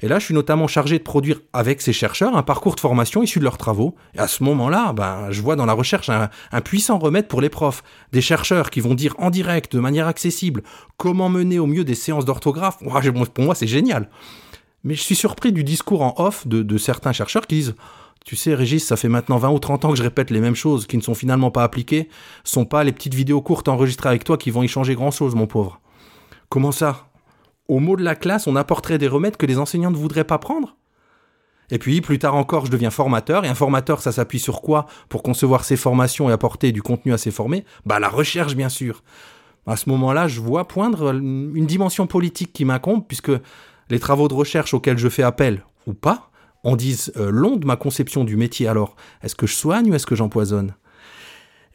Et 0.00 0.08
là, 0.08 0.18
je 0.18 0.26
suis 0.26 0.34
notamment 0.34 0.66
chargé 0.66 0.98
de 0.98 1.02
produire 1.02 1.40
avec 1.52 1.80
ces 1.80 1.92
chercheurs 1.92 2.36
un 2.36 2.42
parcours 2.42 2.74
de 2.74 2.80
formation 2.80 3.22
issu 3.22 3.38
de 3.38 3.44
leurs 3.44 3.58
travaux. 3.58 3.94
Et 4.14 4.18
à 4.18 4.28
ce 4.28 4.42
moment-là, 4.44 4.92
ben, 4.92 5.30
je 5.30 5.40
vois 5.40 5.56
dans 5.56 5.66
la 5.66 5.72
recherche 5.72 6.10
un, 6.10 6.28
puissant 6.60 6.98
remède 6.98 7.28
pour 7.28 7.40
les 7.40 7.48
profs. 7.48 7.82
Des 8.12 8.20
chercheurs 8.20 8.70
qui 8.70 8.80
vont 8.80 8.94
dire 8.94 9.14
en 9.18 9.30
direct, 9.30 9.74
de 9.74 9.80
manière 9.80 10.06
accessible, 10.06 10.62
comment 10.96 11.28
mener 11.28 11.58
au 11.58 11.66
mieux 11.66 11.84
des 11.84 11.94
séances 11.94 12.24
d'orthographe. 12.24 12.78
Pour 12.78 13.44
moi, 13.44 13.54
c'est 13.54 13.66
génial. 13.66 14.08
Mais 14.82 14.94
je 14.94 15.00
suis 15.00 15.16
surpris 15.16 15.52
du 15.52 15.64
discours 15.64 16.02
en 16.02 16.14
off 16.18 16.46
de, 16.46 16.62
de 16.62 16.78
certains 16.78 17.12
chercheurs 17.12 17.46
qui 17.46 17.56
disent 17.56 17.74
tu 18.24 18.36
sais, 18.36 18.54
Régis, 18.54 18.82
ça 18.84 18.96
fait 18.96 19.08
maintenant 19.08 19.36
20 19.36 19.50
ou 19.50 19.58
30 19.58 19.84
ans 19.84 19.90
que 19.90 19.98
je 19.98 20.02
répète 20.02 20.30
les 20.30 20.40
mêmes 20.40 20.54
choses 20.54 20.86
qui 20.86 20.96
ne 20.96 21.02
sont 21.02 21.14
finalement 21.14 21.50
pas 21.50 21.62
appliquées. 21.62 22.08
Ce 22.42 22.52
sont 22.52 22.64
pas 22.64 22.82
les 22.82 22.92
petites 22.92 23.12
vidéos 23.12 23.42
courtes 23.42 23.68
enregistrées 23.68 24.08
avec 24.08 24.24
toi 24.24 24.38
qui 24.38 24.50
vont 24.50 24.62
y 24.62 24.68
changer 24.68 24.94
grand 24.94 25.10
chose, 25.10 25.34
mon 25.34 25.46
pauvre. 25.46 25.78
Comment 26.48 26.72
ça? 26.72 27.06
Au 27.68 27.78
mot 27.78 27.96
de 27.96 28.02
la 28.02 28.14
classe, 28.14 28.46
on 28.46 28.56
apporterait 28.56 28.98
des 28.98 29.08
remèdes 29.08 29.36
que 29.36 29.46
les 29.46 29.58
enseignants 29.58 29.90
ne 29.90 29.96
voudraient 29.96 30.24
pas 30.24 30.38
prendre 30.38 30.76
Et 31.70 31.78
puis, 31.78 32.00
plus 32.00 32.18
tard 32.18 32.34
encore, 32.34 32.66
je 32.66 32.70
deviens 32.70 32.90
formateur. 32.90 33.44
Et 33.44 33.48
un 33.48 33.54
formateur, 33.54 34.02
ça 34.02 34.12
s'appuie 34.12 34.38
sur 34.38 34.60
quoi? 34.60 34.86
Pour 35.08 35.22
concevoir 35.22 35.64
ses 35.64 35.76
formations 35.76 36.28
et 36.28 36.32
apporter 36.32 36.72
du 36.72 36.82
contenu 36.82 37.12
à 37.12 37.18
ses 37.18 37.30
formés? 37.30 37.64
Bah, 37.86 37.98
la 37.98 38.08
recherche, 38.08 38.54
bien 38.54 38.68
sûr. 38.68 39.02
À 39.66 39.76
ce 39.76 39.88
moment-là, 39.88 40.28
je 40.28 40.40
vois 40.40 40.68
poindre 40.68 41.14
une 41.14 41.66
dimension 41.66 42.06
politique 42.06 42.52
qui 42.52 42.66
m'incombe, 42.66 43.06
puisque 43.06 43.32
les 43.88 43.98
travaux 43.98 44.28
de 44.28 44.34
recherche 44.34 44.74
auxquels 44.74 44.98
je 44.98 45.08
fais 45.08 45.22
appel, 45.22 45.64
ou 45.86 45.94
pas, 45.94 46.30
en 46.64 46.76
disent 46.76 47.12
euh, 47.16 47.30
long 47.30 47.56
de 47.56 47.66
ma 47.66 47.76
conception 47.76 48.24
du 48.24 48.36
métier. 48.36 48.68
Alors, 48.68 48.96
est-ce 49.22 49.34
que 49.34 49.46
je 49.46 49.54
soigne 49.54 49.90
ou 49.90 49.94
est-ce 49.94 50.06
que 50.06 50.14
j'empoisonne? 50.14 50.74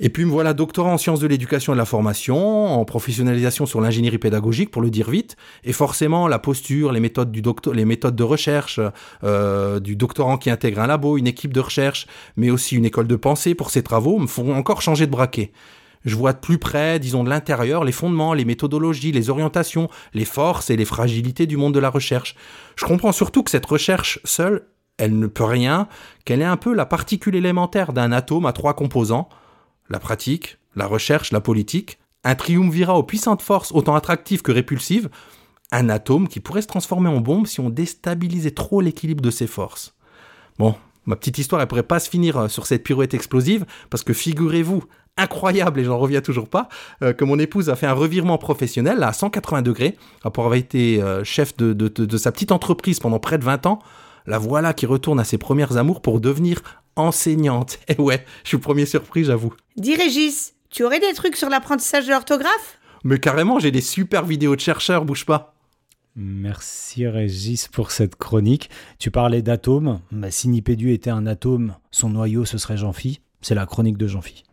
Et 0.02 0.10
puis 0.10 0.24
me 0.24 0.32
voilà 0.32 0.54
doctorant 0.54 0.94
en 0.94 0.98
sciences 0.98 1.20
de 1.20 1.28
l'éducation 1.28 1.74
et 1.74 1.76
de 1.76 1.80
la 1.80 1.86
formation, 1.86 2.68
en 2.68 2.86
professionnalisation 2.86 3.66
sur 3.66 3.82
l'ingénierie 3.82 4.18
pédagogique, 4.18 4.72
pour 4.72 4.82
le 4.82 4.90
dire 4.90 5.10
vite, 5.10 5.36
et 5.66 5.74
forcément 5.74 6.30
la 6.30 6.40
posture, 6.40 6.94
les 6.94 7.02
méthodes, 7.02 7.32
du 7.32 7.42
docto- 7.42 7.74
les 7.74 7.84
méthodes 7.84 8.16
de 8.16 8.24
recherche, 8.24 8.80
euh, 9.26 9.82
du 9.82 9.98
doctorant 9.98 10.38
qui 10.38 10.50
intègre 10.50 10.80
un 10.80 10.88
labo, 10.88 11.18
une 11.18 11.28
équipe 11.28 11.54
de 11.54 11.60
recherche, 11.60 12.08
mais 12.38 12.50
aussi 12.50 12.78
une 12.78 12.86
école 12.86 13.08
de 13.08 13.18
pensée 13.18 13.56
pour 13.56 13.72
ses 13.72 13.84
travaux, 13.84 14.20
me 14.20 14.28
font 14.28 14.56
encore 14.56 14.82
changer 14.82 15.06
de 15.06 15.12
braquet. 15.12 15.52
Je 16.06 16.16
vois 16.16 16.32
de 16.32 16.40
plus 16.40 16.60
près, 16.60 16.98
disons 16.98 17.26
de 17.26 17.30
l'intérieur, 17.30 17.84
les 17.84 17.92
fondements, 17.92 18.34
les 18.34 18.46
méthodologies, 18.46 19.12
les 19.12 19.30
orientations, 19.30 19.90
les 20.14 20.24
forces 20.24 20.70
et 20.70 20.78
les 20.78 20.86
fragilités 20.86 21.46
du 21.46 21.58
monde 21.58 21.74
de 21.74 21.80
la 21.80 21.90
recherche. 21.90 22.36
Je 22.78 22.86
comprends 22.86 23.12
surtout 23.12 23.44
que 23.44 23.52
cette 23.52 23.66
recherche 23.66 24.22
seule, 24.24 24.66
elle 24.98 25.20
ne 25.20 25.28
peut 25.28 25.44
rien, 25.44 25.90
qu'elle 26.24 26.42
est 26.42 26.46
un 26.46 26.56
peu 26.56 26.74
la 26.74 26.86
particule 26.86 27.36
élémentaire 27.36 27.92
d'un 27.92 28.14
atome 28.14 28.46
à 28.46 28.54
trois 28.54 28.76
composants, 28.76 29.28
la 29.90 30.00
pratique, 30.00 30.58
la 30.76 30.86
recherche, 30.88 31.32
la 31.32 31.42
politique, 31.42 32.00
un 32.24 32.36
triumvirat 32.36 32.96
aux 32.98 33.04
puissantes 33.04 33.42
forces 33.42 33.72
autant 33.72 33.96
attractives 33.96 34.42
que 34.42 34.52
répulsives, 34.52 35.10
un 35.72 35.90
atome 35.90 36.28
qui 36.28 36.40
pourrait 36.40 36.62
se 36.62 36.68
transformer 36.68 37.10
en 37.10 37.22
bombe 37.22 37.48
si 37.48 37.60
on 37.60 37.70
déstabilisait 37.70 38.52
trop 38.52 38.82
l'équilibre 38.82 39.22
de 39.22 39.32
ses 39.32 39.48
forces. 39.48 39.96
Bon, 40.58 40.76
ma 41.06 41.16
petite 41.16 41.38
histoire, 41.38 41.62
elle 41.62 41.68
pourrait 41.68 41.84
pas 41.84 42.00
se 42.00 42.10
finir 42.10 42.38
euh, 42.38 42.48
sur 42.48 42.66
cette 42.66 42.84
pirouette 42.84 43.14
explosive, 43.14 43.66
parce 43.90 44.04
que 44.04 44.14
figurez-vous, 44.14 44.84
incroyable, 45.18 45.80
et 45.80 45.84
j'en 45.84 45.98
reviens 45.98 46.22
toujours 46.22 46.50
pas, 46.50 46.70
euh, 47.04 47.14
que 47.14 47.24
mon 47.24 47.38
épouse 47.40 47.70
a 47.70 47.76
fait 47.76 47.88
un 47.88 47.94
revirement 47.94 48.38
professionnel 48.38 49.04
à 49.04 49.14
180 49.14 49.62
degrés, 49.62 49.98
après 50.24 50.42
avoir 50.42 50.56
été 50.56 51.02
euh, 51.02 51.24
chef 51.24 51.56
de- 51.58 51.74
de 51.74 52.18
sa 52.18 52.32
petite 52.32 52.52
entreprise 52.52 53.00
pendant 53.00 53.20
près 53.20 53.38
de 53.38 53.44
20 53.44 53.66
ans. 53.66 53.80
La 54.26 54.38
voilà 54.38 54.74
qui 54.74 54.86
retourne 54.86 55.20
à 55.20 55.24
ses 55.24 55.38
premières 55.38 55.78
amours 55.78 56.02
pour 56.02 56.20
devenir 56.20 56.62
enseignante. 57.00 57.80
Et 57.88 58.00
ouais, 58.00 58.26
je 58.44 58.50
suis 58.50 58.58
le 58.58 58.62
premier 58.62 58.86
surpris, 58.86 59.24
j'avoue. 59.24 59.54
Dis 59.78 59.96
Régis, 59.96 60.54
tu 60.70 60.84
aurais 60.84 61.00
des 61.00 61.14
trucs 61.14 61.36
sur 61.36 61.50
l'apprentissage 61.50 62.06
de 62.06 62.12
l'orthographe? 62.12 62.80
Mais 63.04 63.20
carrément, 63.20 63.60
j'ai 63.60 63.72
des 63.72 63.82
super 63.82 64.26
vidéos 64.26 64.56
de 64.56 64.62
chercheurs, 64.62 65.06
bouge 65.06 65.26
pas. 65.26 65.56
Merci 66.16 67.08
Régis 67.08 67.68
pour 67.68 67.92
cette 67.92 68.16
chronique. 68.16 68.70
Tu 68.98 69.10
parlais 69.10 69.42
d'atomes. 69.42 70.02
Bah, 70.12 70.32
si 70.32 70.50
Nipédu 70.50 70.92
était 70.92 71.10
un 71.10 71.26
atome, 71.26 71.76
son 71.92 72.10
noyau 72.10 72.46
ce 72.46 72.58
serait 72.58 72.78
Jean-Phi. 72.78 73.22
C'est 73.42 73.56
la 73.56 73.66
chronique 73.66 73.98
de 73.98 74.08
Jean-Phi. 74.08 74.44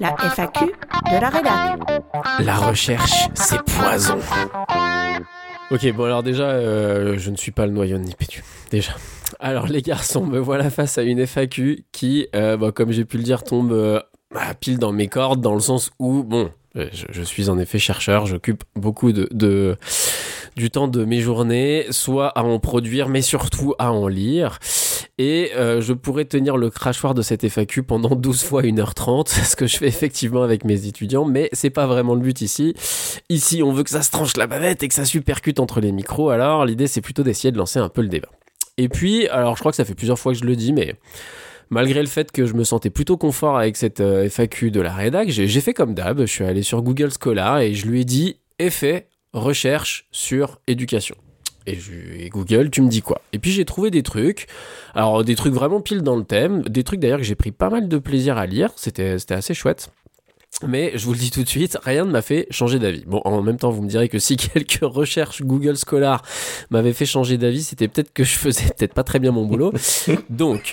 La 0.00 0.16
FAQ 0.16 0.64
de 0.64 1.20
la 1.20 1.28
rédac. 1.28 1.78
La 2.40 2.56
recherche, 2.56 3.28
c'est 3.34 3.62
poison. 3.62 4.18
Ok, 5.70 5.92
bon 5.92 6.04
alors 6.04 6.22
déjà, 6.22 6.48
euh, 6.50 7.18
je 7.18 7.30
ne 7.30 7.36
suis 7.36 7.52
pas 7.52 7.66
le 7.66 7.72
noyau 7.72 7.98
de 7.98 8.02
Nipédu. 8.02 8.42
Déjà. 8.70 8.92
Alors 9.38 9.66
les 9.66 9.82
garçons, 9.82 10.24
me 10.24 10.38
voilà 10.38 10.70
face 10.70 10.96
à 10.96 11.02
une 11.02 11.18
FAQ 11.26 11.84
qui, 11.92 12.26
euh, 12.34 12.56
bah, 12.56 12.72
comme 12.72 12.90
j'ai 12.90 13.04
pu 13.04 13.18
le 13.18 13.22
dire, 13.22 13.44
tombe 13.44 13.72
euh, 13.72 14.00
bah, 14.32 14.54
pile 14.58 14.78
dans 14.78 14.92
mes 14.92 15.08
cordes, 15.08 15.40
dans 15.42 15.54
le 15.54 15.60
sens 15.60 15.90
où, 15.98 16.22
bon, 16.24 16.50
euh, 16.76 16.88
je, 16.92 17.04
je 17.10 17.22
suis 17.22 17.50
en 17.50 17.58
effet 17.58 17.78
chercheur, 17.78 18.24
j'occupe 18.24 18.64
beaucoup 18.76 19.12
de, 19.12 19.28
de- 19.30 19.76
du 20.58 20.70
temps 20.70 20.88
de 20.88 21.04
mes 21.04 21.20
journées, 21.20 21.86
soit 21.90 22.28
à 22.28 22.42
en 22.42 22.58
produire, 22.58 23.08
mais 23.08 23.22
surtout 23.22 23.74
à 23.78 23.92
en 23.92 24.08
lire. 24.08 24.58
Et 25.16 25.52
euh, 25.56 25.80
je 25.80 25.92
pourrais 25.92 26.24
tenir 26.24 26.56
le 26.56 26.68
crachoir 26.68 27.14
de 27.14 27.22
cette 27.22 27.48
FAQ 27.48 27.82
pendant 27.84 28.14
12 28.16 28.42
fois 28.42 28.62
1h30, 28.62 29.28
ce 29.44 29.56
que 29.56 29.66
je 29.66 29.78
fais 29.78 29.88
effectivement 29.88 30.42
avec 30.42 30.64
mes 30.64 30.86
étudiants, 30.86 31.24
mais 31.24 31.48
c'est 31.52 31.70
pas 31.70 31.86
vraiment 31.86 32.14
le 32.14 32.20
but 32.20 32.40
ici. 32.40 32.74
Ici, 33.28 33.62
on 33.62 33.72
veut 33.72 33.84
que 33.84 33.90
ça 33.90 34.02
se 34.02 34.10
tranche 34.10 34.36
la 34.36 34.46
bavette 34.46 34.82
et 34.82 34.88
que 34.88 34.94
ça 34.94 35.04
supercute 35.04 35.60
entre 35.60 35.80
les 35.80 35.92
micros, 35.92 36.30
alors 36.30 36.66
l'idée 36.66 36.86
c'est 36.86 37.00
plutôt 37.00 37.22
d'essayer 37.22 37.52
de 37.52 37.58
lancer 37.58 37.78
un 37.78 37.88
peu 37.88 38.02
le 38.02 38.08
débat. 38.08 38.28
Et 38.76 38.88
puis, 38.88 39.26
alors 39.28 39.56
je 39.56 39.60
crois 39.60 39.72
que 39.72 39.76
ça 39.76 39.84
fait 39.84 39.94
plusieurs 39.94 40.18
fois 40.18 40.32
que 40.32 40.38
je 40.38 40.44
le 40.44 40.54
dis, 40.54 40.72
mais 40.72 40.94
malgré 41.70 42.00
le 42.00 42.08
fait 42.08 42.30
que 42.30 42.46
je 42.46 42.54
me 42.54 42.64
sentais 42.64 42.90
plutôt 42.90 43.16
confort 43.16 43.58
avec 43.58 43.76
cette 43.76 44.00
euh, 44.00 44.28
FAQ 44.28 44.70
de 44.70 44.80
la 44.80 44.92
rédac, 44.92 45.30
j'ai 45.30 45.48
j'ai 45.48 45.60
fait 45.60 45.74
comme 45.74 45.94
d'hab, 45.94 46.20
je 46.20 46.26
suis 46.26 46.44
allé 46.44 46.62
sur 46.62 46.82
Google 46.82 47.10
Scholar 47.12 47.60
et 47.60 47.74
je 47.74 47.86
lui 47.86 48.02
ai 48.02 48.04
dit 48.04 48.36
effet 48.58 49.08
recherche 49.38 50.06
sur 50.12 50.60
éducation. 50.66 51.16
Et, 51.66 52.30
Google, 52.30 52.70
tu 52.70 52.80
me 52.80 52.88
dis 52.88 53.02
quoi 53.02 53.20
Et 53.32 53.38
puis 53.38 53.50
j'ai 53.50 53.64
trouvé 53.64 53.90
des 53.90 54.02
trucs, 54.02 54.46
alors 54.94 55.22
des 55.22 55.34
trucs 55.34 55.52
vraiment 55.52 55.80
pile 55.80 56.02
dans 56.02 56.16
le 56.16 56.24
thème, 56.24 56.62
des 56.62 56.82
trucs 56.82 57.00
d'ailleurs 57.00 57.18
que 57.18 57.24
j'ai 57.24 57.34
pris 57.34 57.52
pas 57.52 57.68
mal 57.68 57.88
de 57.88 57.98
plaisir 57.98 58.38
à 58.38 58.46
lire, 58.46 58.70
c'était 58.76 59.18
c'était 59.18 59.34
assez 59.34 59.52
chouette. 59.52 59.90
Mais 60.66 60.92
je 60.94 61.04
vous 61.04 61.12
le 61.12 61.18
dis 61.18 61.30
tout 61.30 61.42
de 61.42 61.48
suite, 61.48 61.78
rien 61.82 62.04
ne 62.04 62.10
m'a 62.10 62.22
fait 62.22 62.46
changer 62.50 62.78
d'avis. 62.78 63.04
Bon, 63.06 63.20
en 63.24 63.42
même 63.42 63.58
temps, 63.58 63.70
vous 63.70 63.82
me 63.82 63.88
direz 63.88 64.08
que 64.08 64.18
si 64.18 64.36
quelques 64.36 64.80
recherches 64.82 65.42
Google 65.42 65.76
Scholar 65.76 66.22
m'avaient 66.70 66.94
fait 66.94 67.06
changer 67.06 67.36
d'avis, 67.36 67.62
c'était 67.62 67.86
peut-être 67.86 68.12
que 68.12 68.24
je 68.24 68.34
faisais 68.36 68.64
peut-être 68.76 68.94
pas 68.94 69.04
très 69.04 69.18
bien 69.18 69.30
mon 69.30 69.44
boulot. 69.44 69.72
Donc, 70.30 70.72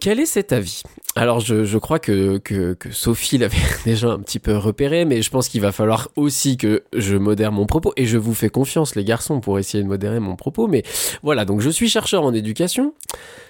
quel 0.00 0.20
est 0.20 0.26
cet 0.26 0.52
avis? 0.52 0.82
Alors, 1.18 1.40
je, 1.40 1.64
je 1.64 1.78
crois 1.78 1.98
que, 1.98 2.36
que, 2.36 2.74
que 2.74 2.92
Sophie 2.92 3.38
l'avait 3.38 3.56
déjà 3.86 4.08
un 4.08 4.18
petit 4.18 4.38
peu 4.38 4.54
repéré, 4.54 5.06
mais 5.06 5.22
je 5.22 5.30
pense 5.30 5.48
qu'il 5.48 5.62
va 5.62 5.72
falloir 5.72 6.10
aussi 6.14 6.58
que 6.58 6.84
je 6.94 7.16
modère 7.16 7.52
mon 7.52 7.64
propos. 7.64 7.94
Et 7.96 8.04
je 8.04 8.18
vous 8.18 8.34
fais 8.34 8.50
confiance, 8.50 8.94
les 8.96 9.04
garçons, 9.04 9.40
pour 9.40 9.58
essayer 9.58 9.82
de 9.82 9.88
modérer 9.88 10.20
mon 10.20 10.36
propos. 10.36 10.68
Mais 10.68 10.82
voilà, 11.22 11.46
donc 11.46 11.62
je 11.62 11.70
suis 11.70 11.88
chercheur 11.88 12.22
en 12.22 12.34
éducation. 12.34 12.92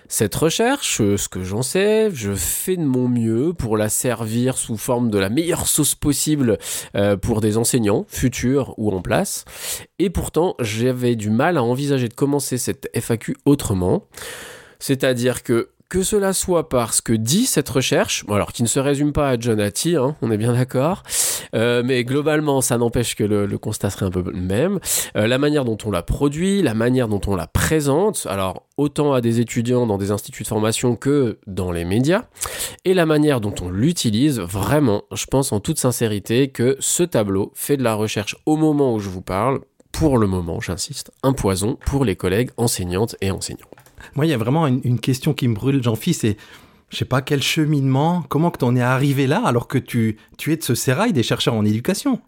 Cette 0.07 0.37
recherche, 0.37 1.01
euh, 1.01 1.17
ce 1.17 1.29
que 1.29 1.43
j'en 1.43 1.63
sais, 1.63 2.09
je 2.15 2.37
fais 2.37 2.77
de 2.77 2.85
mon 2.85 3.09
mieux 3.09 3.53
pour 3.53 3.77
la 3.77 3.89
servir 3.89 4.57
sous 4.57 4.77
forme 4.77 5.11
de 5.11 5.19
la 5.19 5.29
meilleure 5.29 5.67
sauce 5.67 5.97
possible 5.97 6.59
euh, 6.95 7.17
pour 7.17 7.41
des 7.41 7.57
enseignants, 7.57 8.07
futurs 8.07 8.75
ou 8.77 8.93
en 8.93 9.03
place. 9.03 9.45
Et 9.99 10.09
pourtant, 10.09 10.55
j'avais 10.61 11.17
du 11.17 11.31
mal 11.31 11.57
à 11.57 11.65
envisager 11.65 12.07
de 12.07 12.15
commencer 12.15 12.59
cette 12.59 12.89
FAQ 12.95 13.37
autrement. 13.45 14.05
C'est-à-dire 14.79 15.43
que 15.43 15.71
que 15.89 16.03
cela 16.03 16.33
soit 16.33 16.69
par 16.69 16.95
ce 16.95 17.03
que 17.03 17.13
dit 17.13 17.47
cette 17.47 17.69
recherche, 17.69 18.25
alors 18.29 18.53
qui 18.53 18.63
ne 18.63 18.69
se 18.69 18.81
résume 18.81 19.13
pas 19.13 19.29
à 19.29 19.39
John 19.39 19.61
Hattie, 19.61 19.97
hein, 19.97 20.17
on 20.23 20.31
est 20.31 20.37
bien 20.37 20.53
d'accord, 20.53 21.03
euh, 21.55 21.83
mais 21.85 22.05
globalement 22.05 22.61
ça 22.61 22.77
n'empêche 22.79 23.15
que 23.15 23.25
le, 23.25 23.47
le 23.47 23.59
constat 23.59 23.91
serait 23.91 24.07
un 24.07 24.11
peu 24.11 24.23
le 24.23 24.33
même, 24.33 24.81
Euh, 25.17 25.27
la 25.27 25.39
manière 25.39 25.65
dont 25.65 25.79
on 25.85 25.91
la 25.91 26.03
produit, 26.03 26.63
la 26.63 26.75
manière 26.75 27.09
dont 27.09 27.21
on 27.27 27.37
la 27.37 27.47
présente, 27.47 28.27
alors 28.29 28.65
autant 28.77 29.13
à 29.13 29.21
des 29.21 29.41
étudiants 29.41 29.87
dans 29.87 29.99
des 29.99 30.11
instituts 30.11 30.43
de 30.43 30.49
formation 30.49 30.97
que 30.97 31.39
dans 31.47 31.71
les 31.73 31.85
médias, 31.85 32.25
et 32.85 32.93
la 32.93 33.07
manière 33.07 33.41
dont 33.41 33.55
on 33.63 33.71
l'utilise, 33.71 34.41
vraiment, 34.41 35.05
je 35.13 35.27
pense 35.27 35.53
en 35.53 35.61
toute 35.61 35.79
sincérité 35.79 36.49
que 36.49 36.77
ce 36.81 37.03
tableau 37.05 37.53
fait 37.55 37.77
de 37.77 37.83
la 37.85 37.95
recherche 37.95 38.37
au 38.47 38.57
moment 38.57 38.95
où 38.95 38.99
je 38.99 39.09
vous 39.09 39.23
parle, 39.23 39.61
pour 39.93 40.19
le 40.19 40.27
moment, 40.27 40.61
j'insiste, 40.61 41.11
un 41.23 41.33
poison 41.33 41.79
pour 41.87 42.05
les 42.05 42.17
collègues 42.17 42.51
enseignantes 42.59 43.17
et 43.21 43.31
enseignants. 43.31 43.71
Moi, 44.17 44.27
il 44.27 44.31
y 44.31 44.35
a 44.35 44.39
vraiment 44.39 44.67
une, 44.67 44.99
question 44.99 45.35
qui 45.35 45.47
me 45.47 45.55
brûle, 45.55 45.83
Jean-Phi, 45.83 46.15
c'est, 46.15 46.37
je 46.89 46.97
sais 46.97 47.05
pas, 47.05 47.21
quel 47.21 47.43
cheminement, 47.43 48.25
comment 48.29 48.51
que 48.51 48.59
t'en 48.59 48.75
es 48.75 48.81
arrivé 48.81 49.27
là 49.27 49.43
alors 49.45 49.69
que 49.69 49.79
tu, 49.79 50.17
tu 50.39 50.53
es 50.53 50.57
de 50.57 50.63
ce 50.63 50.75
sérail 50.75 51.13
des 51.13 51.23
chercheurs 51.23 51.55
en 51.55 51.65
éducation? 51.65 52.21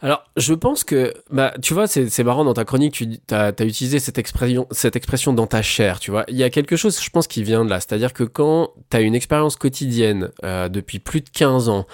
Alors, 0.00 0.22
je 0.36 0.54
pense 0.54 0.84
que, 0.84 1.12
bah, 1.30 1.54
tu 1.62 1.74
vois, 1.74 1.86
c'est 1.86 2.10
c'est 2.10 2.24
marrant 2.24 2.44
dans 2.44 2.54
ta 2.54 2.64
chronique, 2.64 2.92
tu 2.92 3.34
as, 3.34 3.50
utilisé 3.60 3.98
cette 3.98 4.18
expression, 4.18 4.66
cette 4.70 4.96
expression 4.96 5.32
dans 5.32 5.46
ta 5.46 5.62
chair, 5.62 5.98
tu 5.98 6.10
vois. 6.10 6.24
Il 6.28 6.36
y 6.36 6.42
a 6.42 6.50
quelque 6.50 6.76
chose, 6.76 7.02
je 7.02 7.10
pense, 7.10 7.26
qui 7.26 7.42
vient 7.42 7.64
de 7.64 7.70
là. 7.70 7.80
C'est-à-dire 7.80 8.12
que 8.12 8.22
quand 8.22 8.74
tu 8.90 8.96
as 8.96 9.00
une 9.00 9.14
expérience 9.14 9.56
quotidienne 9.56 10.30
euh, 10.44 10.68
depuis 10.68 10.98
plus 10.98 11.22
de 11.22 11.30
15 11.30 11.68
ans, 11.68 11.86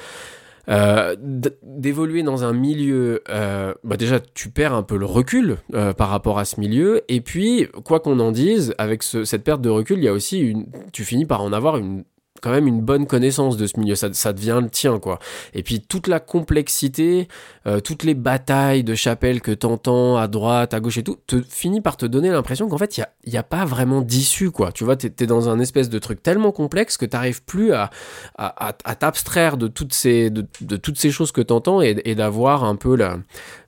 euh, 0.71 1.16
d'évoluer 1.62 2.23
dans 2.23 2.45
un 2.45 2.53
milieu, 2.53 3.23
euh, 3.29 3.75
bah 3.85 3.97
déjà 3.97 4.21
tu 4.21 4.51
perds 4.51 4.75
un 4.75 4.83
peu 4.83 4.97
le 4.97 5.07
recul 5.07 5.57
euh, 5.75 5.93
par 5.93 6.09
rapport 6.11 6.39
à 6.39 6.45
ce 6.45 6.61
milieu, 6.61 7.03
et 7.09 7.21
puis 7.21 7.66
quoi 7.85 8.01
qu'on 8.01 8.21
en 8.21 8.33
dise, 8.33 8.75
avec 8.79 9.03
ce- 9.03 9.25
cette 9.25 9.43
perte 9.45 9.61
de 9.62 9.68
recul, 9.68 9.99
il 9.99 10.05
y 10.05 10.09
a 10.09 10.12
aussi 10.12 10.39
une, 10.39 10.66
tu 10.93 11.05
finis 11.05 11.27
par 11.27 11.43
en 11.43 11.53
avoir 11.53 11.77
une 11.77 12.05
quand 12.41 12.51
même 12.51 12.66
une 12.66 12.80
bonne 12.80 13.07
connaissance 13.07 13.57
de 13.57 13.66
ce 13.66 13.78
milieu, 13.78 13.95
ça, 13.95 14.32
devient 14.32 14.61
le 14.62 14.70
tien 14.70 14.99
quoi. 14.99 15.18
Et 15.55 15.62
puis 15.62 15.80
toute 15.80 16.07
la 16.07 16.20
complexité, 16.20 17.28
euh, 17.66 17.80
toutes 17.80 18.03
les 18.03 18.14
batailles 18.14 18.84
de 18.84 18.95
chapelle 18.95 19.41
que 19.41 19.53
t'entends 19.53 20.16
à 20.16 20.28
droite, 20.28 20.74
à 20.74 20.80
gauche 20.80 20.99
et 20.99 21.03
tout, 21.03 21.16
te 21.26 21.41
finit 21.43 21.80
par 21.80 21.97
te 21.97 22.07
donner 22.07 22.30
l'impression 22.30 22.68
qu'en 22.68 22.78
fait 22.78 22.99
il 22.99 23.32
y 23.32 23.36
a, 23.36 23.43
pas 23.43 23.64
vraiment 23.64 24.01
d'issue 24.01 24.51
quoi. 24.51 24.72
Tu 24.72 24.84
vois, 24.84 24.97
t'es 24.97 25.12
es 25.24 25.26
dans 25.26 25.49
un 25.49 25.59
espèce 25.61 25.88
de 25.88 25.99
truc 25.99 26.22
tellement 26.22 26.53
complexe 26.53 26.97
que 26.97 27.07
t'arrives 27.07 27.43
plus 27.43 27.72
à, 27.72 27.91
à, 28.36 28.72
t'abstraire 28.95 29.57
de 29.57 29.66
toutes 29.66 29.93
ces 29.93 30.30
de, 30.30 30.76
toutes 30.76 30.99
ces 30.99 31.11
choses 31.11 31.32
que 31.32 31.41
t'entends 31.41 31.82
et, 31.82 32.01
et 32.05 32.14
d'avoir 32.14 32.64
un 32.64 32.76
peu 32.76 32.97
la, 32.97 33.18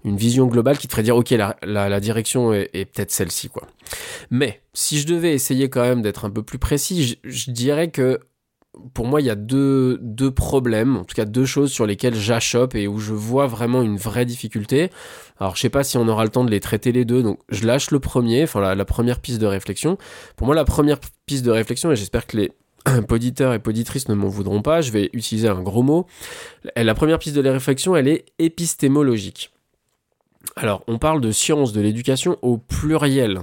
une 0.05 0.16
vision 0.16 0.47
globale 0.47 0.79
qui 0.79 0.89
te 0.89 0.93
ferait 0.93 1.03
dire 1.03 1.16
ok 1.16 1.31
la, 1.31 1.57
la, 1.62 2.01
direction 2.01 2.53
est, 2.53 2.85
peut-être 2.93 3.11
celle-ci 3.11 3.49
quoi. 3.49 3.66
Mais 4.31 4.62
si 4.73 4.99
je 4.99 5.07
devais 5.07 5.33
essayer 5.33 5.68
quand 5.68 5.83
même 5.83 6.03
d'être 6.03 6.25
un 6.25 6.31
peu 6.31 6.43
plus 6.43 6.59
précis, 6.59 7.18
je 7.25 7.51
dirais 7.51 7.91
que 7.91 8.20
pour 8.95 9.07
moi, 9.07 9.20
il 9.20 9.27
y 9.27 9.31
a 9.31 9.35
deux, 9.35 9.99
deux 10.01 10.31
problèmes, 10.31 10.97
en 10.97 11.05
tout 11.05 11.14
cas 11.14 11.25
deux 11.25 11.45
choses 11.45 11.70
sur 11.70 11.87
lesquelles 11.87 12.14
j'achoppe 12.14 12.75
et 12.75 12.89
où 12.89 12.99
je 12.99 13.12
vois 13.12 13.47
vraiment 13.47 13.83
une 13.83 13.97
vraie 13.97 14.25
difficulté. 14.25 14.91
Alors, 15.39 15.57
je 15.57 15.61
sais 15.61 15.68
pas 15.68 15.85
si 15.85 15.99
on 15.99 16.09
aura 16.09 16.25
le 16.25 16.31
temps 16.31 16.45
de 16.45 16.51
les 16.51 16.61
traiter 16.61 16.91
les 16.93 17.05
deux, 17.05 17.23
donc 17.23 17.39
je 17.51 17.66
lâche 17.66 17.91
le 17.91 18.01
premier, 18.01 18.45
enfin 18.45 18.75
la, 18.75 18.85
première 18.85 19.20
piste 19.20 19.41
de 19.41 19.47
réflexion. 19.47 19.99
Pour 20.37 20.47
moi, 20.47 20.57
la 20.57 20.64
première 20.64 20.99
piste 21.27 21.45
de 21.45 21.51
réflexion, 21.51 21.93
et 21.93 21.97
j'espère 21.97 22.27
que 22.27 22.39
les 22.39 22.53
poditeurs 23.09 23.53
et 23.53 23.59
poditrices 23.59 24.09
ne 24.09 24.14
m'en 24.14 24.29
voudront 24.29 24.62
pas, 24.62 24.81
je 24.81 24.91
vais 24.91 25.11
utiliser 25.12 25.49
un 25.49 25.61
gros 25.61 25.83
mot. 25.83 26.07
La 26.75 26.95
première 26.95 27.18
piste 27.18 27.37
de 27.37 27.49
réflexion, 27.49 27.95
elle 27.95 28.09
est 28.09 28.25
épistémologique. 28.39 29.53
Alors, 30.57 30.83
on 30.87 30.99
parle 30.99 31.20
de 31.20 31.31
sciences 31.31 31.73
de 31.73 31.81
l'éducation 31.81 32.39
au 32.43 32.57
pluriel. 32.57 33.43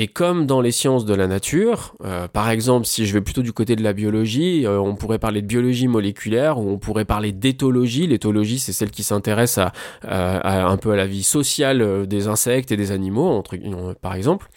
Et 0.00 0.06
comme 0.06 0.46
dans 0.46 0.60
les 0.60 0.70
sciences 0.70 1.04
de 1.06 1.12
la 1.12 1.26
nature, 1.26 1.96
euh, 2.04 2.28
par 2.28 2.50
exemple, 2.50 2.86
si 2.86 3.04
je 3.04 3.12
vais 3.12 3.20
plutôt 3.20 3.42
du 3.42 3.52
côté 3.52 3.74
de 3.74 3.82
la 3.82 3.92
biologie, 3.92 4.64
euh, 4.64 4.78
on 4.78 4.94
pourrait 4.94 5.18
parler 5.18 5.42
de 5.42 5.46
biologie 5.48 5.88
moléculaire 5.88 6.60
ou 6.60 6.70
on 6.70 6.78
pourrait 6.78 7.04
parler 7.04 7.32
d'éthologie. 7.32 8.06
L'éthologie, 8.06 8.60
c'est 8.60 8.72
celle 8.72 8.92
qui 8.92 9.02
s'intéresse 9.02 9.58
à 9.58 9.72
un 10.04 10.76
peu 10.76 10.92
à 10.92 10.96
la 10.96 11.08
vie 11.08 11.24
sociale 11.24 11.82
euh, 11.82 12.06
des 12.06 12.28
insectes 12.28 12.70
et 12.70 12.76
des 12.76 12.92
animaux, 12.92 13.42
euh, 13.52 13.94
par 14.00 14.14
exemple. 14.14 14.48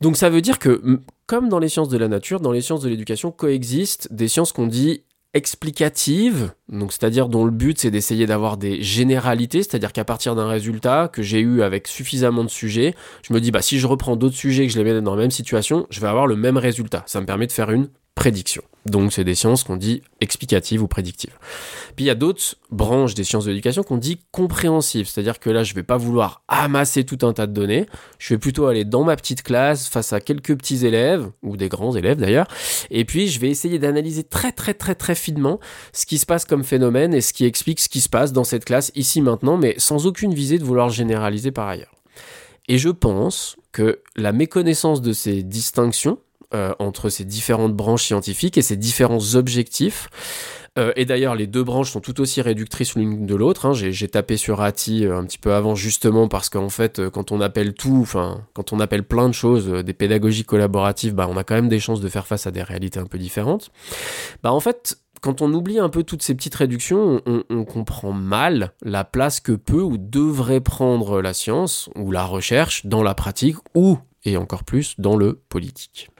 Donc 0.00 0.16
ça 0.16 0.30
veut 0.30 0.40
dire 0.40 0.58
que, 0.58 0.80
comme 1.26 1.50
dans 1.50 1.58
les 1.58 1.68
sciences 1.68 1.90
de 1.90 1.98
la 1.98 2.08
nature, 2.08 2.40
dans 2.40 2.52
les 2.52 2.62
sciences 2.62 2.80
de 2.80 2.88
l'éducation 2.88 3.32
coexistent 3.32 4.08
des 4.10 4.28
sciences 4.28 4.52
qu'on 4.52 4.68
dit 4.68 5.02
explicatives, 5.36 6.52
donc 6.68 6.92
c'est-à-dire 6.92 7.28
dont 7.28 7.44
le 7.44 7.50
but 7.50 7.78
c'est 7.78 7.90
d'essayer 7.90 8.26
d'avoir 8.26 8.56
des 8.56 8.82
généralités, 8.82 9.62
c'est-à-dire 9.62 9.92
qu'à 9.92 10.04
partir 10.04 10.34
d'un 10.34 10.48
résultat 10.48 11.08
que 11.12 11.22
j'ai 11.22 11.40
eu 11.40 11.62
avec 11.62 11.86
suffisamment 11.86 12.42
de 12.42 12.48
sujets, 12.48 12.94
je 13.22 13.32
me 13.32 13.40
dis 13.40 13.50
bah 13.50 13.62
si 13.62 13.78
je 13.78 13.86
reprends 13.86 14.16
d'autres 14.16 14.36
sujets 14.36 14.64
et 14.64 14.66
que 14.66 14.72
je 14.72 14.78
les 14.78 14.84
mets 14.84 15.00
dans 15.00 15.14
la 15.14 15.22
même 15.22 15.30
situation, 15.30 15.86
je 15.90 16.00
vais 16.00 16.08
avoir 16.08 16.26
le 16.26 16.36
même 16.36 16.56
résultat. 16.56 17.04
Ça 17.06 17.20
me 17.20 17.26
permet 17.26 17.46
de 17.46 17.52
faire 17.52 17.70
une 17.70 17.88
prédiction. 18.14 18.62
Donc 18.86 19.12
c'est 19.12 19.24
des 19.24 19.34
sciences 19.34 19.64
qu'on 19.64 19.76
dit 19.76 20.02
explicatives 20.20 20.82
ou 20.82 20.88
prédictives. 20.88 21.36
Puis 21.96 22.04
il 22.04 22.08
y 22.08 22.10
a 22.10 22.14
d'autres 22.14 22.56
branches 22.70 23.14
des 23.14 23.24
sciences 23.24 23.44
de 23.44 23.50
l'éducation 23.50 23.82
qu'on 23.82 23.96
dit 23.96 24.20
compréhensives, 24.30 25.08
c'est-à-dire 25.08 25.38
que 25.38 25.50
là 25.50 25.64
je 25.64 25.74
vais 25.74 25.82
pas 25.82 25.96
vouloir 25.96 26.42
amasser 26.48 27.04
tout 27.04 27.18
un 27.26 27.32
tas 27.32 27.46
de 27.46 27.52
données, 27.52 27.86
je 28.18 28.34
vais 28.34 28.38
plutôt 28.38 28.66
aller 28.66 28.84
dans 28.84 29.04
ma 29.04 29.16
petite 29.16 29.42
classe 29.42 29.88
face 29.88 30.12
à 30.12 30.20
quelques 30.20 30.56
petits 30.56 30.86
élèves 30.86 31.30
ou 31.42 31.56
des 31.56 31.68
grands 31.68 31.94
élèves 31.96 32.18
d'ailleurs, 32.18 32.48
et 32.90 33.04
puis 33.04 33.28
je 33.28 33.40
vais 33.40 33.50
essayer 33.50 33.78
d'analyser 33.78 34.24
très 34.24 34.52
très 34.52 34.74
très 34.74 34.94
très 34.94 35.14
finement 35.14 35.58
ce 35.92 36.06
qui 36.06 36.18
se 36.18 36.26
passe 36.26 36.44
comme 36.44 36.64
phénomène 36.64 37.14
et 37.14 37.20
ce 37.20 37.32
qui 37.32 37.44
explique 37.44 37.80
ce 37.80 37.88
qui 37.88 38.00
se 38.00 38.08
passe 38.08 38.32
dans 38.32 38.44
cette 38.44 38.64
classe 38.64 38.92
ici 38.94 39.20
maintenant, 39.20 39.56
mais 39.56 39.74
sans 39.78 40.06
aucune 40.06 40.34
visée 40.34 40.58
de 40.58 40.64
vouloir 40.64 40.88
généraliser 40.90 41.50
par 41.50 41.68
ailleurs. 41.68 41.92
Et 42.68 42.78
je 42.78 42.88
pense 42.88 43.56
que 43.72 44.00
la 44.16 44.32
méconnaissance 44.32 45.00
de 45.00 45.12
ces 45.12 45.42
distinctions 45.42 46.18
euh, 46.56 46.72
entre 46.78 47.08
ces 47.10 47.24
différentes 47.24 47.74
branches 47.74 48.04
scientifiques 48.04 48.58
et 48.58 48.62
ces 48.62 48.76
différents 48.76 49.34
objectifs 49.34 50.08
Euh, 50.78 50.92
et 50.94 51.06
d'ailleurs, 51.06 51.34
les 51.34 51.46
deux 51.46 51.64
branches 51.64 51.90
sont 51.90 52.02
tout 52.02 52.20
aussi 52.20 52.42
réductrices 52.42 52.96
l'une 52.96 53.24
de 53.24 53.34
l'autre. 53.34 53.64
hein. 53.64 53.72
J'ai 53.72 54.08
tapé 54.08 54.36
sur 54.36 54.60
ATI 54.60 55.06
euh, 55.06 55.16
un 55.18 55.24
petit 55.24 55.38
peu 55.38 55.54
avant, 55.54 55.74
justement 55.74 56.28
parce 56.28 56.50
qu'en 56.50 56.68
fait, 56.68 57.08
quand 57.08 57.32
on 57.32 57.40
appelle 57.40 57.72
tout, 57.72 58.00
enfin, 58.02 58.44
quand 58.52 58.74
on 58.74 58.80
appelle 58.80 59.02
plein 59.02 59.28
de 59.28 59.32
choses, 59.32 59.68
des 59.70 59.94
pédagogies 59.94 60.44
collaboratives, 60.44 61.14
bah, 61.14 61.28
on 61.30 61.38
a 61.38 61.44
quand 61.44 61.54
même 61.54 61.70
des 61.70 61.80
chances 61.80 62.02
de 62.02 62.08
faire 62.10 62.26
face 62.26 62.46
à 62.46 62.50
des 62.50 62.62
réalités 62.62 63.00
un 63.00 63.06
peu 63.06 63.16
différentes. 63.16 63.70
Bah, 64.42 64.52
en 64.52 64.60
fait, 64.60 64.98
quand 65.22 65.40
on 65.40 65.50
oublie 65.54 65.78
un 65.78 65.88
peu 65.88 66.02
toutes 66.02 66.22
ces 66.22 66.34
petites 66.34 66.54
réductions, 66.56 67.22
on, 67.24 67.42
on 67.48 67.64
comprend 67.64 68.12
mal 68.12 68.72
la 68.82 69.04
place 69.04 69.40
que 69.40 69.52
peut 69.52 69.80
ou 69.80 69.96
devrait 69.96 70.60
prendre 70.60 71.22
la 71.22 71.32
science 71.32 71.88
ou 71.96 72.12
la 72.12 72.24
recherche 72.26 72.84
dans 72.84 73.02
la 73.02 73.14
pratique 73.14 73.56
ou, 73.74 73.98
et 74.26 74.36
encore 74.36 74.64
plus, 74.64 74.94
dans 74.98 75.16
le 75.16 75.40
politique. 75.48 76.10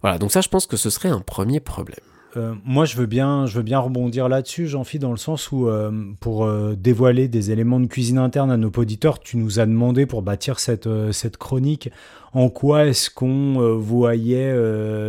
Voilà, 0.00 0.18
donc 0.18 0.32
ça, 0.32 0.40
je 0.40 0.48
pense 0.48 0.66
que 0.66 0.76
ce 0.76 0.90
serait 0.90 1.08
un 1.08 1.20
premier 1.20 1.60
problème. 1.60 2.00
Euh, 2.36 2.54
moi, 2.64 2.84
je 2.84 2.96
veux 2.96 3.06
bien, 3.06 3.46
je 3.46 3.56
veux 3.56 3.62
bien 3.62 3.78
rebondir 3.78 4.28
là-dessus, 4.28 4.66
Jean-Phi, 4.66 4.98
dans 4.98 5.10
le 5.10 5.16
sens 5.16 5.52
où, 5.52 5.68
euh, 5.68 5.90
pour 6.20 6.44
euh, 6.44 6.74
dévoiler 6.78 7.28
des 7.28 7.50
éléments 7.50 7.80
de 7.80 7.86
cuisine 7.86 8.18
interne 8.18 8.50
à 8.50 8.56
nos 8.56 8.70
auditeurs, 8.70 9.20
tu 9.20 9.36
nous 9.36 9.60
as 9.60 9.66
demandé 9.66 10.06
pour 10.06 10.22
bâtir 10.22 10.58
cette, 10.58 10.88
cette 11.12 11.36
chronique 11.36 11.90
en 12.32 12.48
quoi 12.48 12.86
est-ce 12.86 13.10
qu'on 13.10 13.76
voyait 13.76 14.56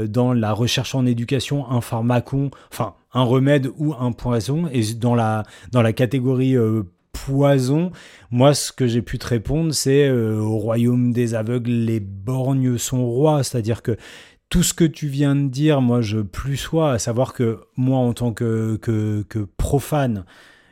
dans 0.10 0.34
la 0.34 0.52
recherche 0.52 0.94
en 0.94 1.06
éducation 1.06 1.70
un 1.72 1.80
pharmacon, 1.80 2.52
enfin 2.70 2.96
un 3.14 3.24
remède 3.24 3.70
ou 3.78 3.94
un 3.98 4.12
poison, 4.12 4.68
et 4.74 4.82
dans 4.96 5.16
la, 5.16 5.44
dans 5.72 5.82
la 5.82 5.94
catégorie 5.94 6.58
poison, 7.14 7.92
moi, 8.34 8.56
ce 8.56 8.72
que 8.72 8.88
j'ai 8.88 9.04
pu 9.04 9.20
te 9.20 9.28
répondre, 9.28 9.76
c'est 9.76 10.08
euh, 10.08 10.40
au 10.40 10.58
royaume 10.58 11.14
des 11.14 11.36
aveugles, 11.36 11.70
les 11.70 12.00
borgnes 12.00 12.80
sont 12.80 13.06
rois, 13.06 13.44
c'est-à-dire 13.44 13.84
que 13.84 13.96
tout 14.50 14.64
ce 14.64 14.74
que 14.74 14.86
tu 14.86 15.06
viens 15.06 15.36
de 15.36 15.50
dire, 15.50 15.82
moi, 15.82 16.02
je 16.02 16.18
plus 16.18 16.58
sois, 16.58 16.94
à 16.94 16.98
savoir 16.98 17.34
que 17.34 17.60
moi, 17.78 18.00
en 18.00 18.12
tant 18.14 18.34
que, 18.34 18.80
que, 18.82 19.24
que 19.30 19.38
profane, 19.38 20.26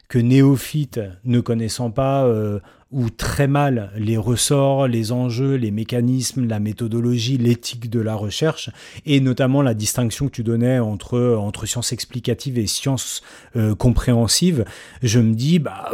que 0.07 0.17
néophyte, 0.17 1.01
ne 1.23 1.39
connaissant 1.39 1.91
pas 1.91 2.25
euh, 2.25 2.59
ou 2.89 3.11
très 3.11 3.47
mal 3.47 3.91
les 3.95 4.17
ressorts, 4.17 4.87
les 4.87 5.11
enjeux, 5.11 5.53
les 5.53 5.69
mécanismes, 5.69 6.47
la 6.47 6.59
méthodologie, 6.59 7.37
l'éthique 7.37 7.91
de 7.91 7.99
la 7.99 8.15
recherche, 8.15 8.71
et 9.05 9.19
notamment 9.19 9.61
la 9.61 9.75
distinction 9.75 10.25
que 10.25 10.31
tu 10.31 10.43
donnais 10.43 10.79
entre, 10.79 11.35
entre 11.35 11.67
sciences 11.67 11.93
explicatives 11.93 12.57
et 12.57 12.65
sciences 12.65 13.21
euh, 13.55 13.75
compréhensives, 13.75 14.65
je 15.03 15.19
me 15.19 15.35
dis, 15.35 15.59
bah, 15.59 15.91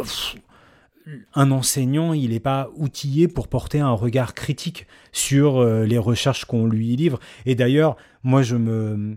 un 1.34 1.50
enseignant, 1.50 2.12
il 2.12 2.30
n'est 2.30 2.40
pas 2.40 2.70
outillé 2.76 3.28
pour 3.28 3.48
porter 3.48 3.80
un 3.80 3.92
regard 3.92 4.34
critique 4.34 4.86
sur 5.12 5.58
euh, 5.58 5.84
les 5.84 5.98
recherches 5.98 6.44
qu'on 6.44 6.66
lui 6.66 6.96
livre. 6.96 7.18
Et 7.46 7.54
d'ailleurs, 7.54 7.96
moi, 8.22 8.42
je 8.42 8.56
me... 8.56 9.16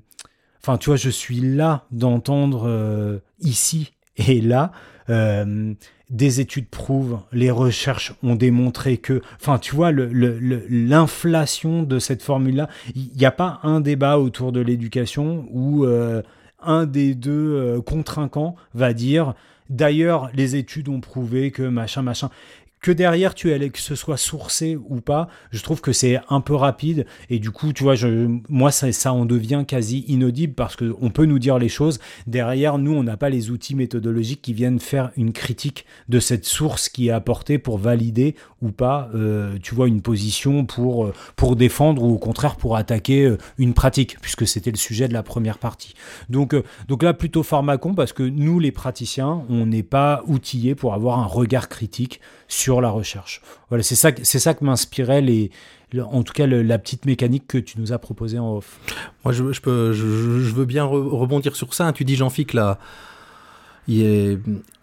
Enfin, 0.62 0.78
tu 0.78 0.90
vois, 0.90 0.98
je 0.98 1.10
suis 1.10 1.40
là 1.40 1.86
d'entendre 1.92 2.68
euh, 2.68 3.20
ici 3.40 3.94
et 4.18 4.42
là. 4.42 4.72
euh, 5.10 5.74
des 6.10 6.42
études 6.42 6.68
prouvent, 6.68 7.22
les 7.32 7.52
recherches 7.52 8.14
ont 8.22 8.36
démontré 8.36 8.98
que, 8.98 9.22
enfin, 9.40 9.58
tu 9.60 9.74
vois, 9.74 9.94
l'inflation 9.94 11.84
de 11.84 12.00
cette 12.00 12.22
formule-là, 12.22 12.68
il 12.96 13.12
n'y 13.16 13.24
a 13.24 13.32
pas 13.32 13.62
un 13.64 13.80
débat 13.80 14.20
autour 14.20 14.52
de 14.52 14.60
l'éducation 14.60 15.46
où 15.52 15.86
un 16.62 16.86
des 16.86 17.16
deux 17.16 17.56
euh, 17.56 17.82
contre-inquants 17.82 18.56
va 18.74 18.94
dire 18.94 19.34
D'ailleurs, 19.72 20.30
les 20.34 20.58
études 20.58 20.90
ont 20.90 21.00
prouvé 21.00 21.50
que 21.50 21.64
machin, 21.64 22.02
machin. 22.02 22.30
Que 22.82 22.92
derrière 22.92 23.36
tu 23.36 23.54
allais 23.54 23.70
que 23.70 23.80
ce 23.80 23.94
soit 23.94 24.18
sourcé 24.18 24.76
ou 24.76 25.02
pas, 25.02 25.28
je 25.52 25.62
trouve 25.62 25.82
que 25.82 25.94
c'est 25.94 26.20
un 26.30 26.42
peu 26.42 26.56
rapide 26.56 27.06
et 27.30 27.38
du 27.38 27.52
coup, 27.52 27.74
tu 27.74 27.84
vois, 27.84 27.94
je, 27.94 28.40
moi 28.50 28.72
ça, 28.72 28.92
ça 28.92 29.14
en 29.14 29.26
devient 29.26 29.66
quasi 29.68 30.04
inaudible 30.08 30.56
parce 30.56 30.76
que 30.76 30.96
on 31.00 31.12
peut 31.12 31.26
nous 31.26 31.38
dire 31.38 31.60
les 31.60 31.70
choses. 31.70 32.00
Derrière, 32.26 32.80
nous, 32.80 32.92
on 32.92 33.04
n'a 33.04 33.18
pas 33.18 33.30
les 33.30 33.52
outils 33.52 33.76
méthodologiques 33.76 34.42
qui 34.42 34.54
viennent 34.54 34.80
faire 34.80 35.12
une 35.16 35.32
critique 35.32 35.86
de 36.10 36.20
cette 36.20 36.46
source 36.46 36.90
qui 36.90 37.10
est 37.10 37.12
apportée 37.12 37.60
pour 37.60 37.78
valider 37.78 38.36
ou 38.64 38.72
pas, 38.72 39.10
euh, 39.14 39.60
tu 39.62 39.76
vois, 39.76 39.88
une 39.88 40.02
position 40.02 40.66
pour 40.66 41.06
euh, 41.06 41.14
pour 41.36 41.56
défendre 41.56 42.02
ou 42.02 42.16
au 42.16 42.18
contraire 42.18 42.56
pour 42.56 42.78
attaquer 42.78 43.26
euh, 43.26 43.38
une 43.60 43.76
pratique, 43.76 44.18
puisque 44.22 44.48
c'était 44.48 44.72
le 44.72 44.78
sujet 44.78 45.08
de 45.08 45.14
la 45.14 45.22
première 45.22 45.60
partie. 45.60 45.94
Donc, 46.30 46.56
donc 46.88 47.04
là, 47.04 47.14
plutôt 47.14 47.44
pharmacon, 47.44 47.94
parce 47.94 48.12
que 48.12 48.24
nous, 48.24 48.60
les 48.60 48.72
praticiens, 48.72 49.44
on 49.50 49.68
n'est 49.68 49.84
pas 49.84 50.24
outillés 50.26 50.74
pour 50.74 50.96
avoir 50.96 51.20
un 51.20 51.26
regard 51.26 51.70
critique 51.70 52.22
sur 52.48 52.71
la 52.80 52.90
recherche. 52.90 53.42
Voilà, 53.70 53.84
c'est 53.84 53.96
ça, 53.96 54.12
c'est 54.24 54.40
ça 54.40 54.54
que 54.54 54.64
m'inspirait 54.64 55.22
les, 55.22 55.52
le- 55.92 56.06
en 56.06 56.24
tout 56.24 56.32
cas 56.32 56.48
la 56.48 56.78
petite 56.80 57.06
mécanique 57.06 57.48
que 57.48 57.58
tu 57.58 57.80
nous 57.80 57.92
as 57.92 58.00
proposée 58.00 58.40
en 58.40 58.58
off. 58.58 58.80
Moi, 59.26 59.34
je, 59.34 59.42
veux 59.44 60.66
bien 60.66 60.86
re- 60.86 61.10
rebondir 61.10 61.56
sur 61.56 61.74
ça. 61.74 61.92
Tu 61.92 62.06
dis, 62.06 62.16
Jean-Philippe, 62.16 62.52
là, 62.52 62.80
il 63.88 64.04
est 64.04 64.38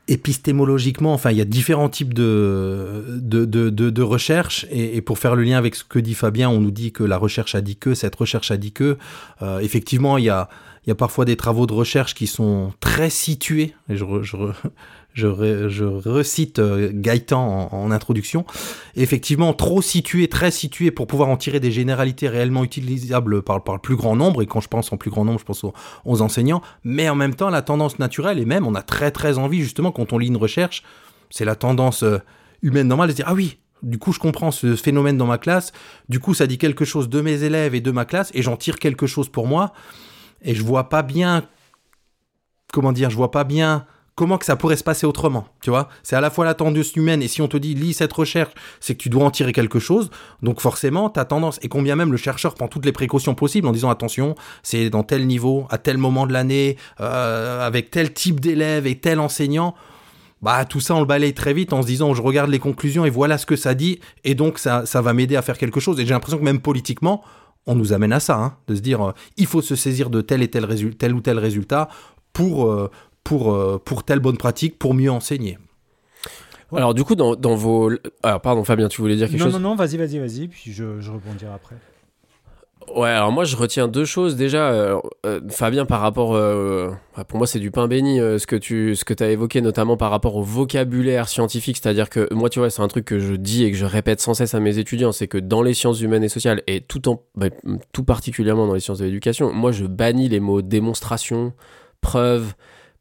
épistémologiquement, 0.08 1.12
enfin, 1.12 1.30
il 1.30 1.36
y 1.36 1.40
a 1.40 1.44
différents 1.44 1.90
types 1.90 2.14
de, 2.14 3.04
de, 3.20 3.44
de, 3.44 3.68
de, 3.70 3.90
de 3.90 4.02
recherche. 4.02 4.66
Et, 4.70 5.00
pour 5.02 5.18
faire 5.18 5.36
le 5.36 5.42
lien 5.44 5.58
avec 5.58 5.74
ce 5.74 5.84
que 5.84 5.98
dit 5.98 6.14
Fabien, 6.14 6.48
on 6.48 6.60
nous 6.60 6.70
dit 6.70 6.92
que 6.92 7.04
la 7.04 7.18
recherche 7.18 7.54
a 7.54 7.60
dit 7.60 7.76
que, 7.76 7.94
cette 7.94 8.16
recherche 8.16 8.50
a 8.50 8.56
dit 8.56 8.72
que. 8.72 8.96
Euh, 9.42 9.60
effectivement, 9.60 10.16
il 10.18 10.24
y 10.24 10.30
a, 10.30 10.48
il 10.86 10.88
y 10.88 10.92
a 10.92 10.94
parfois 10.94 11.26
des 11.26 11.36
travaux 11.36 11.66
de 11.66 11.74
recherche 11.74 12.14
qui 12.14 12.26
sont 12.26 12.72
très 12.80 13.10
situés. 13.10 13.74
Je, 13.90 14.04
je, 15.14 15.26
re- 15.26 15.68
je 15.68 15.84
recite 15.84 16.58
euh, 16.58 16.90
Gaëtan 16.92 17.68
en, 17.72 17.90
introduction. 17.90 18.44
Effectivement, 18.94 19.52
trop 19.52 19.82
situés, 19.82 20.28
très 20.28 20.50
situés 20.50 20.90
pour 20.90 21.06
pouvoir 21.06 21.28
en 21.28 21.36
tirer 21.36 21.60
des 21.60 21.72
généralités 21.72 22.28
réellement 22.28 22.62
utilisables 22.62 23.42
par, 23.42 23.58
le 23.58 23.78
plus 23.78 23.96
grand 23.96 24.14
nombre. 24.14 24.42
Et 24.42 24.46
quand 24.46 24.60
je 24.60 24.68
pense 24.68 24.92
en 24.92 24.96
plus 24.96 25.10
grand 25.10 25.24
nombre, 25.24 25.40
je 25.40 25.44
pense 25.44 25.64
aux, 25.64 25.72
aux 26.04 26.22
enseignants. 26.22 26.62
Mais 26.84 27.08
en 27.08 27.14
même 27.14 27.34
temps, 27.34 27.50
la 27.50 27.62
tendance 27.62 27.98
naturelle, 27.98 28.38
et 28.38 28.44
même 28.44 28.66
on 28.66 28.74
a 28.74 28.82
très 28.82 29.10
très 29.10 29.38
envie, 29.38 29.60
justement, 29.60 29.90
quand 29.90 30.12
on 30.12 30.18
lit 30.18 30.28
une 30.28 30.36
recherche, 30.36 30.82
c'est 31.30 31.44
la 31.44 31.56
tendance 31.56 32.02
euh, 32.04 32.18
humaine 32.62 32.88
normale 32.88 33.08
de 33.08 33.12
se 33.12 33.16
dire 33.16 33.26
Ah 33.28 33.34
oui, 33.34 33.58
du 33.82 33.98
coup, 33.98 34.12
je 34.12 34.18
comprends 34.18 34.50
ce 34.50 34.76
phénomène 34.76 35.16
dans 35.16 35.26
ma 35.26 35.38
classe. 35.38 35.72
Du 36.08 36.20
coup, 36.20 36.34
ça 36.34 36.46
dit 36.46 36.58
quelque 36.58 36.84
chose 36.84 37.08
de 37.08 37.20
mes 37.20 37.42
élèves 37.42 37.74
et 37.74 37.80
de 37.80 37.90
ma 37.90 38.04
classe, 38.04 38.30
et 38.34 38.42
j'en 38.42 38.56
tire 38.56 38.78
quelque 38.78 39.06
chose 39.06 39.28
pour 39.28 39.46
moi. 39.46 39.72
Et 40.42 40.54
je 40.54 40.62
vois 40.62 40.88
pas 40.88 41.02
bien, 41.02 41.44
comment 42.72 42.92
dire, 42.92 43.10
je 43.10 43.16
vois 43.16 43.32
pas 43.32 43.44
bien 43.44 43.86
comment 44.18 44.36
que 44.36 44.44
ça 44.44 44.56
pourrait 44.56 44.76
se 44.76 44.82
passer 44.82 45.06
autrement, 45.06 45.46
tu 45.62 45.70
vois? 45.70 45.88
C'est 46.02 46.16
à 46.16 46.20
la 46.20 46.28
fois 46.28 46.44
la 46.44 46.54
tendance 46.54 46.96
humaine, 46.96 47.22
et 47.22 47.28
si 47.28 47.40
on 47.40 47.46
te 47.46 47.56
dit 47.56 47.74
lis 47.74 47.94
cette 47.94 48.12
recherche, 48.12 48.52
c'est 48.80 48.94
que 48.94 48.98
tu 49.00 49.08
dois 49.08 49.24
en 49.24 49.30
tirer 49.30 49.52
quelque 49.52 49.78
chose, 49.78 50.10
donc 50.42 50.60
forcément, 50.60 51.08
ta 51.08 51.24
tendance, 51.24 51.60
et 51.62 51.68
combien 51.68 51.94
même 51.94 52.10
le 52.10 52.16
chercheur 52.16 52.54
prend 52.54 52.66
toutes 52.66 52.84
les 52.84 52.90
précautions 52.90 53.36
possibles 53.36 53.68
en 53.68 53.72
disant 53.72 53.90
attention, 53.90 54.34
c'est 54.64 54.90
dans 54.90 55.04
tel 55.04 55.28
niveau, 55.28 55.68
à 55.70 55.78
tel 55.78 55.98
moment 55.98 56.26
de 56.26 56.32
l'année, 56.32 56.76
euh, 57.00 57.64
avec 57.64 57.92
tel 57.92 58.12
type 58.12 58.40
d'élève 58.40 58.88
et 58.88 58.96
tel 58.96 59.20
enseignant, 59.20 59.76
bah 60.42 60.64
tout 60.64 60.80
ça 60.80 60.96
on 60.96 61.00
le 61.00 61.06
balaye 61.06 61.32
très 61.32 61.52
vite 61.52 61.72
en 61.72 61.82
se 61.82 61.86
disant 61.86 62.12
je 62.14 62.22
regarde 62.22 62.50
les 62.50 62.58
conclusions 62.58 63.04
et 63.04 63.10
voilà 63.10 63.38
ce 63.38 63.46
que 63.46 63.54
ça 63.54 63.74
dit, 63.74 64.00
et 64.24 64.34
donc 64.34 64.58
ça, 64.58 64.84
ça 64.84 65.00
va 65.00 65.12
m'aider 65.12 65.36
à 65.36 65.42
faire 65.42 65.58
quelque 65.58 65.78
chose, 65.78 66.00
et 66.00 66.06
j'ai 66.06 66.12
l'impression 66.12 66.38
que 66.38 66.44
même 66.44 66.60
politiquement, 66.60 67.22
on 67.66 67.76
nous 67.76 67.92
amène 67.92 68.12
à 68.12 68.18
ça, 68.18 68.34
hein, 68.34 68.56
de 68.66 68.74
se 68.74 68.80
dire 68.80 69.00
euh, 69.00 69.12
il 69.36 69.46
faut 69.46 69.62
se 69.62 69.76
saisir 69.76 70.10
de 70.10 70.22
tel 70.22 70.42
et 70.42 70.48
tel, 70.48 70.66
tel 70.96 71.14
ou 71.14 71.20
tel 71.20 71.38
résultat 71.38 71.88
pour, 72.32 72.70
euh, 72.70 72.90
pour, 73.28 73.52
euh, 73.52 73.78
pour 73.84 74.04
telle 74.04 74.20
bonne 74.20 74.38
pratique, 74.38 74.78
pour 74.78 74.94
mieux 74.94 75.10
enseigner. 75.10 75.58
Ouais. 76.72 76.78
Alors 76.78 76.94
du 76.94 77.04
coup, 77.04 77.14
dans, 77.14 77.36
dans 77.36 77.56
vos... 77.56 77.90
Alors 78.22 78.40
pardon 78.40 78.64
Fabien, 78.64 78.88
tu 78.88 79.02
voulais 79.02 79.16
dire 79.16 79.28
quelque 79.28 79.40
Non, 79.40 79.46
chose 79.50 79.60
non, 79.60 79.70
non, 79.70 79.74
vas-y, 79.76 79.98
vas-y, 79.98 80.18
vas-y, 80.18 80.48
puis 80.48 80.72
je, 80.72 80.98
je 81.00 81.10
rebondirai 81.10 81.52
après. 81.52 81.76
Ouais, 82.96 83.10
alors 83.10 83.32
moi 83.32 83.44
je 83.44 83.54
retiens 83.54 83.86
deux 83.86 84.06
choses 84.06 84.34
déjà. 84.34 84.70
euh, 84.70 84.98
euh, 85.26 85.40
Fabien, 85.50 85.84
par 85.84 86.00
rapport, 86.00 86.34
euh, 86.34 86.90
pour 87.28 87.36
moi 87.36 87.46
c'est 87.46 87.58
du 87.58 87.70
pain 87.70 87.86
béni 87.86 88.18
euh, 88.18 88.38
ce 88.38 88.46
que 88.46 88.56
tu, 88.56 88.96
ce 88.96 89.04
que 89.04 89.12
as 89.22 89.28
évoqué, 89.28 89.60
notamment 89.60 89.98
par 89.98 90.10
rapport 90.10 90.36
au 90.36 90.42
vocabulaire 90.42 91.28
scientifique. 91.28 91.76
C'est-à-dire 91.82 92.08
que 92.08 92.32
moi, 92.32 92.48
tu 92.48 92.60
vois, 92.60 92.70
c'est 92.70 92.80
un 92.80 92.88
truc 92.88 93.04
que 93.04 93.18
je 93.18 93.34
dis 93.34 93.64
et 93.64 93.70
que 93.72 93.76
je 93.76 93.84
répète 93.84 94.22
sans 94.22 94.32
cesse 94.32 94.54
à 94.54 94.60
mes 94.60 94.78
étudiants, 94.78 95.12
c'est 95.12 95.28
que 95.28 95.36
dans 95.36 95.60
les 95.60 95.74
sciences 95.74 96.00
humaines 96.00 96.24
et 96.24 96.30
sociales 96.30 96.62
et 96.66 96.80
tout 96.80 97.10
en, 97.10 97.20
bah, 97.34 97.48
tout 97.92 98.04
particulièrement 98.04 98.66
dans 98.66 98.74
les 98.74 98.80
sciences 98.80 99.00
de 99.00 99.04
l'éducation, 99.04 99.52
moi 99.52 99.70
je 99.70 99.84
bannis 99.84 100.30
les 100.30 100.40
mots 100.40 100.62
démonstration, 100.62 101.52
preuve. 102.00 102.54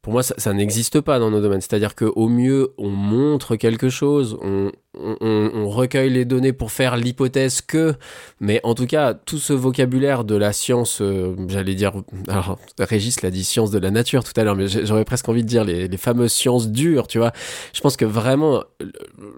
Pour 0.08 0.14
moi, 0.14 0.22
ça, 0.22 0.54
n'existe 0.54 1.02
pas 1.02 1.18
dans 1.18 1.30
nos 1.30 1.42
domaines. 1.42 1.60
C'est-à-dire 1.60 1.94
qu'au 1.94 2.28
mieux, 2.28 2.72
on 2.78 2.88
montre 2.88 3.56
quelque 3.56 3.90
chose, 3.90 4.38
on, 4.40 4.72
on, 4.98 5.16
on- 5.54 5.68
recueille 5.68 6.10
les 6.10 6.24
données 6.24 6.52
pour 6.52 6.72
faire 6.72 6.96
l'hypothèse 6.96 7.60
que, 7.60 7.94
mais 8.40 8.60
en 8.64 8.74
tout 8.74 8.86
cas, 8.86 9.14
tout 9.14 9.38
ce 9.38 9.52
vocabulaire 9.52 10.24
de 10.24 10.34
la 10.34 10.52
science, 10.52 11.00
euh, 11.02 11.34
j'allais 11.48 11.74
dire, 11.74 11.92
alors 12.28 12.58
Régis 12.78 13.22
l'a 13.22 13.30
dit 13.30 13.44
science 13.44 13.70
de 13.70 13.78
la 13.78 13.90
nature 13.90 14.24
tout 14.24 14.32
à 14.40 14.44
l'heure, 14.44 14.56
mais 14.56 14.66
j'aurais 14.68 15.04
presque 15.04 15.28
envie 15.28 15.42
de 15.42 15.48
dire 15.48 15.64
les, 15.64 15.88
les 15.88 15.96
fameuses 15.96 16.32
sciences 16.32 16.68
dures, 16.70 17.06
tu 17.06 17.18
vois. 17.18 17.32
Je 17.74 17.80
pense 17.80 17.96
que 17.96 18.04
vraiment, 18.04 18.64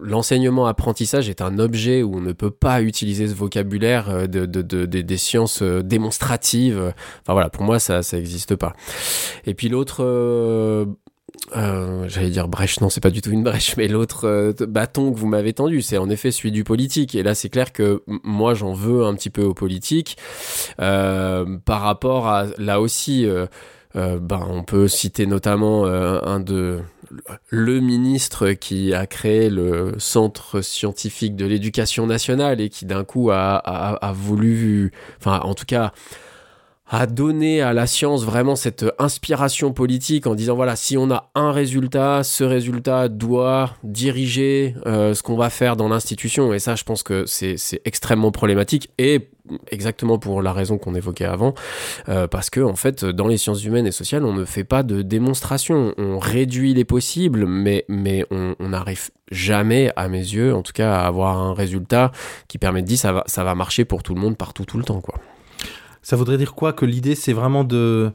l'enseignement 0.00 0.66
apprentissage 0.66 1.28
est 1.28 1.40
un 1.42 1.58
objet 1.58 2.02
où 2.02 2.16
on 2.16 2.20
ne 2.20 2.32
peut 2.32 2.50
pas 2.50 2.80
utiliser 2.82 3.26
ce 3.28 3.34
vocabulaire 3.34 4.08
euh, 4.11 4.26
de, 4.26 4.46
de- 4.46 4.62
de- 4.62 4.86
de- 4.86 5.00
des 5.00 5.16
sciences 5.16 5.62
euh, 5.62 5.82
démonstratives. 5.82 6.92
Enfin 7.22 7.32
voilà, 7.32 7.50
pour 7.50 7.64
moi, 7.64 7.78
ça, 7.78 8.02
ça 8.02 8.16
n'existe 8.16 8.54
pas. 8.56 8.72
Et 9.46 9.54
puis 9.54 9.68
l'autre, 9.68 9.98
euh, 10.04 10.86
euh, 11.57 12.09
j'allais 12.09 12.30
dire 12.30 12.48
brèche, 12.48 12.80
non, 12.80 12.88
c'est 12.88 13.01
pas 13.01 13.11
du 13.11 13.20
tout 13.22 13.30
une 13.30 13.42
brèche, 13.42 13.76
mais 13.76 13.88
l'autre 13.88 14.26
euh, 14.26 14.53
bâton 14.68 15.12
que 15.12 15.18
vous 15.18 15.26
m'avez 15.26 15.53
tendu, 15.53 15.82
c'est 15.82 15.98
en 15.98 16.09
effet 16.11 16.30
celui 16.30 16.53
du 16.53 16.64
politique. 16.64 17.14
Et 17.14 17.22
là, 17.22 17.34
c'est 17.34 17.48
clair 17.48 17.72
que 17.72 18.03
moi, 18.07 18.55
j'en 18.55 18.72
veux 18.72 19.05
un 19.05 19.14
petit 19.14 19.30
peu 19.30 19.42
au 19.42 19.55
politique 19.55 20.16
euh, 20.80 21.59
par 21.64 21.80
rapport 21.82 22.28
à 22.28 22.46
là 22.59 22.80
aussi. 22.80 23.26
euh, 23.26 23.46
ben, 23.96 24.46
on 24.48 24.62
peut 24.62 24.86
citer 24.86 25.26
notamment 25.26 25.84
un 25.84 26.38
de 26.38 26.78
le 27.48 27.80
ministre 27.80 28.53
qui 28.53 28.94
a 28.94 29.05
créé 29.09 29.51
le 29.51 29.94
centre 29.98 30.61
scientifique 30.61 31.34
de 31.34 31.44
l'éducation 31.44 32.07
nationale 32.07 32.61
et 32.61 32.68
qui 32.68 32.84
d'un 32.86 33.03
coup 33.03 33.32
a- 33.32 33.57
a 33.57 34.12
voulu, 34.12 34.92
enfin 35.18 35.40
en 35.42 35.55
tout 35.55 35.64
cas 35.66 35.92
a 36.93 37.07
donné 37.07 37.62
à 37.62 37.72
la 37.72 37.86
science 37.86 38.24
vraiment 38.24 38.57
cette 38.57 38.84
inspiration 38.99 39.72
politique 39.72 40.26
en 40.26 40.34
disant 40.34 40.57
voilà 40.57 40.74
si 40.74 40.99
on 40.99 41.09
a 41.12 41.30
un 41.36 41.53
résultat 41.53 42.24
ce 42.24 42.43
résultat 42.43 43.09
doit 43.09 43.76
diriger 43.84 44.74
euh, 44.86 45.14
ce 45.14 45.22
qu'on 45.22 45.36
va 45.36 45.51
faire 45.51 45.76
dans 45.76 45.88
l'institution. 45.88 46.53
Et 46.53 46.59
ça 46.59 46.74
je 46.74 46.82
pense 46.82 47.05
que 47.05 47.26
c'est 47.26 47.57
extrêmement 47.84 48.32
problématique 48.32 48.91
et 48.99 49.28
exactement 49.70 50.18
pour 50.18 50.43
la 50.43 50.53
raison 50.53 50.78
qu'on 50.78 50.95
évoquait 50.97 51.24
avant 51.24 51.55
euh, 52.09 52.26
parce 52.26 52.51
que 52.51 52.61
en 52.61 52.76
fait 52.76 53.05
dans 53.05 53.28
les 53.28 53.36
sciences 53.36 53.64
humaines 53.64 53.86
et 53.86 53.93
sociales 53.93 54.24
on 54.24 54.32
ne 54.32 54.45
fait 54.45 54.64
pas 54.64 54.82
de 54.82 55.03
démonstration. 55.03 55.95
On 55.97 56.18
réduit 56.18 56.74
les 56.74 56.84
possibles 56.84 57.47
mais 57.47 57.84
mais 57.88 58.24
on 58.32 58.68
n'arrive 58.68 59.11
jamais 59.30 59.93
à 59.95 60.09
mes 60.09 60.18
yeux 60.18 60.53
en 60.53 60.62
tout 60.62 60.72
cas 60.72 60.93
à 60.93 61.07
avoir 61.07 61.38
un 61.38 61.55
résultat 61.55 62.11
qui 62.49 62.59
permet 62.59 62.82
de 62.82 62.88
dire 62.88 62.99
ça 62.99 63.12
va 63.12 63.22
ça 63.26 63.45
va 63.45 63.55
marcher 63.55 63.84
pour 63.84 64.03
tout 64.03 64.16
le 64.16 64.20
monde 64.20 64.36
partout 64.36 64.64
tout 64.64 64.76
le 64.76 64.82
temps 64.82 65.01
quoi 65.01 65.14
Ça 66.03 66.16
voudrait 66.16 66.38
dire 66.38 66.55
quoi 66.55 66.72
Que 66.72 66.86
l'idée, 66.86 67.14
c'est 67.14 67.32
vraiment 67.32 67.64
de. 67.64 68.11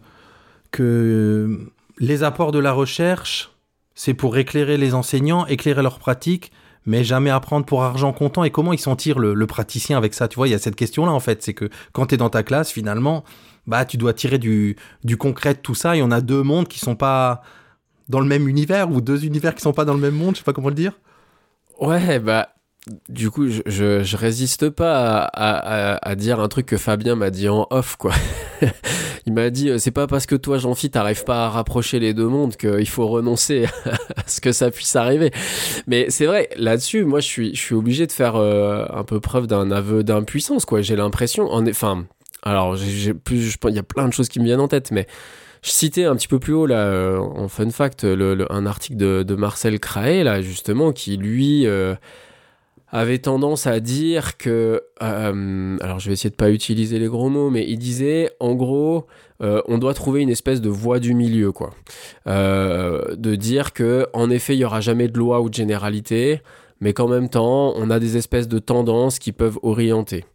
que 0.71 1.59
les 1.97 2.23
apports 2.23 2.51
de 2.51 2.59
la 2.59 2.73
recherche, 2.73 3.51
c'est 3.93 4.13
pour 4.13 4.37
éclairer 4.37 4.77
les 4.77 4.93
enseignants, 4.93 5.45
éclairer 5.45 5.81
leurs 5.81 5.99
pratiques, 5.99 6.51
mais 6.85 7.03
jamais 7.03 7.29
apprendre 7.29 7.65
pour 7.65 7.83
argent 7.83 8.11
comptant. 8.13 8.43
Et 8.43 8.51
comment 8.51 8.73
ils 8.73 8.79
s'en 8.79 8.95
tirent 8.95 9.19
le, 9.19 9.33
le 9.33 9.47
praticien 9.47 9.97
avec 9.97 10.13
ça? 10.13 10.27
Tu 10.27 10.35
vois, 10.35 10.47
il 10.47 10.51
y 10.51 10.55
a 10.55 10.59
cette 10.59 10.75
question-là, 10.75 11.11
en 11.11 11.19
fait. 11.19 11.41
C'est 11.43 11.53
que 11.53 11.69
quand 11.93 12.07
tu 12.07 12.15
es 12.15 12.17
dans 12.17 12.29
ta 12.29 12.43
classe, 12.43 12.71
finalement, 12.71 13.23
bah, 13.67 13.85
tu 13.85 13.97
dois 13.97 14.13
tirer 14.13 14.37
du, 14.37 14.75
du 15.03 15.17
concret 15.17 15.53
de 15.53 15.59
tout 15.59 15.75
ça. 15.75 15.95
Et 15.95 16.01
on 16.01 16.11
a 16.11 16.21
deux 16.21 16.43
mondes 16.43 16.67
qui 16.67 16.79
sont 16.79 16.95
pas 16.95 17.41
dans 18.09 18.19
le 18.19 18.27
même 18.27 18.47
univers, 18.47 18.91
ou 18.91 19.01
deux 19.01 19.25
univers 19.25 19.55
qui 19.55 19.61
sont 19.61 19.73
pas 19.73 19.85
dans 19.85 19.93
le 19.93 19.99
même 19.99 20.15
monde, 20.15 20.35
je 20.35 20.39
sais 20.39 20.43
pas 20.43 20.53
comment 20.53 20.69
le 20.69 20.75
dire. 20.75 20.93
Ouais, 21.79 22.19
bah, 22.19 22.49
du 23.09 23.31
coup, 23.31 23.47
je, 23.49 23.61
je, 23.65 24.03
je 24.03 24.17
résiste 24.17 24.69
pas 24.69 25.23
à, 25.23 25.25
à, 25.95 26.09
à- 26.09 26.15
dire 26.15 26.39
un 26.39 26.47
truc 26.47 26.65
que 26.67 26.77
Fabien 26.77 27.15
m'a 27.15 27.29
dit 27.31 27.49
en 27.49 27.67
off, 27.71 27.95
quoi. 27.97 28.11
Il 29.27 29.33
m'a 29.33 29.49
dit, 29.49 29.69
euh, 29.71 29.79
c'est 29.79 29.89
pas 29.91 30.05
parce 30.05 30.27
que 30.27 30.35
toi, 30.35 30.59
Jean-Phi, 30.59 30.91
t'arrives 30.91 31.23
pas 31.23 31.45
à 31.45 31.49
rapprocher 31.49 31.99
les 31.99 32.13
deux 32.13 32.27
mondes 32.27 32.55
qu'il 32.57 32.87
faut 32.87 33.07
renoncer 33.07 33.65
à 34.15 34.21
ce 34.27 34.39
que 34.39 34.51
ça 34.51 34.69
puisse 34.69 34.95
arriver. 34.95 35.31
Mais 35.87 36.07
c'est 36.09 36.27
vrai, 36.27 36.49
là-dessus, 36.57 37.05
moi, 37.05 37.21
je 37.21 37.25
suis, 37.27 37.55
je 37.55 37.59
suis 37.59 37.73
obligé 37.73 38.05
de 38.05 38.11
faire 38.11 38.35
euh, 38.35 38.85
un 38.93 39.03
peu 39.03 39.19
preuve 39.19 39.47
d'un 39.47 39.71
aveu 39.71 40.03
d'impuissance, 40.03 40.65
quoi. 40.65 40.81
J'ai 40.83 40.95
l'impression, 40.95 41.49
en, 41.51 41.67
enfin, 41.67 42.05
alors, 42.43 42.75
j'ai- 42.75 43.15
plus, 43.15 43.55
il 43.67 43.75
y 43.75 43.79
a 43.79 43.83
plein 43.83 44.07
de 44.07 44.13
choses 44.13 44.29
qui 44.29 44.39
me 44.39 44.45
viennent 44.45 44.59
en 44.59 44.67
tête, 44.67 44.91
mais 44.91 45.07
je 45.63 45.71
citais 45.71 46.03
un 46.05 46.15
petit 46.15 46.27
peu 46.27 46.37
plus 46.37 46.53
haut 46.53 46.67
là 46.67 46.77
euh, 46.85 47.17
en 47.17 47.47
fun 47.47 47.71
fact 47.71 48.03
le- 48.03 48.35
le- 48.35 48.51
un 48.53 48.67
article 48.67 48.97
de, 48.97 49.23
de 49.23 49.33
Marcel 49.35 49.79
Craé 49.79 50.23
là 50.23 50.39
justement 50.43 50.91
qui 50.91 51.17
lui 51.17 51.65
euh, 51.65 51.95
avait 52.87 53.17
tendance 53.17 53.67
à 53.67 53.79
dire 53.79 54.37
que 54.37 54.83
euh, 55.01 55.77
alors 55.81 55.99
je 55.99 56.07
vais 56.07 56.13
essayer 56.13 56.29
de 56.29 56.35
pas 56.35 56.51
utiliser 56.51 56.99
les 56.99 57.07
gros 57.07 57.29
mots 57.29 57.49
mais 57.49 57.65
il 57.67 57.77
disait 57.77 58.31
en 58.39 58.53
gros 58.53 59.07
euh, 59.41 59.61
on 59.67 59.77
doit 59.77 59.93
trouver 59.93 60.21
une 60.21 60.29
espèce 60.29 60.61
de 60.61 60.69
voie 60.69 60.99
du 60.99 61.13
milieu 61.13 61.51
quoi. 61.51 61.71
Euh, 62.27 63.15
de 63.15 63.35
dire 63.35 63.73
que 63.73 64.07
en 64.13 64.29
effet 64.29 64.55
il 64.55 64.59
y 64.59 64.65
aura 64.65 64.81
jamais 64.81 65.07
de 65.07 65.17
loi 65.17 65.41
ou 65.41 65.49
de 65.49 65.55
généralité 65.55 66.41
mais 66.79 66.93
qu'en 66.93 67.07
même 67.07 67.29
temps 67.29 67.73
on 67.75 67.89
a 67.89 67.99
des 67.99 68.17
espèces 68.17 68.47
de 68.47 68.59
tendances 68.59 69.19
qui 69.19 69.31
peuvent 69.31 69.59
orienter. 69.63 70.25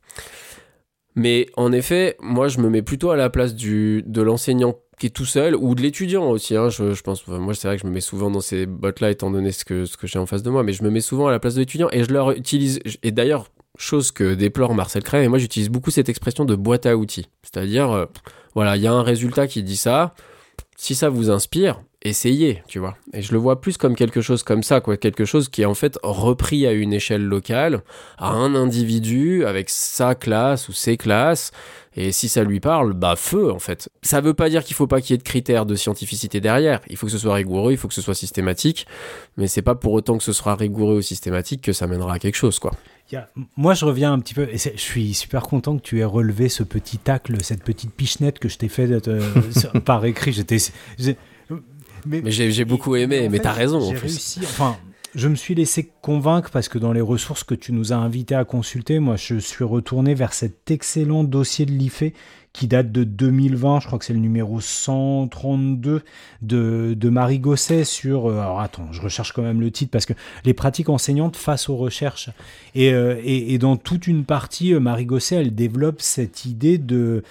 Mais 1.17 1.47
en 1.57 1.73
effet, 1.73 2.17
moi, 2.21 2.49
je 2.49 2.61
me 2.61 2.71
mets 2.71 2.83
plutôt 2.83 3.11
à 3.11 3.17
la 3.17 3.31
place 3.31 3.55
du, 3.55 4.03
de 4.07 4.23
l'enseignant 4.23 4.77
qui 5.01 5.07
est 5.07 5.11
tout 5.11 5.25
seul 5.25 5.57
ou 5.57 5.75
de 5.75 5.81
l'étudiant 5.81 6.29
aussi. 6.31 6.55
hein. 6.55 6.69
je, 6.69 6.93
je 6.93 7.03
pense, 7.03 7.27
moi, 7.27 7.55
c'est 7.55 7.67
vrai 7.67 7.77
que 7.77 7.83
je 7.83 7.87
me 7.87 7.93
mets 7.93 8.03
souvent 8.03 8.31
dans 8.31 8.43
ces 8.43 8.67
bottes-là 8.67 9.11
étant 9.11 9.31
donné 9.31 9.51
ce 9.51 9.65
que, 9.65 9.87
ce 9.87 9.97
que 9.97 10.07
j'ai 10.07 10.19
en 10.19 10.27
face 10.27 10.43
de 10.43 10.51
moi, 10.51 10.63
mais 10.63 10.75
je 10.75 10.85
me 10.85 10.91
mets 10.91 11.01
souvent 11.01 11.27
à 11.27 11.31
la 11.31 11.41
place 11.41 11.55
de 11.55 11.61
l'étudiant 11.61 11.89
et 11.91 12.05
je 12.05 12.13
leur 12.13 12.33
utilise. 12.33 12.81
Et 13.03 13.11
d'ailleurs, 13.11 13.47
chose 13.79 14.13
que 14.13 14.35
déplore 14.35 14.75
Marcel 14.75 15.03
Cray, 15.03 15.25
et 15.25 15.29
moi, 15.29 15.39
j'utilise 15.39 15.71
beaucoup 15.71 15.91
cette 15.91 16.11
expression 16.11 16.45
de 16.45 16.55
boîte 16.55 16.85
à 16.85 16.97
outils. 16.99 17.29
C'est-à-dire, 17.43 17.91
euh, 17.91 18.05
voilà, 18.55 18.77
il 18.77 18.83
y 18.83 18.87
a 18.87 18.93
un 18.93 19.03
résultat 19.03 19.47
qui 19.49 19.63
dit 19.63 19.79
ça. 19.79 20.15
Si 20.77 20.95
ça 20.95 21.09
vous 21.09 21.31
inspire, 21.31 21.83
essayez, 22.03 22.63
tu 22.67 22.79
vois. 22.79 22.97
Et 23.13 23.23
je 23.23 23.33
le 23.33 23.39
vois 23.39 23.61
plus 23.61 23.77
comme 23.77 23.95
quelque 23.95 24.21
chose 24.21 24.43
comme 24.43 24.63
ça, 24.63 24.81
quoi. 24.81 24.97
Quelque 24.97 25.25
chose 25.25 25.49
qui 25.49 25.63
est 25.63 25.67
en 25.67 25.75
fait 25.75 25.99
repris 26.03 26.67
à 26.67 26.73
une 26.73 26.93
échelle 26.93 27.25
locale, 27.25 27.83
à 28.19 28.31
un 28.31 28.55
individu, 28.55 29.45
avec 29.45 29.71
sa 29.71 30.15
classe 30.15 30.69
ou 30.69 30.73
ses 30.73 30.97
classes. 30.97 31.53
Et 31.97 32.13
si 32.13 32.29
ça 32.29 32.45
lui 32.45 32.61
parle, 32.61 32.93
bah 32.93 33.17
feu 33.17 33.51
en 33.51 33.59
fait. 33.59 33.89
Ça 34.03 34.21
veut 34.21 34.33
pas 34.35 34.49
dire 34.49 34.63
qu'il 34.63 34.77
faut 34.77 34.87
pas 34.87 35.01
qu'il 35.01 35.11
y 35.11 35.15
ait 35.15 35.19
de 35.19 35.23
critères 35.25 35.67
de 35.67 35.75
scientificité 35.75 36.41
derrière. 36.41 36.81
Il 36.89 36.97
faut 36.97 37.07
que 37.07 37.13
ce 37.13 37.19
soit 37.19 37.35
rigoureux, 37.35 37.73
il 37.73 37.79
faut 37.79 37.89
que 37.89 37.95
ce 37.95 38.01
soit 38.03 38.15
systématique. 38.15 38.87
Mais 39.37 39.49
c'est 39.49 39.61
pas 39.63 39.75
pour 39.75 39.93
autant 39.93 40.17
que 40.17 40.23
ce 40.23 40.33
sera 40.33 40.55
rigoureux 40.55 40.99
ou 40.99 41.03
systématique 41.03 41.63
que 41.63 41.73
ça 41.73 41.89
mènera 41.89 42.15
à 42.15 42.19
quelque 42.21 42.37
chose, 42.37 42.59
quoi. 42.61 42.71
Moi, 43.57 43.75
je 43.75 43.85
reviens 43.85 44.13
un 44.13 44.21
petit 44.21 44.35
peu. 44.35 44.49
Et 44.53 44.57
je 44.57 44.71
suis 44.81 45.15
super 45.15 45.43
content 45.43 45.77
que 45.77 45.83
tu 45.83 45.99
aies 45.99 46.05
relevé 46.05 46.49
ce 46.49 46.63
petit 46.63 46.97
tacle, 46.97 47.37
cette 47.43 47.65
petite 47.65 47.93
pichenette 47.93 48.39
que 48.39 48.49
je 48.49 48.57
t'ai 48.57 48.69
fait 48.69 48.89
euh, 49.09 49.21
par 49.85 50.05
écrit. 50.05 50.33
J'étais. 50.33 50.59
j'ai- 50.97 51.17
Mais 52.07 52.31
j'ai 52.31 52.65
beaucoup 52.65 52.95
aimé, 52.95 53.29
mais 53.29 53.41
t'as 53.41 53.53
raison 53.53 53.79
en 53.83 53.91
J'ai 53.91 53.97
réussi. 53.99 54.41
Enfin, 54.45 54.77
je 55.15 55.29
me 55.29 55.35
suis 55.35 55.55
laissé 55.55 55.91
convaincre 56.03 56.51
parce 56.51 56.69
que 56.69 56.79
dans 56.79 56.93
les 56.93 57.01
ressources 57.01 57.43
que 57.43 57.55
tu 57.55 57.73
nous 57.73 57.93
as 57.93 57.97
invités 57.97 58.35
à 58.35 58.45
consulter, 58.45 58.99
moi, 59.01 59.17
je 59.17 59.37
suis 59.37 59.65
retourné 59.65 60.15
vers 60.15 60.33
cet 60.33 60.71
excellent 60.71 61.25
dossier 61.25 61.67
de 61.67 61.73
l'IFE 61.73 62.13
qui 62.53 62.69
date 62.69 62.93
de 62.93 63.05
2020. 63.05 63.81
Je 63.81 63.87
crois 63.87 63.99
que 63.99 64.05
c'est 64.05 64.13
le 64.13 64.21
numéro 64.21 64.61
132 64.61 66.03
de, 66.43 67.09
Marie 67.09 67.41
Gosset 67.41 67.85
sur. 67.85 68.29
euh, 68.29 68.39
alors 68.39 68.61
attends, 68.61 68.93
je 68.93 69.01
recherche 69.01 69.33
quand 69.33 69.43
même 69.43 69.61
le 69.61 69.71
titre 69.71 69.91
parce 69.91 70.07
que 70.07 70.15
les 70.45 70.55
pratiques 70.55 70.89
enseignantes 70.89 71.37
face 71.37 71.69
aux 71.69 71.77
recherches. 71.77 72.31
Et, 72.75 72.93
euh, 72.93 73.21
et 73.25 73.59
dans 73.59 73.77
toute 73.77 74.07
une 74.07 74.25
partie, 74.25 74.75
euh, 74.75 74.81
Marie 74.81 75.07
Gosset, 75.07 75.37
elle 75.37 75.55
développe 75.55 76.01
cette 76.01 76.45
idée 76.45 76.79
de 76.79 77.23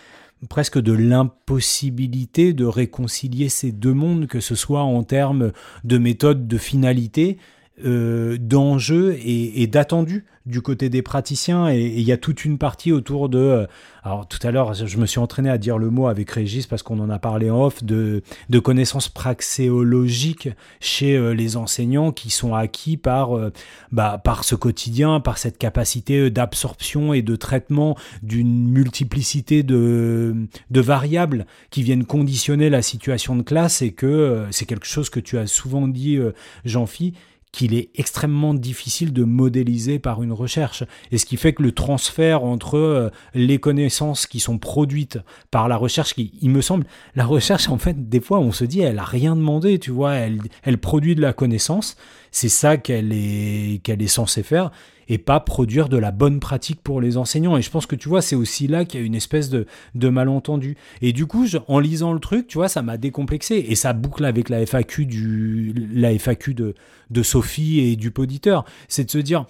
presque 0.48 0.80
de 0.80 0.94
l'impossibilité 0.94 2.54
de 2.54 2.66
réconcilier 2.66 3.50
ces 3.50 3.72
deux 3.72 3.94
mondes, 3.94 4.28
que 4.28 4.40
ce 4.40 4.56
soit 4.56 4.84
en 4.84 5.04
termes 5.04 5.52
de 5.84 5.98
méthode, 5.98 6.48
de 6.48 6.58
finalité, 6.58 7.38
euh, 7.86 8.38
d'enjeux 8.40 9.14
et, 9.14 9.62
et 9.62 9.68
d'attendus 9.68 10.26
du 10.46 10.62
côté 10.62 10.90
des 10.90 11.04
praticiens. 11.04 11.70
Et 11.70 11.86
il 11.86 12.02
y 12.02 12.12
a 12.12 12.18
toute 12.18 12.44
une 12.44 12.58
partie 12.58 12.92
autour 12.92 13.30
de... 13.30 13.38
euh, 13.38 13.68
alors 14.04 14.28
tout 14.28 14.40
à 14.42 14.52
l'heure, 14.52 14.74
je 14.74 14.98
me 14.98 15.06
suis 15.06 15.20
entraîné 15.20 15.50
à 15.50 15.58
dire 15.58 15.78
le 15.78 15.92
mot 15.92 16.08
avec 16.08 16.32
Régis 16.32 16.66
parce 16.66 16.82
qu'on 16.82 17.00
en 17.00 17.10
a 17.10 17.20
parlé 17.20 17.52
en 17.52 17.62
off, 17.62 17.84
de, 17.84 18.24
de 18.50 18.60
connaissances 18.60 19.10
praxéologiques 19.10 20.50
chez 20.80 21.16
euh, 21.16 21.34
les 21.34 21.56
enseignants 21.58 22.12
qui 22.12 22.32
sont 22.32 22.56
acquis 22.56 22.98
par, 22.98 23.38
euh, 23.38 23.52
bah, 23.92 24.20
par 24.24 24.44
ce 24.44 24.56
quotidien, 24.56 25.20
par 25.20 25.38
cette 25.38 25.58
capacité 25.60 26.32
d'absorption 26.32 27.14
et 27.14 27.22
de 27.22 27.36
traitement 27.36 27.96
d'une 28.24 28.70
multiplicité 28.70 29.62
de, 29.62 30.36
de 30.72 30.82
variables 30.82 31.46
qui 31.70 31.84
viennent 31.84 32.06
conditionner 32.06 32.70
la 32.72 32.82
situation 32.82 33.36
de 33.36 33.44
classe 33.44 33.84
et 33.84 33.92
que 33.92 34.46
c'est 34.50 34.66
quelque 34.66 34.88
chose 34.88 35.10
que 35.10 35.20
tu 35.20 35.38
as 35.38 35.46
souvent 35.46 35.88
dit, 35.88 36.18
euh, 36.18 36.32
Jean-Phi, 36.66 37.14
qu'il 37.52 37.74
est 37.74 37.90
extrêmement 37.96 38.54
difficile 38.54 39.12
de 39.12 39.24
modéliser 39.24 39.98
par 40.00 40.22
une 40.22 40.32
recherche. 40.32 40.84
Et 41.12 41.18
ce 41.18 41.26
qui 41.26 41.38
fait 41.38 41.54
que 41.54 41.64
le 41.64 41.72
transfert 41.72 42.44
entre 42.44 42.78
euh, 42.78 43.10
les 43.34 43.58
connaissances 43.58 44.28
qui 44.28 44.40
sont 44.40 44.60
produites 44.60 45.20
par 45.50 45.68
la 45.68 45.76
recherche, 45.76 46.14
qui, 46.14 46.32
il 46.42 46.52
me 46.52 46.62
semble, 46.62 46.86
la 47.16 47.26
recherche, 47.26 47.70
en 47.70 47.78
fait, 47.78 48.10
des 48.10 48.22
fois, 48.22 48.40
on 48.40 48.52
se 48.52 48.66
dit, 48.66 48.82
elle 48.82 49.00
a 49.00 49.04
rien 49.04 49.36
demandé, 49.36 49.80
tu 49.80 49.92
vois, 49.92 50.14
elle, 50.14 50.40
elle 50.64 50.78
produit 50.78 51.16
de 51.16 51.22
la 51.22 51.34
connaissance, 51.34 51.98
c'est 52.32 52.50
ça 52.50 52.78
qu'elle 52.78 53.12
est, 53.12 53.82
qu'elle 53.84 54.02
est 54.02 54.08
censée 54.08 54.44
faire, 54.44 54.72
et 55.10 55.18
pas 55.18 55.40
produire 55.40 55.90
de 55.90 55.98
la 55.98 56.12
bonne 56.12 56.40
pratique 56.40 56.82
pour 56.82 57.02
les 57.02 57.18
enseignants. 57.18 57.58
Et 57.58 57.62
je 57.62 57.70
pense 57.70 57.88
que, 57.88 57.96
tu 57.96 58.08
vois, 58.08 58.22
c'est 58.22 58.36
aussi 58.36 58.68
là 58.68 58.86
qu'il 58.86 59.00
y 59.00 59.04
a 59.04 59.06
une 59.06 59.16
espèce 59.16 59.50
de, 59.50 59.66
malentendu. 59.96 60.78
Et 61.02 61.12
du 61.12 61.26
coup, 61.26 61.46
en 61.68 61.80
lisant 61.80 62.14
le 62.14 62.20
truc, 62.20 62.48
tu 62.48 62.58
vois, 62.58 62.70
ça 62.70 62.82
m'a 62.82 62.98
décomplexé. 62.98 63.66
Et 63.68 63.76
ça 63.76 63.94
boucle 63.94 64.24
avec 64.24 64.50
la 64.50 64.66
FAQ, 64.66 65.06
du, 65.06 65.74
la 65.94 66.18
FAQ 66.18 66.54
de, 66.54 66.76
de 67.10 67.24
Sophie 67.24 67.80
et 67.80 67.96
du 67.96 68.12
poditeur. 68.12 68.66
C'est 68.88 69.06
de 69.06 69.12
se 69.12 69.18
dire, 69.18 69.46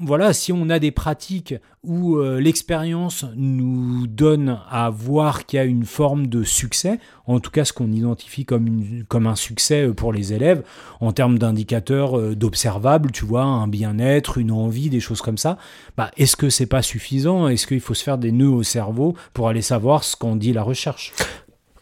voilà, 0.00 0.32
si 0.32 0.52
on 0.52 0.70
a 0.70 0.78
des 0.78 0.90
pratiques 0.90 1.54
où 1.82 2.16
euh, 2.16 2.40
l'expérience 2.40 3.24
nous 3.34 4.06
donne 4.06 4.60
à 4.70 4.90
voir 4.90 5.44
qu'il 5.44 5.56
y 5.56 5.60
a 5.60 5.64
une 5.64 5.84
forme 5.84 6.28
de 6.28 6.44
succès, 6.44 7.00
en 7.26 7.40
tout 7.40 7.50
cas 7.50 7.64
ce 7.64 7.72
qu'on 7.72 7.90
identifie 7.90 8.44
comme, 8.44 9.26
un 9.26 9.34
succès 9.34 9.88
euh, 9.88 9.92
pour 9.92 10.12
les 10.12 10.32
élèves, 10.32 10.62
en 11.00 11.12
termes 11.12 11.38
d'indicateurs 11.38 12.18
euh, 12.18 12.36
d'observables, 12.36 13.10
tu 13.10 13.24
vois, 13.24 13.42
un 13.42 13.66
bien-être, 13.66 14.38
une 14.38 14.52
envie, 14.52 14.88
des 14.88 15.00
choses 15.00 15.20
comme 15.20 15.38
ça, 15.38 15.58
bah, 15.96 16.10
est-ce 16.16 16.36
que 16.36 16.48
c'est 16.48 16.66
pas 16.66 16.82
suffisant? 16.82 17.48
Est-ce 17.48 17.66
qu'il 17.66 17.80
faut 17.80 17.94
se 17.94 18.04
faire 18.04 18.18
des 18.18 18.32
nœuds 18.32 18.48
au 18.48 18.62
cerveau 18.62 19.16
pour 19.34 19.48
aller 19.48 19.62
savoir 19.62 20.04
ce 20.04 20.16
qu'en 20.16 20.36
dit 20.36 20.52
la 20.52 20.62
recherche? 20.62 21.12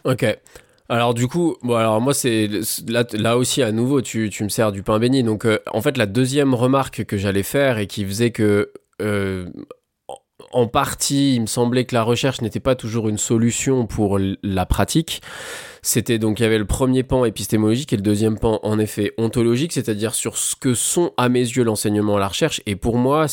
Ok. 0.04 0.24
Alors 0.88 1.14
du 1.14 1.26
coup, 1.26 1.56
bon 1.62 1.74
alors 1.74 2.00
moi 2.00 2.14
c'est 2.14 2.48
là, 2.86 3.04
là 3.12 3.36
aussi 3.36 3.62
à 3.62 3.72
nouveau 3.72 4.02
tu, 4.02 4.30
tu 4.30 4.44
me 4.44 4.48
sers 4.48 4.70
du 4.72 4.82
pain 4.82 4.98
béni. 4.98 5.22
Donc 5.22 5.44
euh, 5.44 5.58
en 5.72 5.82
fait 5.82 5.96
la 5.98 6.06
deuxième 6.06 6.54
remarque 6.54 7.04
que 7.04 7.16
j'allais 7.16 7.42
faire 7.42 7.78
et 7.78 7.86
qui 7.86 8.04
faisait 8.04 8.30
que 8.30 8.72
euh, 9.02 9.46
en- 10.52 10.68
partie, 10.68 11.34
il 11.34 11.40
me 11.42 11.46
semblait 11.46 11.84
que 11.84 11.94
la 11.94 12.02
recherche 12.02 12.40
n'était 12.40 12.60
pas 12.60 12.74
toujours 12.76 13.08
une 13.08 13.18
solution 13.18 13.86
pour 13.86 14.18
la 14.42 14.66
pratique. 14.66 15.20
C'était 15.88 16.18
donc 16.18 16.40
il 16.40 16.42
y 16.42 16.46
avait 16.46 16.58
le 16.58 16.64
premier 16.64 17.04
pan 17.04 17.24
épistémologique 17.24 17.92
et 17.92 17.96
le 17.96 18.02
deuxième 18.02 18.40
pan 18.40 18.58
en 18.64 18.76
effet 18.80 19.12
ontologique, 19.18 19.72
c'est-à-dire 19.72 20.16
sur 20.16 20.36
ce 20.36 20.56
que 20.56 20.74
sont 20.74 21.12
à 21.16 21.28
mes 21.28 21.38
yeux 21.38 21.62
l'enseignement 21.62 22.16
et 22.16 22.20
la 22.20 22.26
recherche. 22.26 22.60
Et 22.66 22.74
pour 22.74 22.98
moi, 22.98 23.26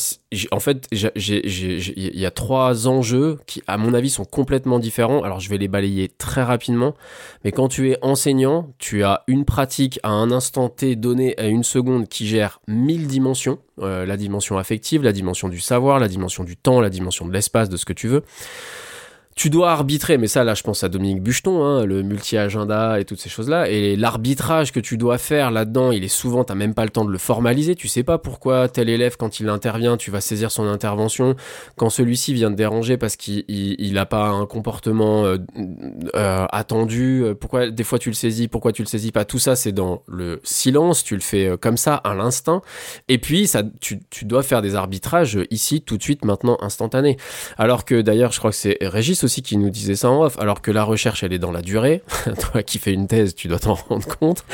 en 0.52 0.60
fait, 0.60 0.86
il 0.92 2.18
y 2.20 2.24
a 2.24 2.30
trois 2.30 2.86
enjeux 2.86 3.40
qui, 3.46 3.60
à 3.66 3.76
mon 3.76 3.92
avis, 3.92 4.08
sont 4.08 4.24
complètement 4.24 4.78
différents. 4.78 5.24
Alors 5.24 5.40
je 5.40 5.50
vais 5.50 5.58
les 5.58 5.66
balayer 5.66 6.08
très 6.08 6.44
rapidement. 6.44 6.94
Mais 7.42 7.50
quand 7.50 7.66
tu 7.66 7.90
es 7.90 7.98
enseignant, 8.02 8.72
tu 8.78 9.02
as 9.02 9.24
une 9.26 9.44
pratique 9.44 9.98
à 10.04 10.10
un 10.10 10.30
instant 10.30 10.68
T 10.68 10.94
donné 10.94 11.36
à 11.40 11.46
une 11.46 11.64
seconde 11.64 12.06
qui 12.08 12.24
gère 12.24 12.60
mille 12.68 13.08
dimensions. 13.08 13.58
Euh, 13.80 14.06
la 14.06 14.16
dimension 14.16 14.58
affective, 14.58 15.02
la 15.02 15.12
dimension 15.12 15.48
du 15.48 15.58
savoir, 15.58 15.98
la 15.98 16.06
dimension 16.06 16.44
du 16.44 16.56
temps, 16.56 16.80
la 16.80 16.90
dimension 16.90 17.26
de 17.26 17.32
l'espace, 17.32 17.68
de 17.68 17.76
ce 17.76 17.84
que 17.84 17.92
tu 17.92 18.06
veux. 18.06 18.22
Tu 19.34 19.50
dois 19.50 19.72
arbitrer, 19.72 20.18
mais 20.18 20.28
ça 20.28 20.44
là 20.44 20.54
je 20.54 20.62
pense 20.62 20.84
à 20.84 20.88
Dominique 20.88 21.22
Bucheton, 21.22 21.64
hein, 21.64 21.84
le 21.84 22.02
multi-agenda 22.02 23.00
et 23.00 23.04
toutes 23.04 23.20
ces 23.20 23.28
choses-là. 23.28 23.68
Et 23.68 23.96
l'arbitrage 23.96 24.72
que 24.72 24.80
tu 24.80 24.96
dois 24.96 25.18
faire 25.18 25.50
là-dedans, 25.50 25.90
il 25.90 26.04
est 26.04 26.08
souvent, 26.08 26.44
t'as 26.44 26.54
même 26.54 26.74
pas 26.74 26.84
le 26.84 26.90
temps 26.90 27.04
de 27.04 27.10
le 27.10 27.18
formaliser. 27.18 27.74
Tu 27.74 27.88
sais 27.88 28.02
pas 28.02 28.18
pourquoi 28.18 28.68
tel 28.68 28.88
élève, 28.88 29.16
quand 29.16 29.40
il 29.40 29.48
intervient, 29.48 29.96
tu 29.96 30.10
vas 30.10 30.20
saisir 30.20 30.50
son 30.50 30.66
intervention. 30.66 31.34
Quand 31.76 31.90
celui-ci 31.90 32.34
vient 32.34 32.50
te 32.50 32.56
déranger 32.56 32.96
parce 32.96 33.16
qu'il 33.16 33.44
il, 33.48 33.76
il 33.78 33.98
a 33.98 34.06
pas 34.06 34.28
un 34.28 34.46
comportement 34.46 35.24
euh, 35.24 35.38
euh, 36.14 36.46
attendu, 36.50 37.24
pourquoi 37.40 37.70
des 37.70 37.84
fois 37.84 37.98
tu 37.98 38.10
le 38.10 38.14
saisis, 38.14 38.48
pourquoi 38.48 38.72
tu 38.72 38.82
le 38.82 38.88
saisis 38.88 39.12
pas, 39.12 39.24
tout 39.24 39.38
ça 39.38 39.56
c'est 39.56 39.72
dans 39.72 40.02
le 40.06 40.40
silence, 40.44 41.04
tu 41.04 41.14
le 41.14 41.20
fais 41.20 41.48
euh, 41.48 41.56
comme 41.56 41.76
ça 41.76 41.94
à 41.96 42.14
l'instinct. 42.14 42.62
Et 43.08 43.18
puis 43.18 43.46
ça, 43.46 43.62
tu, 43.80 44.00
tu 44.10 44.24
dois 44.24 44.42
faire 44.42 44.62
des 44.62 44.74
arbitrages 44.74 45.36
euh, 45.36 45.46
ici, 45.50 45.82
tout 45.82 45.96
de 45.96 46.02
suite, 46.02 46.24
maintenant, 46.24 46.56
instantané. 46.60 47.16
Alors 47.58 47.84
que 47.84 48.00
d'ailleurs, 48.00 48.32
je 48.32 48.38
crois 48.38 48.50
que 48.50 48.56
c'est 48.56 48.78
Régis 48.80 49.23
aussi 49.24 49.42
qui 49.42 49.56
nous 49.56 49.70
disait 49.70 49.96
ça 49.96 50.10
en 50.10 50.22
off, 50.22 50.38
alors 50.38 50.62
que 50.62 50.70
la 50.70 50.84
recherche 50.84 51.22
elle 51.22 51.32
est 51.32 51.38
dans 51.38 51.52
la 51.52 51.62
durée. 51.62 52.02
Toi 52.52 52.62
qui 52.62 52.78
fais 52.78 52.92
une 52.92 53.06
thèse, 53.06 53.34
tu 53.34 53.48
dois 53.48 53.58
t'en 53.58 53.74
rendre 53.74 54.06
compte 54.18 54.44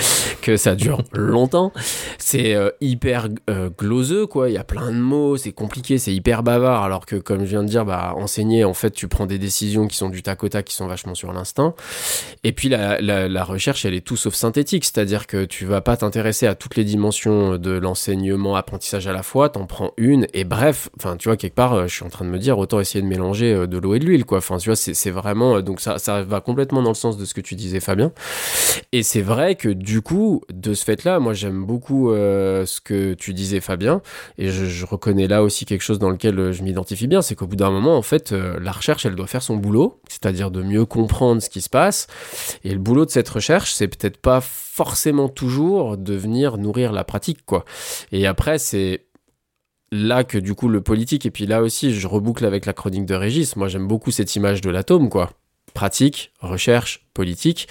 que 0.40 0.56
ça 0.56 0.74
dure 0.74 1.02
longtemps. 1.12 1.72
C'est 2.18 2.54
euh, 2.54 2.70
hyper 2.80 3.28
euh, 3.48 3.70
gloseux 3.70 4.26
quoi, 4.26 4.48
il 4.48 4.54
y 4.54 4.58
a 4.58 4.64
plein 4.64 4.90
de 4.90 4.96
mots, 4.96 5.36
c'est 5.36 5.52
compliqué, 5.52 5.98
c'est 5.98 6.12
hyper 6.12 6.42
bavard, 6.42 6.82
alors 6.82 7.06
que 7.06 7.16
comme 7.16 7.40
je 7.40 7.50
viens 7.50 7.62
de 7.62 7.68
dire, 7.68 7.84
bah 7.84 8.14
enseigner 8.16 8.64
en 8.64 8.74
fait 8.74 8.90
tu 8.90 9.08
prends 9.08 9.26
des 9.26 9.38
décisions 9.38 9.86
qui 9.86 9.96
sont 9.96 10.08
du 10.08 10.22
tac 10.22 10.42
au 10.44 10.48
tac, 10.48 10.64
qui 10.64 10.74
sont 10.74 10.86
vachement 10.86 11.14
sur 11.14 11.32
l'instinct. 11.32 11.74
Et 12.44 12.52
puis 12.52 12.68
la, 12.68 13.00
la, 13.00 13.44
recherche 13.44 13.84
elle 13.84 13.94
est 13.94 14.00
tout 14.06 14.16
sauf 14.16 14.34
synthétique, 14.34 14.84
c'est-à-dire 14.84 15.26
que 15.26 15.44
tu 15.44 15.64
vas 15.64 15.80
pas 15.80 15.96
t'intéresser 15.96 16.46
à 16.46 16.54
toutes 16.54 16.76
les 16.76 16.84
dimensions 16.84 17.56
de 17.56 17.72
l'enseignement, 17.72 18.56
apprentissage 18.56 19.06
à 19.06 19.12
la 19.12 19.22
fois, 19.22 19.48
t'en 19.48 19.66
prends 19.66 19.92
une 19.96 20.26
et 20.34 20.44
bref, 20.44 20.90
enfin 20.98 21.16
tu 21.16 21.28
vois 21.28 21.36
quelque 21.36 21.54
part, 21.54 21.74
euh, 21.74 21.86
je 21.86 21.94
suis 21.94 22.04
en 22.04 22.10
train 22.10 22.24
de 22.24 22.30
me 22.30 22.38
dire 22.38 22.58
autant 22.58 22.80
essayer 22.80 23.02
de 23.02 23.08
mélanger 23.08 23.66
de 23.66 23.78
l'eau 23.78 23.94
et 23.94 23.98
de 23.98 24.04
l'huile 24.04 24.24
quoi. 24.24 24.38
Enfin 24.38 24.58
tu 24.58 24.68
vois 24.68 24.76
c'est 24.76 25.10
vraiment 25.10 25.60
donc 25.60 25.80
ça 25.80 25.98
ça 25.98 26.22
va 26.22 26.40
complètement 26.40 26.82
dans 26.82 26.90
le 26.90 26.94
sens 26.94 27.16
de 27.16 27.24
ce 27.24 27.34
que 27.34 27.40
tu 27.40 27.54
disais 27.54 27.80
Fabien. 27.80 28.12
Et 28.92 29.02
c'est 29.02 29.22
vrai 29.22 29.54
que 29.54 29.68
du 29.68 30.02
coup 30.02 30.29
de 30.52 30.74
ce 30.74 30.84
fait 30.84 31.04
là, 31.04 31.18
moi 31.18 31.34
j'aime 31.34 31.64
beaucoup 31.64 32.10
euh, 32.10 32.66
ce 32.66 32.80
que 32.80 33.14
tu 33.14 33.34
disais 33.34 33.60
Fabien 33.60 34.02
et 34.38 34.50
je, 34.50 34.64
je 34.64 34.86
reconnais 34.86 35.26
là 35.26 35.42
aussi 35.42 35.64
quelque 35.64 35.82
chose 35.82 35.98
dans 35.98 36.10
lequel 36.10 36.38
euh, 36.38 36.52
je 36.52 36.62
m'identifie 36.62 37.06
bien, 37.06 37.22
c'est 37.22 37.34
qu'au 37.34 37.46
bout 37.46 37.56
d'un 37.56 37.70
moment 37.70 37.96
en 37.96 38.02
fait 38.02 38.32
euh, 38.32 38.58
la 38.60 38.72
recherche 38.72 39.06
elle 39.06 39.14
doit 39.14 39.26
faire 39.26 39.42
son 39.42 39.56
boulot, 39.56 40.00
c'est-à-dire 40.08 40.50
de 40.50 40.62
mieux 40.62 40.84
comprendre 40.84 41.42
ce 41.42 41.50
qui 41.50 41.60
se 41.60 41.68
passe. 41.68 42.06
Et 42.64 42.70
le 42.70 42.78
boulot 42.78 43.04
de 43.04 43.10
cette 43.10 43.28
recherche 43.28 43.72
c'est 43.72 43.88
peut-être 43.88 44.18
pas 44.18 44.40
forcément 44.40 45.28
toujours 45.28 45.96
de 45.96 46.14
venir 46.14 46.58
nourrir 46.58 46.92
la 46.92 47.04
pratique 47.04 47.44
quoi. 47.44 47.64
Et 48.12 48.26
après 48.26 48.58
c'est 48.58 49.06
là 49.92 50.24
que 50.24 50.38
du 50.38 50.54
coup 50.54 50.68
le 50.68 50.80
politique 50.80 51.26
et 51.26 51.30
puis 51.30 51.46
là 51.46 51.62
aussi 51.62 51.92
je 51.92 52.06
reboucle 52.06 52.44
avec 52.44 52.66
la 52.66 52.72
chronique 52.72 53.06
de 53.06 53.14
Régis 53.14 53.56
moi 53.56 53.68
j'aime 53.68 53.88
beaucoup 53.88 54.10
cette 54.10 54.34
image 54.36 54.60
de 54.60 54.70
l'atome 54.70 55.08
quoi. 55.08 55.30
Pratique 55.74 56.32
recherche 56.40 57.06
politique. 57.14 57.68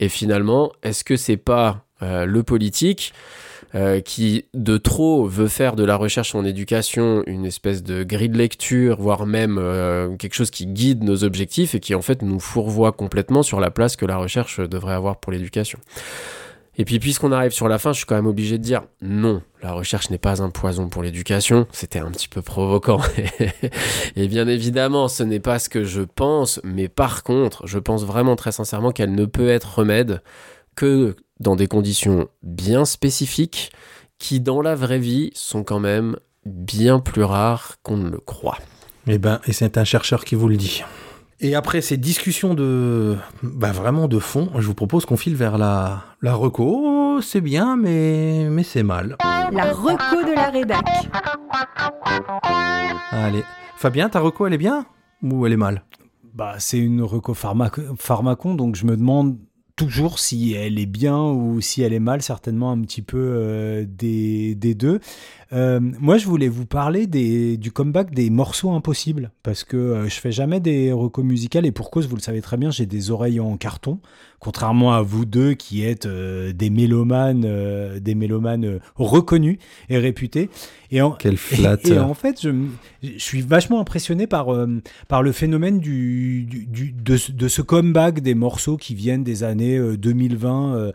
Et 0.00 0.08
finalement 0.08 0.72
est-ce 0.82 1.04
que 1.04 1.16
c'est 1.16 1.36
pas 1.36 1.86
euh, 2.02 2.24
le 2.24 2.42
politique 2.42 3.12
euh, 3.74 4.00
qui 4.00 4.44
de 4.52 4.76
trop 4.76 5.26
veut 5.26 5.48
faire 5.48 5.76
de 5.76 5.84
la 5.84 5.96
recherche 5.96 6.34
en 6.34 6.44
éducation 6.44 7.22
une 7.26 7.46
espèce 7.46 7.82
de 7.82 8.02
grille 8.02 8.28
de 8.28 8.36
lecture 8.36 9.00
voire 9.00 9.24
même 9.24 9.56
euh, 9.58 10.14
quelque 10.16 10.34
chose 10.34 10.50
qui 10.50 10.66
guide 10.66 11.04
nos 11.04 11.24
objectifs 11.24 11.74
et 11.74 11.80
qui 11.80 11.94
en 11.94 12.02
fait 12.02 12.22
nous 12.22 12.40
fourvoie 12.40 12.92
complètement 12.92 13.42
sur 13.42 13.60
la 13.60 13.70
place 13.70 13.96
que 13.96 14.04
la 14.04 14.18
recherche 14.18 14.60
devrait 14.60 14.94
avoir 14.94 15.20
pour 15.20 15.32
l'éducation 15.32 15.78
et 16.78 16.84
puis 16.84 16.98
puisqu'on 16.98 17.32
arrive 17.32 17.50
sur 17.50 17.68
la 17.68 17.78
fin, 17.78 17.92
je 17.92 17.98
suis 17.98 18.06
quand 18.06 18.14
même 18.14 18.26
obligé 18.26 18.56
de 18.56 18.62
dire 18.62 18.82
non, 19.02 19.42
la 19.62 19.72
recherche 19.72 20.08
n'est 20.08 20.18
pas 20.18 20.42
un 20.42 20.48
poison 20.48 20.88
pour 20.88 21.02
l'éducation. 21.02 21.66
C'était 21.70 21.98
un 21.98 22.10
petit 22.10 22.28
peu 22.28 22.40
provoquant. 22.40 23.00
Et 24.16 24.26
bien 24.26 24.48
évidemment, 24.48 25.08
ce 25.08 25.22
n'est 25.22 25.40
pas 25.40 25.58
ce 25.58 25.68
que 25.68 25.84
je 25.84 26.00
pense, 26.00 26.60
mais 26.64 26.88
par 26.88 27.24
contre, 27.24 27.66
je 27.66 27.78
pense 27.78 28.04
vraiment 28.04 28.36
très 28.36 28.52
sincèrement 28.52 28.90
qu'elle 28.90 29.14
ne 29.14 29.26
peut 29.26 29.50
être 29.50 29.78
remède 29.78 30.22
que 30.74 31.14
dans 31.42 31.56
des 31.56 31.66
conditions 31.66 32.28
bien 32.42 32.84
spécifiques 32.84 33.72
qui 34.18 34.40
dans 34.40 34.62
la 34.62 34.74
vraie 34.74 34.98
vie 35.00 35.30
sont 35.34 35.64
quand 35.64 35.80
même 35.80 36.16
bien 36.46 37.00
plus 37.00 37.24
rares 37.24 37.76
qu'on 37.82 37.96
ne 37.96 38.08
le 38.08 38.18
croit. 38.18 38.58
Eh 39.06 39.18
ben, 39.18 39.40
et 39.46 39.52
c'est 39.52 39.76
un 39.78 39.84
chercheur 39.84 40.24
qui 40.24 40.34
vous 40.36 40.48
le 40.48 40.56
dit. 40.56 40.82
Et 41.40 41.56
après 41.56 41.80
ces 41.80 41.96
discussions 41.96 42.54
de, 42.54 43.16
bah 43.42 43.72
vraiment 43.72 44.06
de 44.06 44.20
fond, 44.20 44.48
je 44.58 44.66
vous 44.66 44.74
propose 44.74 45.04
qu'on 45.06 45.16
file 45.16 45.34
vers 45.34 45.58
la, 45.58 46.04
la 46.22 46.34
reco. 46.34 47.20
C'est 47.20 47.40
bien, 47.40 47.76
mais, 47.76 48.46
mais 48.48 48.62
c'est 48.62 48.84
mal. 48.84 49.16
La 49.52 49.72
reco 49.72 50.22
de 50.24 50.34
la 50.34 50.50
rédac. 50.50 50.84
Allez. 53.10 53.42
Fabien, 53.76 54.08
ta 54.08 54.20
reco, 54.20 54.46
elle 54.46 54.52
est 54.54 54.58
bien 54.58 54.86
Ou 55.22 55.44
elle 55.46 55.52
est 55.52 55.56
mal? 55.56 55.82
Bah, 56.34 56.54
c'est 56.58 56.78
une 56.78 57.02
reco 57.02 57.34
pharmac- 57.34 57.96
pharmacon, 57.98 58.54
donc 58.54 58.76
je 58.76 58.86
me 58.86 58.96
demande 58.96 59.36
toujours 59.76 60.18
si 60.18 60.52
elle 60.52 60.78
est 60.78 60.86
bien 60.86 61.22
ou 61.22 61.60
si 61.60 61.82
elle 61.82 61.92
est 61.92 62.00
mal, 62.00 62.22
certainement 62.22 62.70
un 62.70 62.80
petit 62.82 63.02
peu 63.02 63.18
euh, 63.18 63.84
des, 63.88 64.54
des 64.54 64.74
deux. 64.74 65.00
Euh, 65.52 65.80
moi, 65.80 66.18
je 66.18 66.26
voulais 66.26 66.48
vous 66.48 66.66
parler 66.66 67.06
du 67.06 67.72
comeback 67.72 68.14
des 68.14 68.30
morceaux 68.30 68.70
impossibles, 68.70 69.32
parce 69.42 69.64
que 69.64 69.76
euh, 69.76 70.08
je 70.08 70.20
fais 70.20 70.32
jamais 70.32 70.60
des 70.60 70.92
recos 70.92 71.24
musicales, 71.24 71.66
et 71.66 71.72
pour 71.72 71.90
cause, 71.90 72.06
vous 72.06 72.16
le 72.16 72.22
savez 72.22 72.40
très 72.40 72.56
bien, 72.56 72.70
j'ai 72.70 72.86
des 72.86 73.10
oreilles 73.10 73.40
en 73.40 73.56
carton, 73.56 73.98
contrairement 74.42 74.92
à 74.92 75.02
vous 75.02 75.24
deux 75.24 75.54
qui 75.54 75.84
êtes 75.84 76.06
euh, 76.06 76.52
des 76.52 76.68
mélomanes, 76.68 77.44
euh, 77.46 78.00
des 78.00 78.16
mélomanes 78.16 78.64
euh, 78.64 78.78
reconnus 78.96 79.56
et 79.88 79.98
réputés. 79.98 80.50
Et 80.90 81.00
en, 81.00 81.12
Quel 81.12 81.34
et, 81.34 81.34
et 81.34 81.36
flatteur. 81.36 82.06
en 82.08 82.14
fait, 82.14 82.40
je, 82.42 82.50
suis 83.18 83.40
vachement 83.40 83.78
impressionné 83.80 84.26
par, 84.26 84.52
euh, 84.52 84.82
par 85.06 85.22
le 85.22 85.30
phénomène 85.30 85.78
du, 85.78 86.42
du- 86.42 86.66
du- 86.66 86.90
de, 86.92 87.16
ce- 87.16 87.30
de 87.30 87.46
ce 87.46 87.62
comeback 87.62 88.18
des 88.20 88.34
morceaux 88.34 88.76
qui 88.76 88.96
viennent 88.96 89.22
des 89.22 89.44
années 89.44 89.78
euh, 89.78 89.96
2020, 89.96 90.74
euh, 90.74 90.92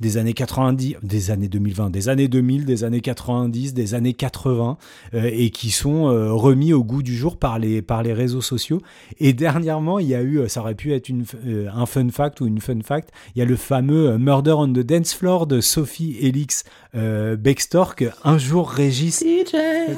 des 0.00 0.18
années 0.18 0.34
90, 0.34 0.96
des 1.02 1.30
années 1.30 1.48
2020, 1.48 1.90
des 1.90 2.08
années 2.08 2.28
2000, 2.28 2.64
des 2.64 2.84
années 2.84 3.00
90, 3.00 3.72
des 3.74 3.94
années 3.94 4.12
80, 4.12 4.76
euh, 5.14 5.30
et 5.32 5.50
qui 5.50 5.70
sont 5.70 6.08
euh, 6.08 6.32
remis 6.32 6.72
au 6.72 6.84
goût 6.84 7.02
du 7.02 7.16
jour 7.16 7.38
par 7.38 7.58
les, 7.58 7.80
par 7.82 8.02
les 8.02 8.12
réseaux 8.12 8.40
sociaux. 8.42 8.80
Et 9.18 9.32
dernièrement, 9.32 9.98
il 9.98 10.08
y 10.08 10.14
a 10.14 10.22
eu, 10.22 10.46
ça 10.48 10.60
aurait 10.60 10.74
pu 10.74 10.92
être 10.92 11.08
une, 11.08 11.24
euh, 11.46 11.68
un 11.74 11.86
fun 11.86 12.08
fact 12.10 12.40
ou 12.40 12.46
une 12.46 12.60
fun 12.60 12.78
fact, 12.84 13.10
il 13.34 13.38
y 13.38 13.42
a 13.42 13.46
le 13.46 13.56
fameux 13.56 14.10
euh, 14.10 14.18
Murder 14.18 14.52
on 14.52 14.68
the 14.68 14.80
Dance 14.80 15.14
Floor 15.14 15.46
de 15.46 15.60
Sophie 15.60 16.16
Elix 16.20 16.64
euh, 16.94 17.36
Bextork. 17.36 18.04
Un 18.24 18.38
jour, 18.38 18.68
Régis... 18.70 19.24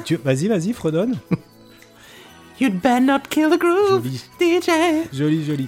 Tu- 0.05 0.15
Vas-y, 0.15 0.47
vas-y, 0.47 0.73
fredonne. 0.73 1.15
You'd 2.59 2.81
better 2.81 2.99
not 2.99 3.29
kill 3.29 3.49
the 3.49 3.57
groove, 3.57 4.03
Joli. 4.03 4.59
DJ. 4.59 4.69
Joli, 5.13 5.45
joli. 5.45 5.67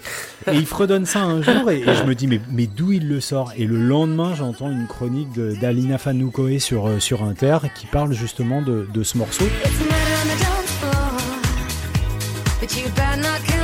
Et 0.51 0.55
il 0.55 0.65
fredonne 0.65 1.05
ça 1.05 1.21
un 1.21 1.41
jour 1.41 1.71
et, 1.71 1.79
et 1.79 1.95
je 1.95 2.03
me 2.03 2.13
dis, 2.13 2.27
mais, 2.27 2.41
mais 2.51 2.67
d'où 2.67 2.91
il 2.91 3.07
le 3.07 3.21
sort? 3.21 3.53
Et 3.55 3.65
le 3.65 3.77
lendemain, 3.77 4.35
j'entends 4.35 4.69
une 4.69 4.87
chronique 4.87 5.31
d'Alina 5.33 5.97
Fanoukoé 5.97 6.59
sur, 6.59 6.87
euh, 6.87 6.99
sur 6.99 7.23
Inter 7.23 7.59
qui 7.75 7.85
parle 7.85 8.11
justement 8.11 8.61
de, 8.61 8.87
de 8.93 9.03
ce 9.03 9.17
morceau. 9.17 9.45
It's 12.61 13.60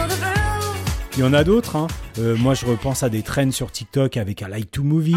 Il 1.18 1.22
y 1.22 1.24
en 1.24 1.34
a 1.34 1.44
d'autres. 1.44 1.76
hein. 1.76 1.88
Euh, 2.20 2.36
moi, 2.38 2.54
je 2.54 2.64
repense 2.68 3.02
à 3.02 3.10
des 3.10 3.24
trends 3.24 3.50
sur 3.50 3.72
TikTok 3.72 4.18
avec 4.18 4.42
I 4.42 4.46
Like 4.52 4.70
to 4.70 4.84
Move 4.84 5.10
It. 5.10 5.16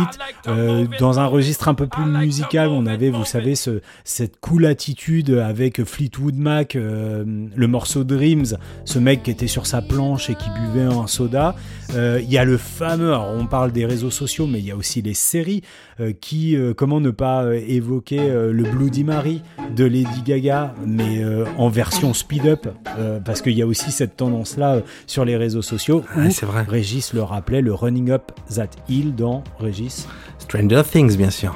Euh, 0.49 0.87
dans 0.99 1.19
un 1.21 1.27
registre 1.27 1.69
un 1.69 1.75
peu 1.75 1.87
plus 1.87 2.05
musical, 2.07 2.69
on 2.69 2.87
avait, 2.87 3.11
vous 3.11 3.27
savez, 3.27 3.55
ce, 3.55 3.83
cette 4.03 4.41
cool 4.41 4.65
attitude 4.65 5.31
avec 5.31 5.85
Fleetwood 5.85 6.37
Mac, 6.37 6.75
euh, 6.75 7.23
le 7.55 7.67
morceau 7.67 8.03
Dreams, 8.03 8.57
ce 8.87 8.99
mec 8.99 9.25
qui 9.25 9.31
était 9.31 9.47
sur 9.47 9.67
sa 9.67 9.83
planche 9.83 10.31
et 10.31 10.35
qui 10.37 10.49
buvait 10.51 10.87
un 10.87 11.07
soda. 11.07 11.55
Euh, 11.97 12.21
Il 12.23 12.31
y 12.31 12.39
a 12.39 12.45
le 12.45 12.57
fameux, 12.57 13.09
alors 13.09 13.31
on 13.31 13.47
parle 13.47 13.73
des 13.73 13.85
réseaux 13.87 14.11
sociaux, 14.11 14.47
mais 14.47 14.59
il 14.59 14.67
y 14.67 14.71
a 14.71 14.77
aussi 14.77 15.03
les 15.03 15.15
séries 15.15 15.63
euh, 16.01 16.13
qui, 16.13 16.57
euh, 16.57 16.75
comment 16.75 17.01
ne 17.01 17.11
pas 17.11 17.55
évoquer 17.55 18.19
le 18.19 18.63
Bloody 18.63 19.05
Mary 19.05 19.43
de 19.75 19.85
Lady 19.85 20.23
Gaga, 20.25 20.75
mais 20.87 21.23
en 21.57 21.69
version 21.69 22.15
speed-up, 22.15 22.69
parce 23.25 23.43
qu'il 23.43 23.53
y 23.53 23.63
a 23.63 23.67
aussi 23.67 23.91
cette 23.91 24.17
tendance-là 24.17 24.83
sur 25.07 25.25
les 25.25 25.37
réseaux 25.37 25.63
sociaux. 25.63 26.05
Ouais, 26.17 26.31
c'est 26.31 26.47
vrai. 26.47 26.65
Régis 26.69 27.13
le 27.13 27.23
rappelait, 27.23 27.61
le 27.61 27.73
Running 27.73 28.11
Up 28.11 28.33
That 28.55 28.71
Hill 28.89 29.15
dans 29.15 29.43
Régis. 29.59 30.07
Stranger 30.39 30.83
Things, 30.91 31.17
bien 31.17 31.31
sûr. 31.31 31.55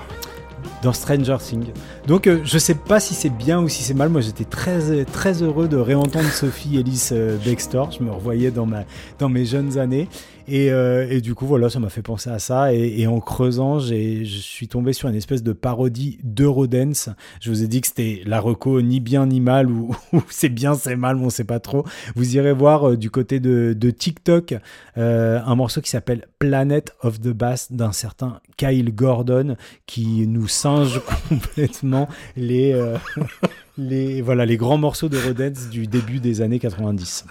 Dans 0.85 0.93
Stranger 0.93 1.39
Things. 1.41 1.73
Donc 2.07 2.27
euh, 2.27 2.41
je 2.45 2.59
sais 2.59 2.75
pas 2.75 3.01
si 3.01 3.15
c'est 3.15 3.31
bien 3.31 3.61
ou 3.61 3.69
si 3.69 3.83
c'est 3.83 3.95
mal. 3.95 4.11
Moi 4.11 4.21
j'étais 4.21 4.45
très 4.45 5.05
très 5.07 5.43
heureux 5.43 5.67
de 5.67 5.77
réentendre 5.77 6.29
Sophie 6.33 6.77
Ellis 6.77 7.09
euh, 7.13 7.37
Bextor. 7.45 7.91
Je 7.91 8.05
me 8.05 8.13
revoyais 8.13 8.51
dans 8.51 8.67
ma 8.67 8.85
dans 9.19 9.29
mes 9.29 9.47
jeunes 9.47 9.79
années. 9.79 10.09
Et, 10.47 10.71
euh, 10.71 11.07
et, 11.09 11.21
du 11.21 11.35
coup, 11.35 11.47
voilà, 11.47 11.71
ça 11.71 11.81
m'a 11.81 11.89
fait 11.89 12.03
penser 12.03 12.29
à 12.29 12.39
ça. 12.39 12.75
Et, 12.75 13.01
et 13.01 13.07
en 13.07 13.21
creusant, 13.21 13.79
j'ai, 13.79 14.25
je 14.25 14.39
suis 14.39 14.69
tombé 14.69 14.93
sur 14.93 15.09
une 15.09 15.15
espèce 15.15 15.43
de 15.43 15.53
parodie 15.53 16.19
d'Eurodance. 16.23 17.09
Je 17.41 17.51
vous 17.51 17.63
ai 17.63 17.67
dit 17.67 17.81
que 17.81 17.87
c'était 17.87 18.23
la 18.27 18.41
reco 18.41 18.83
ni 18.83 19.01
bien 19.01 19.27
ni 19.27 19.41
mal, 19.41 19.71
ou, 19.71 19.97
ou 20.13 20.23
c'est 20.29 20.49
bien, 20.49 20.75
c'est 20.75 20.97
mal, 20.97 21.17
on 21.17 21.31
sait 21.31 21.45
pas 21.45 21.61
trop. 21.61 21.85
Vous 22.15 22.37
irez 22.37 22.53
voir 22.53 22.91
euh, 22.91 22.97
du 22.97 23.11
côté 23.11 23.41
de, 23.41 23.75
de 23.79 23.91
TikTok 23.91 24.55
euh, 24.99 25.41
un 25.45 25.55
morceau 25.55 25.81
qui 25.81 25.91
s'appelle 25.91 26.27
Planet 26.39 26.95
of 27.03 27.21
the 27.21 27.29
Bass 27.29 27.73
d'un 27.73 27.93
certain 27.93 28.41
Kyle 28.57 28.95
Gordon 28.95 29.57
qui 29.87 30.27
nous 30.27 30.47
singe 30.77 31.01
complètement 31.29 32.09
les, 32.37 32.73
euh, 32.73 32.97
les, 33.79 34.23
voilà, 34.23 34.45
les 34.47 34.57
grands 34.57 34.79
morceaux 34.79 35.09
d'Eurodance 35.09 35.69
du 35.71 35.87
début 35.87 36.21
des 36.21 36.41
années 36.41 36.59
90. 36.59 37.25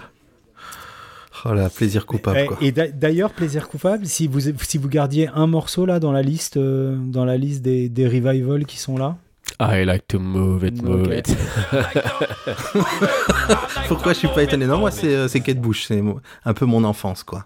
Oh 1.45 1.53
là, 1.53 1.69
plaisir 1.69 2.05
coupable. 2.05 2.39
Et, 2.39 2.45
Quoi. 2.45 2.57
et 2.61 2.71
d'a- 2.71 2.87
d'ailleurs, 2.87 3.31
plaisir 3.31 3.67
coupable, 3.67 4.05
si 4.05 4.27
vous, 4.27 4.39
si 4.39 4.77
vous 4.77 4.87
gardiez 4.87 5.27
un 5.35 5.45
morceau 5.47 5.85
là 5.85 5.99
dans 5.99 6.11
la 6.13 6.21
liste, 6.21 6.55
euh, 6.57 6.95
dans 6.97 7.25
la 7.25 7.35
liste 7.37 7.61
des, 7.61 7.89
des 7.89 8.07
revivals 8.07 8.65
qui 8.65 8.77
sont 8.77 8.97
là? 8.97 9.17
I 9.59 9.83
like 9.85 10.07
to 10.07 10.19
move 10.19 10.63
it, 10.63 10.81
move 10.81 11.13
it. 11.13 11.35
Pourquoi 13.87 14.13
je 14.13 14.19
suis 14.19 14.27
pas 14.29 14.43
étonné? 14.43 14.65
Non, 14.65 14.79
moi, 14.79 14.89
c'est 14.91 15.13
euh, 15.13 15.27
c'est 15.27 15.41
Kate 15.41 15.59
Bush. 15.59 15.85
C'est 15.87 16.01
un 16.45 16.53
peu 16.53 16.65
mon 16.65 16.83
enfance, 16.83 17.23
quoi. 17.23 17.45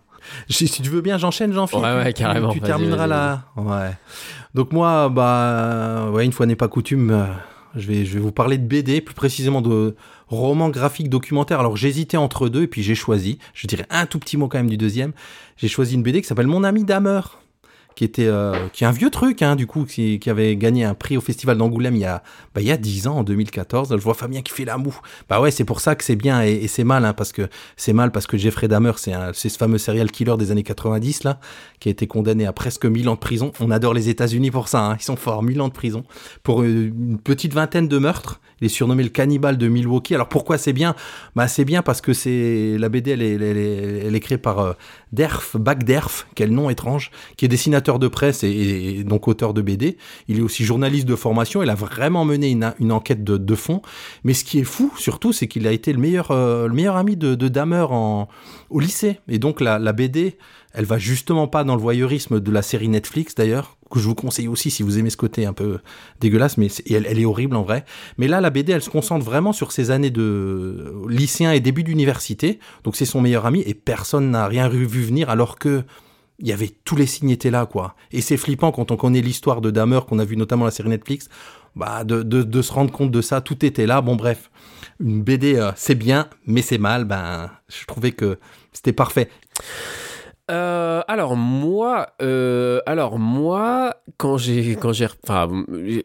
Si 0.49 0.67
tu 0.69 0.89
veux 0.89 1.01
bien, 1.01 1.17
j'enchaîne, 1.17 1.53
Jean-Philippe. 1.53 1.86
Ouais, 1.86 1.95
ouais, 1.95 2.13
Tu- 2.13 2.21
carrément. 2.23 2.49
Tu 2.51 2.61
termineras 2.61 3.07
là. 3.07 3.43
Ouais. 3.55 3.91
Donc, 4.53 4.71
moi, 4.71 5.09
bah, 5.09 6.09
ouais, 6.11 6.25
une 6.25 6.32
fois 6.32 6.45
n'est 6.45 6.55
pas 6.55 6.67
coutume, 6.67 7.11
euh, 7.11 7.25
je 7.75 7.88
vais, 7.88 8.05
je 8.05 8.13
vais 8.13 8.19
vous 8.19 8.32
parler 8.32 8.57
de 8.57 8.65
BD, 8.65 9.01
plus 9.01 9.13
précisément 9.15 9.61
de 9.61 9.95
romans 10.28 10.69
graphiques 10.69 11.09
documentaires. 11.09 11.59
Alors, 11.59 11.78
j'hésitais 11.78 12.17
entre 12.17 12.49
deux, 12.49 12.63
et 12.63 12.67
puis 12.67 12.84
j'ai 12.84 12.95
choisi. 12.95 13.38
Je 13.53 13.67
dirais 13.67 13.86
un 13.89 14.05
tout 14.05 14.19
petit 14.19 14.38
mot 14.38 14.47
quand 14.47 14.57
même 14.57 14.69
du 14.69 14.78
deuxième. 14.78 15.11
J'ai 15.57 15.67
choisi 15.67 15.95
une 15.95 16.03
BD 16.03 16.21
qui 16.21 16.28
s'appelle 16.28 16.47
Mon 16.47 16.63
ami 16.63 16.84
Damer 16.84 17.21
qui 17.97 18.03
était 18.03 18.27
euh, 18.27 18.69
qui 18.73 18.83
est 18.83 18.87
un 18.87 18.91
vieux 18.91 19.09
truc 19.09 19.41
hein, 19.41 19.55
du 19.55 19.65
coup 19.65 19.83
qui, 19.85 20.21
avait 20.27 20.55
gagné 20.55 20.83
un 20.83 20.93
prix 20.93 21.17
au 21.17 21.21
festival 21.21 21.57
d'Angoulême 21.57 21.95
il 21.95 22.01
y 22.01 22.05
a 22.05 22.21
bah, 22.53 22.61
il 22.61 22.67
y 22.67 22.71
a 22.71 22.77
10 22.77 23.07
ans 23.07 23.17
en 23.17 23.23
2014 23.23 23.89
je 23.89 24.01
vois 24.03 24.13
Fabien 24.13 24.43
qui 24.43 24.53
fait 24.53 24.65
la 24.65 24.77
moue 24.77 24.95
bah 25.27 25.41
ouais 25.41 25.49
c'est 25.49 25.63
pour 25.63 25.79
ça 25.79 25.95
que 25.95 26.03
c'est 26.03 26.15
bien 26.15 26.43
et, 26.43 26.67
c'est 26.67 26.83
mal 26.83 27.05
hein, 27.05 27.13
parce 27.13 27.31
que 27.31 27.49
c'est 27.75 27.93
mal 27.93 28.11
parce 28.11 28.27
que 28.27 28.37
Jeffrey 28.37 28.67
Dahmer 28.67 28.91
c'est 28.97 29.13
c'est 29.33 29.49
ce 29.49 29.57
fameux 29.57 29.79
serial 29.79 30.11
killer 30.11 30.37
des 30.37 30.51
années 30.51 30.61
90 30.61 31.23
là 31.23 31.39
qui 31.79 31.89
a 31.89 31.91
été 31.91 32.05
condamné 32.05 32.45
à 32.45 32.53
presque 32.53 32.85
1000 32.85 33.09
ans 33.09 33.15
de 33.15 33.19
prison. 33.19 33.51
On 33.59 33.71
adore 33.71 33.95
les 33.95 34.09
États-Unis 34.09 34.51
pour 34.51 34.67
ça 34.67 34.85
hein, 34.85 34.97
ils 34.99 35.03
sont 35.03 35.15
forts 35.15 35.41
1000 35.41 35.59
ans 35.61 35.67
de 35.67 35.73
prison 35.73 36.03
pour 36.43 36.61
euh, 36.61 36.91
une 36.95 37.17
petite 37.17 37.55
vingtaine 37.55 37.87
de 37.87 37.97
meurtres 37.97 38.41
il 38.61 38.65
est 38.65 38.69
surnommé 38.69 39.03
le 39.03 39.09
cannibale 39.09 39.57
de 39.57 39.67
Milwaukee 39.67 40.15
alors 40.15 40.29
pourquoi 40.29 40.57
c'est 40.57 40.73
bien? 40.73 40.95
Bah 41.35 41.47
c'est 41.47 41.65
bien 41.65 41.81
parce 41.81 42.01
que 42.01 42.13
c'est 42.13 42.77
la 42.77 42.89
BD 42.89 43.11
elle 43.11 43.21
est, 43.21 43.33
elle 43.33 44.15
est, 44.15 44.19
créée 44.19 44.37
par 44.37 44.59
euh, 44.59 44.73
Derf 45.11 45.55
Bagderf 45.57 46.27
quel 46.35 46.51
nom 46.51 46.69
étrange 46.69 47.11
qui 47.35 47.45
est 47.45 47.47
dessinateur 47.47 47.99
de 47.99 48.07
presse 48.07 48.43
et, 48.43 49.03
donc 49.03 49.27
auteur 49.27 49.53
de 49.53 49.61
BD. 49.61 49.97
Il 50.27 50.39
est 50.39 50.41
aussi 50.41 50.63
journaliste 50.63 51.07
de 51.07 51.15
formation. 51.15 51.63
Il 51.63 51.69
a 51.69 51.75
vraiment 51.75 52.25
mené 52.25 52.49
une, 52.49 52.91
enquête 52.91 53.23
de, 53.23 53.37
de 53.37 53.55
fond. 53.55 53.81
Mais 54.23 54.33
ce 54.33 54.43
qui 54.43 54.59
est 54.59 54.63
fou, 54.63 54.91
surtout, 54.97 55.33
c'est 55.33 55.47
qu'il 55.47 55.67
a 55.67 55.71
été 55.71 55.93
le 55.93 55.99
meilleur, 55.99 56.31
euh, 56.31 56.69
ami 56.95 57.17
de, 57.17 57.35
de 57.35 57.47
Dahmer 57.47 57.85
en, 57.89 58.27
au 58.69 58.79
lycée. 58.79 59.19
Et 59.27 59.39
donc 59.39 59.61
la 59.61 59.93
BD, 59.93 60.37
elle 60.74 60.86
va 60.86 60.97
justement 60.97 61.47
pas 61.47 61.63
dans 61.63 61.76
le 61.76 61.82
voyeurisme 61.82 62.39
de 62.39 62.51
la 62.51 62.61
série 62.61 62.88
Netflix 62.88 63.36
d'ailleurs, 63.36 63.78
que 63.89 63.99
je 63.99 64.07
vous 64.07 64.15
conseille 64.15 64.47
aussi 64.47 64.70
si 64.70 64.84
vous 64.84 64.99
aimez 64.99 65.09
ce 65.09 65.18
côté 65.18 65.45
un 65.45 65.53
peu 65.53 65.80
dégueulasse, 66.20 66.57
mais 66.57 66.68
elle, 66.89 67.05
elle 67.09 67.20
est 67.20 67.26
horrible 67.26 67.55
en 67.55 67.63
vrai. 67.63 67.86
Mais 68.18 68.28
là, 68.28 68.41
la 68.41 68.49
BD, 68.49 68.74
elle 68.74 68.82
se 68.82 68.89
concentre 68.89 69.26
vraiment 69.26 69.53
sur 69.53 69.72
ses 69.72 69.91
années 69.91 70.09
de 70.09 70.93
lycéen 71.09 71.51
et 71.51 71.59
début 71.59 71.84
d'université. 71.84 72.59
Donc 72.84 72.95
c'est 72.95 73.05
son 73.05 73.22
meilleur 73.22 73.45
ami 73.45 73.63
et 73.65 73.74
personne 73.74 74.32
n'a 74.32 74.47
rien 74.47 74.68
vu 74.68 74.86
venir 74.86 75.30
alors 75.30 75.57
que 75.57 75.84
il 76.39 76.47
y 76.47 76.53
avait 76.53 76.70
tous 76.84 76.95
les 76.95 77.07
signes 77.07 77.32
étaient 77.32 77.49
là 77.49 77.65
quoi. 77.65 77.95
Et 78.11 78.22
c'est 78.22 78.38
flippant 78.38 78.72
quand 78.72 78.91
on 78.91 78.97
connaît 78.97 79.22
l'histoire 79.22 79.61
de 79.61 79.72
Dahmer 79.72 80.01
qu'on 80.07 80.20
a 80.20 80.26
vu 80.26 80.38
notamment 80.38 80.65
la 80.65 80.72
série 80.72 80.89
Netflix, 80.89 81.30
bah 81.76 82.03
de, 82.03 82.22
de, 82.22 82.43
de 82.43 82.61
se 82.61 82.72
rendre 82.72 82.91
compte 82.91 83.11
de 83.11 83.22
ça, 83.22 83.41
tout 83.41 83.65
était 83.65 83.88
là. 83.88 84.01
Bon 84.01 84.15
bref, 84.15 84.51
une 84.99 85.24
BD 85.24 85.55
euh, 85.55 85.72
c'est 85.76 85.95
bien, 85.95 86.28
mais 86.45 86.61
c'est 86.61 86.78
mal. 86.78 87.05
Ben 87.05 87.49
je 87.70 87.86
trouvais 87.86 88.11
que 88.11 88.38
c'était 88.72 88.93
parfait. 88.93 89.30
Euh, 90.49 91.01
alors 91.09 91.35
moi, 91.35 92.07
euh, 92.21 92.79
moi, 93.17 93.95
quand 94.17 94.37
j'ai, 94.37 94.75
quand 94.77 94.91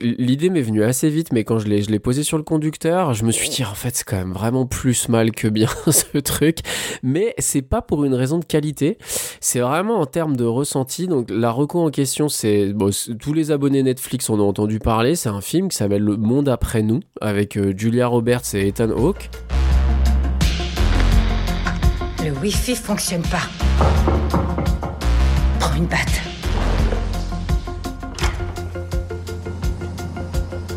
l'idée 0.03 0.51
m'est 0.51 0.63
venue 0.63 0.83
assez 0.83 1.09
vite, 1.11 1.33
mais 1.33 1.45
quand 1.45 1.59
je 1.61 1.69
l'ai, 1.69 1.83
je 1.83 1.91
l'ai 1.91 2.01
posé 2.01 2.25
sur 2.25 2.39
le 2.39 2.43
conducteur, 2.43 3.15
je 3.15 3.25
me 3.25 3.31
suis 3.31 3.49
dit 3.51 3.65
en 3.65 3.75
fait 3.75 3.95
c'est 3.95 4.05
quand 4.05 4.17
même 4.17 4.33
vraiment 4.33 4.67
plus 4.67 5.09
mal 5.09 5.31
que 5.31 5.47
bien 5.47 5.69
ce 5.91 6.19
truc, 6.19 6.59
mais 7.05 7.35
c'est 7.39 7.63
pas 7.63 7.83
pour 7.83 8.05
une 8.05 8.15
raison 8.15 8.39
de 8.39 8.45
qualité, 8.45 8.99
c'est 9.41 9.61
vraiment 9.61 10.01
en 10.01 10.07
termes 10.07 10.37
de 10.37 10.45
ressenti. 10.45 11.07
Donc 11.07 11.31
la 11.31 11.51
reco 11.53 11.81
en 11.81 11.91
question, 11.91 12.29
c'est- 12.29 12.75
tous 13.21 13.33
les 13.33 13.51
abonnés 13.53 13.83
Netflix 13.83 14.29
en 14.29 14.41
ont 14.41 14.49
entendu 14.49 14.79
parler. 14.81 15.15
C'est 15.15 15.29
un 15.29 15.41
film 15.41 15.69
qui 15.69 15.77
s'appelle 15.77 16.03
Le 16.03 16.17
Monde 16.17 16.49
après 16.49 16.83
nous 16.83 17.01
avec 17.21 17.57
euh, 17.57 17.73
Julia 17.77 18.07
Roberts 18.09 18.55
et 18.55 18.69
Ethan 18.69 18.91
Hawke. 18.91 19.31
Le 22.25 22.31
Wi-Fi 22.41 22.75
fonctionne 22.77 23.23
pas. 23.23 23.49
Prends 25.73 25.79
une 25.81 25.87
batte. 25.87 26.21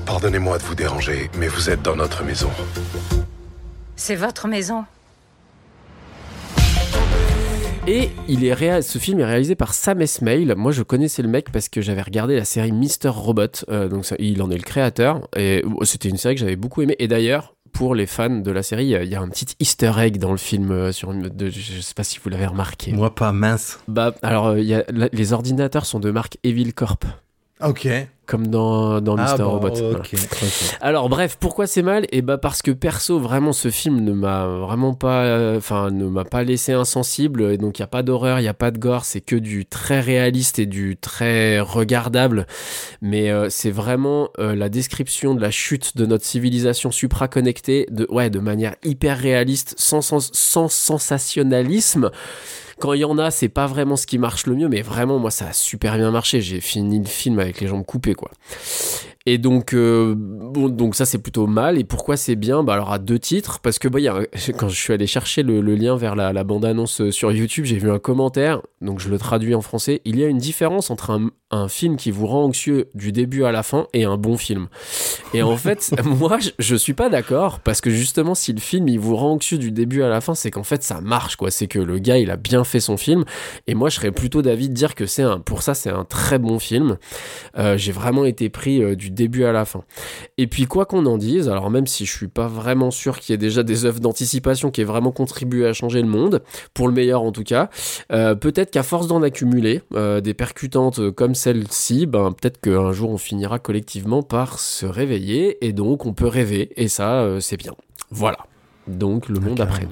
Pardonnez-moi 0.06 0.58
de 0.58 0.64
vous 0.64 0.76
déranger, 0.76 1.30
mais 1.38 1.50
vous 1.50 1.70
êtes 1.70 1.82
dans 1.82 1.98
notre 1.98 2.24
maison. 2.24 2.50
C'est 3.98 4.16
votre 4.16 4.48
maison. 4.48 4.86
Et 7.88 8.10
il 8.30 8.46
est 8.46 8.54
réa- 8.54 8.82
ce 8.82 8.98
film 8.98 9.20
est 9.20 9.26
réalisé 9.26 9.56
par 9.56 9.74
Sam 9.74 10.02
Esmail. 10.02 10.54
Moi, 10.56 10.72
je 10.72 10.82
connaissais 10.82 11.22
le 11.22 11.28
mec 11.28 11.52
parce 11.52 11.68
que 11.68 11.82
j'avais 11.82 12.02
regardé 12.02 12.38
la 12.38 12.46
série 12.46 12.72
Mister 12.72 13.10
Robot. 13.10 13.66
Euh, 13.70 13.90
donc, 13.90 14.06
ça- 14.06 14.16
il 14.18 14.42
en 14.42 14.50
est 14.50 14.56
le 14.58 14.64
créateur. 14.64 15.28
Et 15.36 15.62
euh, 15.66 15.84
c'était 15.84 16.08
une 16.08 16.18
série 16.18 16.36
que 16.36 16.40
j'avais 16.40 16.56
beaucoup 16.56 16.82
aimée. 16.84 16.96
Et 17.00 17.10
d'ailleurs, 17.10 17.55
pour 17.76 17.94
les 17.94 18.06
fans 18.08 18.30
de 18.30 18.52
la 18.52 18.64
série, 18.64 18.86
il 18.86 18.90
y 18.90 18.96
a- 18.96 19.04
il 19.04 19.10
y 19.10 19.16
a 19.16 19.22
un 19.22 19.28
petit 19.30 19.46
Easter 19.60 19.92
egg 19.98 20.18
dans 20.18 20.32
le 20.32 20.38
film. 20.38 20.72
euh, 20.72 20.92
sur 20.92 21.12
une, 21.12 21.30
de, 21.30 21.50
je 21.50 21.82
sais 21.82 21.94
pas 21.94 22.04
si 22.06 22.18
vous 22.24 22.30
l'avez 22.30 22.46
remarqué. 22.48 22.92
Moi 22.94 23.14
pas 23.14 23.32
mince. 23.32 23.80
Bah, 23.88 24.16
alors, 24.24 24.48
euh, 24.48 24.60
il 24.60 24.66
y 24.66 24.74
a, 24.74 24.84
la- 24.90 25.10
les 25.12 25.34
ordinateurs 25.34 25.86
sont 25.86 26.00
de 26.00 26.10
marque 26.10 26.38
Evil 26.44 26.74
Corp, 26.74 27.04
Ok. 27.62 27.88
Comme 28.26 28.48
dans, 28.48 29.02
dans 29.02 29.16
Mister 29.16 29.38
Ah 29.40 29.44
bon, 29.44 29.52
Robot. 29.52 29.74
Voilà. 29.76 30.04
Alors 30.82 31.10
bref, 31.10 31.38
pourquoi 31.40 31.68
c'est 31.68 31.82
mal? 31.82 32.06
Et 32.12 32.22
bah 32.22 32.38
parce 32.38 32.62
que 32.62 32.72
perso, 32.72 33.20
vraiment, 33.20 33.54
ce 33.54 33.70
film 33.70 34.02
ne 34.02 34.14
m'a 34.14 34.48
vraiment 34.48 34.94
pas, 34.94 35.24
euh, 35.24 35.60
ne 35.92 36.06
m'a 36.06 36.26
pas 36.26 36.44
laissé 36.44 36.74
insensible. 36.74 37.52
Et 37.52 37.58
donc 37.58 37.80
il 37.80 37.82
y 37.82 37.84
a 37.84 37.88
pas 37.88 38.04
d'horreur, 38.04 38.40
il 38.40 38.44
y 38.44 38.48
a 38.48 38.54
pas 38.54 38.72
de 38.72 38.78
gore, 38.78 39.06
c'est 39.06 39.22
que 39.22 39.36
du 39.36 39.66
très 39.66 40.00
réaliste 40.00 40.60
et 40.60 40.66
du 40.66 40.98
très 40.98 41.60
regardable. 41.60 42.48
Mais 43.02 43.30
euh, 43.30 43.48
c'est 43.50 43.72
vraiment 43.72 44.30
euh, 44.40 44.56
la 44.56 44.70
description 44.70 45.36
de 45.36 45.42
la 45.42 45.52
chute 45.52 45.98
de 45.98 46.06
notre 46.06 46.26
civilisation 46.26 46.92
supraconnectée, 46.92 47.88
de 47.92 48.08
ouais, 48.10 48.30
de 48.30 48.40
manière 48.40 48.76
hyper 48.84 49.18
réaliste, 49.18 49.76
sans, 49.78 50.02
sans, 50.02 50.20
sans 50.34 50.68
sensationnalisme. 50.68 52.12
Quand 52.78 52.92
il 52.92 53.00
y 53.00 53.06
en 53.06 53.18
a, 53.18 53.32
c'est 53.32 53.48
pas 53.48 53.68
vraiment 53.68 53.96
ce 53.96 54.06
qui 54.06 54.18
marche 54.18 54.48
le 54.48 54.56
mieux, 54.56 54.68
mais 54.68 54.82
vraiment, 54.82 55.18
moi, 55.18 55.32
ça 55.32 55.48
a 55.48 55.54
super 55.54 55.96
bien 55.96 56.12
marché. 56.12 56.42
J'ai 56.42 56.60
fini 56.60 57.00
le 57.00 57.06
film 57.06 57.40
avec 57.40 57.62
les 57.62 57.68
jambes 57.68 57.86
coupées, 57.86 58.15
quoi. 58.16 58.32
Et 59.28 59.38
donc, 59.38 59.74
euh, 59.74 60.14
bon, 60.18 60.70
donc 60.70 60.96
ça 60.96 61.06
c'est 61.06 61.18
plutôt 61.18 61.48
mal. 61.48 61.78
Et 61.80 61.84
pourquoi 61.84 62.16
c'est 62.18 62.36
bien? 62.36 62.64
Bah 62.64 62.74
alors 62.74 62.92
à 62.94 63.00
deux 63.00 63.18
titres, 63.20 63.60
parce 63.60 63.80
que 63.80 63.88
bah, 63.88 64.00
il 64.00 64.04
y 64.04 64.08
a 64.08 64.16
un- 64.16 64.26
quand 64.58 64.70
je 64.70 64.76
suis 64.80 64.94
allé 64.94 65.08
chercher 65.08 65.42
le, 65.44 65.62
le 65.62 65.76
lien 65.76 65.96
vers 65.98 66.16
la, 66.16 66.32
la 66.34 66.44
bande-annonce 66.44 67.02
euh, 67.02 67.12
sur 67.12 67.32
YouTube, 67.32 67.66
j'ai 67.66 67.78
vu 67.78 67.90
un 67.90 67.98
commentaire, 68.00 68.62
donc 68.82 69.00
je 69.00 69.10
le 69.10 69.18
traduis 69.18 69.56
en 69.56 69.62
français. 69.62 70.02
Il 70.06 70.20
y 70.20 70.24
a 70.24 70.28
une 70.28 70.38
différence 70.38 70.92
entre 70.92 71.10
un, 71.12 71.30
un 71.52 71.68
film 71.68 71.96
qui 71.98 72.12
vous 72.12 72.28
rend 72.28 72.44
anxieux 72.46 72.90
du 72.94 73.12
début 73.12 73.46
à 73.46 73.52
la 73.52 73.64
fin 73.64 73.88
et 73.94 74.04
un 74.06 74.18
bon 74.18 74.38
film. 74.38 74.68
Et 75.34 75.42
en 75.42 75.58
fait, 75.58 75.92
moi 76.06 76.38
je, 76.40 76.50
je 76.60 76.76
suis 76.76 76.94
pas 76.94 77.10
d'accord, 77.10 77.60
parce 77.62 77.82
que 77.82 77.90
justement 77.90 78.36
si 78.36 78.54
le 78.54 78.60
film 78.60 78.88
il 78.88 79.00
vous 79.00 79.16
rend 79.16 79.32
anxieux 79.32 79.58
du 79.58 79.72
début 79.72 80.04
à 80.04 80.10
la 80.10 80.22
fin, 80.22 80.36
c'est 80.36 80.52
qu'en 80.52 80.64
fait 80.64 80.84
ça 80.84 81.02
marche 81.02 81.36
quoi. 81.36 81.50
C'est 81.50 81.68
que 81.68 81.80
le 81.80 81.98
gars 81.98 82.18
il 82.20 82.30
a 82.30 82.38
bien 82.38 82.64
fait 82.64 82.80
son 82.80 82.96
film. 82.98 83.26
Et 83.66 83.74
moi 83.74 83.90
je 83.90 83.96
serais 83.96 84.12
plutôt 84.12 84.44
d'avis 84.44 84.70
de 84.70 84.74
dire 84.76 84.94
que 84.94 85.08
c'est 85.08 85.24
un, 85.24 85.40
pour 85.40 85.64
ça 85.64 85.74
c'est 85.74 85.90
un 85.90 86.04
très 86.06 86.38
bon 86.38 86.60
film. 86.60 86.98
Euh, 87.58 87.76
j'ai 87.78 87.92
vraiment 87.92 88.26
été 88.26 88.50
pris 88.50 88.84
euh, 88.84 88.96
du 88.96 89.10
début 89.16 89.46
à 89.46 89.52
la 89.52 89.66
fin. 89.66 89.84
Et 90.38 90.46
puis 90.48 90.66
quoi 90.66 90.86
qu'on 90.86 91.06
en 91.08 91.18
dise, 91.18 91.50
alors 91.50 91.72
même 91.72 91.88
si 91.88 92.06
je 92.06 92.16
suis 92.16 92.28
pas 92.28 92.48
vraiment 92.48 92.92
sûr 92.92 93.20
qu'il 93.20 93.34
y 93.34 93.36
ait 93.36 93.38
déjà 93.38 93.64
des 93.64 93.86
œuvres 93.86 94.00
d'anticipation 94.00 94.70
qui 94.70 94.82
aient 94.82 94.86
vraiment 94.86 95.12
contribué 95.12 95.66
à 95.66 95.74
changer 95.74 96.02
le 96.02 96.08
monde, 96.08 96.44
pour 96.74 96.88
le 96.88 96.94
meilleur 96.94 97.24
en 97.24 97.32
tout 97.32 97.44
cas, 97.44 97.70
euh, 98.12 98.36
peut-être 98.36 98.70
qu'à 98.70 98.84
force 98.84 99.08
d'en 99.08 99.24
accumuler 99.24 99.82
euh, 99.96 100.22
des 100.22 100.34
percutantes 100.34 101.10
comme 101.12 101.34
celle-ci, 101.34 102.06
ben 102.06 102.32
peut-être 102.32 102.62
qu'un 102.62 102.92
jour 102.92 103.10
on 103.10 103.18
finira 103.18 103.58
collectivement 103.58 104.22
par 104.22 104.60
se 104.60 104.86
réveiller 104.86 105.66
et 105.66 105.74
donc 105.74 106.06
on 106.06 106.14
peut 106.14 106.28
rêver 106.28 106.72
et 106.76 106.88
ça 106.88 107.22
euh, 107.22 107.40
c'est 107.40 107.58
bien. 107.58 107.74
Voilà. 108.12 108.38
Donc 108.88 109.30
le 109.30 109.40
monde 109.40 109.62
après 109.62 109.86
nous. 109.86 109.92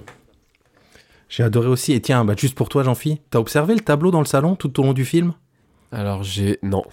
J'ai 1.29 1.41
adoré 1.41 1.67
aussi. 1.67 1.93
Et 1.93 2.01
tiens, 2.01 2.23
bah, 2.25 2.35
juste 2.37 2.53
pour 2.53 2.69
toi, 2.69 2.83
Jean-Phi, 2.83 3.19
t'as 3.31 3.39
observé 3.39 3.73
le 3.73 3.79
tableau 3.79 4.11
dans 4.11 4.19
le 4.19 4.25
salon 4.25 4.55
tout 4.55 4.79
au 4.79 4.83
long 4.83 4.93
du 4.93 5.03
film? 5.03 5.33
Alors 5.91 6.21
j'ai 6.21 6.59
non. 6.61 6.83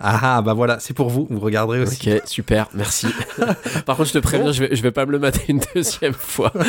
Ah, 0.00 0.36
ah, 0.36 0.42
bah 0.42 0.52
voilà, 0.54 0.78
c'est 0.78 0.94
pour 0.94 1.10
vous. 1.10 1.26
Vous 1.28 1.40
regarderez 1.40 1.80
aussi. 1.80 2.12
Ok, 2.12 2.22
super, 2.26 2.68
merci. 2.72 3.08
Par 3.86 3.96
contre, 3.96 4.08
je 4.08 4.12
te 4.12 4.18
préviens, 4.18 4.52
je 4.52 4.64
vais, 4.64 4.76
je 4.76 4.82
vais 4.82 4.92
pas 4.92 5.04
me 5.06 5.12
le 5.12 5.18
mater 5.18 5.42
une 5.48 5.60
deuxième 5.74 6.14
fois. 6.14 6.52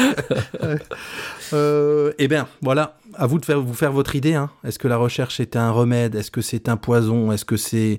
Euh, 1.52 2.14
eh 2.20 2.28
bien, 2.28 2.48
voilà, 2.62 3.00
à 3.16 3.26
vous 3.26 3.40
de 3.40 3.46
faire, 3.46 3.60
vous 3.60 3.74
faire 3.74 3.92
votre 3.92 4.16
idée. 4.16 4.36
hein. 4.36 4.52
Est-ce 4.64 4.78
que 4.78 4.88
la 4.88 4.98
recherche 4.98 5.40
est 5.40 5.56
un 5.56 5.72
remède? 5.72 6.14
Est-ce 6.14 6.30
que 6.30 6.42
c'est 6.42 6.70
un 6.70 6.78
poison? 6.78 7.32
Est-ce 7.32 7.44
que 7.44 7.58
c'est 7.58 7.98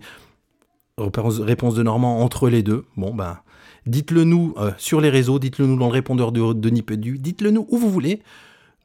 réponse, 0.97 1.75
de 1.75 1.83
Normand 1.83 2.21
entre 2.23 2.49
les 2.49 2.63
deux? 2.63 2.85
Bon, 2.97 3.13
ben, 3.13 3.39
dites-le 3.87 4.23
nous 4.23 4.55
euh, 4.59 4.71
sur 4.79 5.01
les 5.01 5.11
réseaux, 5.11 5.41
dites-le 5.41 5.67
nous 5.67 5.77
dans 5.77 5.87
le 5.87 5.93
répondeur 5.93 6.31
de, 6.31 6.53
de 6.53 6.71
Nipédu, 6.71 7.19
dites-le 7.19 7.51
nous 7.51 7.67
où 7.71 7.77
vous 7.79 7.91
voulez. 7.91 8.23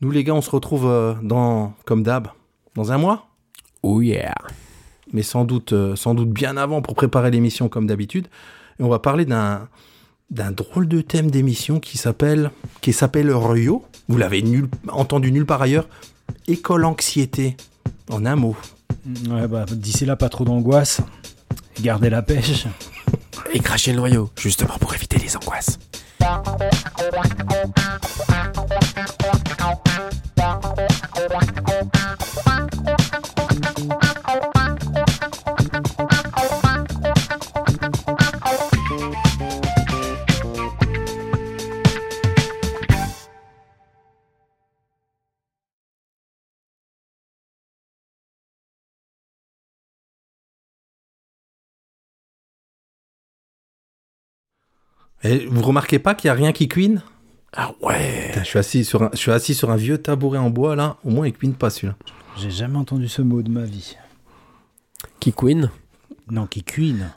Nous, 0.01 0.09
les 0.09 0.23
gars, 0.23 0.33
on 0.33 0.41
se 0.41 0.49
retrouve 0.49 0.87
euh, 0.87 1.13
dans, 1.21 1.73
comme 1.85 2.01
d'hab, 2.01 2.29
dans 2.73 2.91
un 2.91 2.97
mois 2.97 3.27
Oh 3.83 4.01
yeah. 4.01 4.33
Mais 5.15 5.23
sans 5.23 5.45
doute, 5.45 5.73
euh, 5.73 5.95
sans 5.95 6.13
doute 6.13 6.29
bien 6.29 6.57
avant 6.57 6.81
pour 6.81 6.93
préparer 6.93 7.31
l'émission 7.31 7.69
comme 7.69 7.87
d'habitude. 7.87 8.27
Et 8.79 8.83
on 8.83 8.89
va 8.89 8.99
parler 8.99 9.25
d'un 9.25 9.67
d'un 10.31 10.51
drôle 10.51 10.87
de 10.87 11.01
thème 11.01 11.29
d'émission 11.29 11.79
qui 11.79 11.97
s'appelle 11.97 12.51
qui 12.81 12.93
s'appelle 12.93 13.31
Rio. 13.31 13.85
Vous 14.09 14.17
l'avez 14.17 14.41
nul, 14.41 14.67
entendu 14.89 15.31
nulle 15.31 15.45
part 15.45 15.61
ailleurs. 15.61 15.87
École 16.47 16.85
anxiété. 16.85 17.55
En 18.09 18.25
un 18.25 18.35
mot. 18.35 18.55
Ouais, 19.29 19.47
bah, 19.47 19.65
d'ici 19.71 20.05
là, 20.05 20.15
pas 20.15 20.29
trop 20.29 20.43
d'angoisse. 20.43 21.01
Gardez 21.81 22.09
la 22.09 22.21
pêche. 22.21 22.67
Et 23.53 23.59
cracher 23.59 23.91
le 23.91 23.97
noyau, 23.97 24.29
justement 24.35 24.77
pour 24.79 24.93
éviter 24.93 25.17
les 25.17 25.35
angoisses. 25.37 25.79
Et 55.25 55.45
vous 55.49 55.61
remarquez 55.61 55.99
pas 55.99 56.13
qu'il 56.15 56.27
y 56.27 56.31
a 56.31 56.33
rien 56.33 56.51
qui 56.53 56.67
cuine? 56.67 57.01
Ah 57.57 57.71
ouais. 57.81 58.27
Putain, 58.29 58.43
je 58.43 58.47
suis 58.47 58.59
assis 58.59 58.85
sur 58.85 59.03
un, 59.03 59.09
je 59.13 59.17
suis 59.17 59.31
assis 59.31 59.53
sur 59.53 59.71
un 59.71 59.75
vieux 59.75 59.97
tabouret 59.97 60.37
en 60.37 60.49
bois 60.49 60.75
là. 60.75 60.97
Au 61.03 61.09
moins 61.09 61.25
il 61.27 61.33
cuine 61.33 61.53
pas 61.53 61.69
celui-là. 61.69 61.95
J'ai 62.37 62.51
jamais 62.51 62.77
entendu 62.77 63.07
ce 63.07 63.21
mot 63.21 63.41
de 63.41 63.49
ma 63.49 63.63
vie. 63.63 63.95
Qui 65.19 65.31
queen 65.33 65.69
Non, 66.29 66.45
qui 66.47 66.63
cuine. 66.63 67.11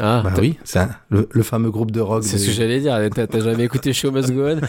Ah, 0.00 0.22
bah 0.24 0.32
oui, 0.38 0.58
c'est 0.64 0.80
un- 0.80 0.90
le, 1.08 1.28
le 1.30 1.42
fameux 1.44 1.70
groupe 1.70 1.92
de 1.92 2.00
rock. 2.00 2.24
C'est 2.24 2.34
de- 2.34 2.40
ce 2.40 2.46
que 2.46 2.52
j'allais 2.52 2.80
dire. 2.80 2.98
T'as 3.14 3.40
jamais 3.40 3.62
écouté 3.64 3.92
Show 3.92 4.10
Must 4.10 4.32
Go 4.32 4.48
On? 4.48 4.60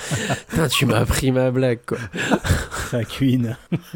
Putain, 0.49 0.67
Tu 0.67 0.85
m'as 0.85 1.03
pris 1.05 1.31
ma 1.31 1.49
blague, 1.49 1.79
quoi. 1.87 1.97
Ça 2.91 3.03
cuine. 3.03 3.57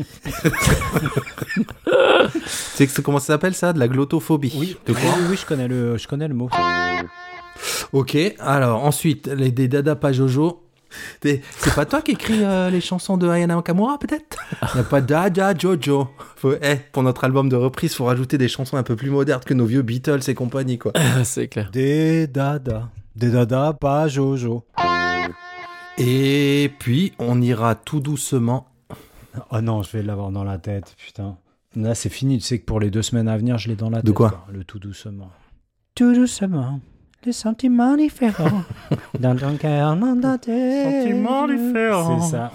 Tu 2.77 2.87
sais 2.87 3.01
comment 3.03 3.19
ça 3.19 3.27
s'appelle 3.27 3.53
ça? 3.53 3.73
De 3.73 3.79
la 3.79 3.87
glottophobie. 3.87 4.53
Oui, 4.55 4.77
De 4.85 4.93
oui, 4.93 4.99
quoi? 5.01 5.11
Oui, 5.17 5.25
oui, 5.31 5.37
je 5.39 5.45
connais 5.45 5.67
le, 5.67 5.97
je 5.97 6.07
connais 6.07 6.27
le 6.27 6.33
mot. 6.33 6.49
Ok, 7.93 8.17
alors 8.39 8.85
ensuite, 8.85 9.27
les, 9.27 9.51
des 9.51 9.67
Dada 9.67 9.95
pas 9.95 10.11
Jojo. 10.11 10.63
C'est 11.21 11.41
pas 11.75 11.85
toi 11.85 12.01
qui 12.01 12.11
écris 12.11 12.43
euh, 12.43 12.69
les 12.69 12.81
chansons 12.81 13.17
de 13.17 13.27
Ayana 13.29 13.55
Nakamura, 13.55 13.99
peut-être? 13.99 14.37
Il 14.73 14.75
n'y 14.75 14.81
a 14.81 14.83
pas 14.83 15.01
Dada 15.01 15.53
Jojo. 15.55 16.07
Faut, 16.35 16.53
eh, 16.61 16.77
pour 16.91 17.03
notre 17.03 17.23
album 17.25 17.47
de 17.49 17.55
reprise, 17.55 17.93
faut 17.93 18.05
rajouter 18.05 18.37
des 18.37 18.47
chansons 18.47 18.77
un 18.77 18.83
peu 18.83 18.95
plus 18.95 19.09
modernes 19.09 19.43
que 19.45 19.53
nos 19.53 19.65
vieux 19.65 19.83
Beatles 19.83 20.21
et 20.27 20.33
compagnie, 20.33 20.77
quoi. 20.77 20.93
C'est 21.23 21.47
clair. 21.47 21.69
Des 21.71 22.27
dada. 22.27 22.89
Des 23.15 23.29
dada, 23.29 23.73
pas 23.73 24.07
Jojo. 24.07 24.65
Et 25.97 26.71
puis, 26.79 27.13
on 27.19 27.41
ira 27.41 27.75
tout 27.75 27.99
doucement. 27.99 28.67
Oh 29.51 29.61
non, 29.61 29.83
je 29.83 29.91
vais 29.91 30.01
l'avoir 30.01 30.31
dans 30.31 30.43
la 30.43 30.57
tête, 30.57 30.95
putain. 30.97 31.37
Là, 31.75 31.93
c'est 31.93 32.09
fini. 32.09 32.37
Tu 32.39 32.45
sais 32.45 32.59
que 32.59 32.65
pour 32.65 32.79
les 32.79 32.89
deux 32.89 33.01
semaines 33.01 33.27
à 33.27 33.37
venir, 33.37 33.57
je 33.57 33.67
l'ai 33.67 33.75
dans 33.75 33.89
la 33.89 34.01
tête. 34.01 34.13
quoi 34.13 34.47
Le 34.51 34.63
tout 34.63 34.79
doucement. 34.79 35.29
Tout 35.93 36.13
doucement. 36.13 36.79
Les 37.25 37.33
sentiments 37.33 37.97
différents. 37.97 38.63
dans 39.19 39.35
ton 39.35 39.57
cœur, 39.57 39.95
dans 39.97 40.19
ta 40.19 40.37
tête. 40.37 41.03
Sentiments 41.03 41.47
différents. 41.47 42.21
C'est 42.21 42.31
ça. 42.31 42.51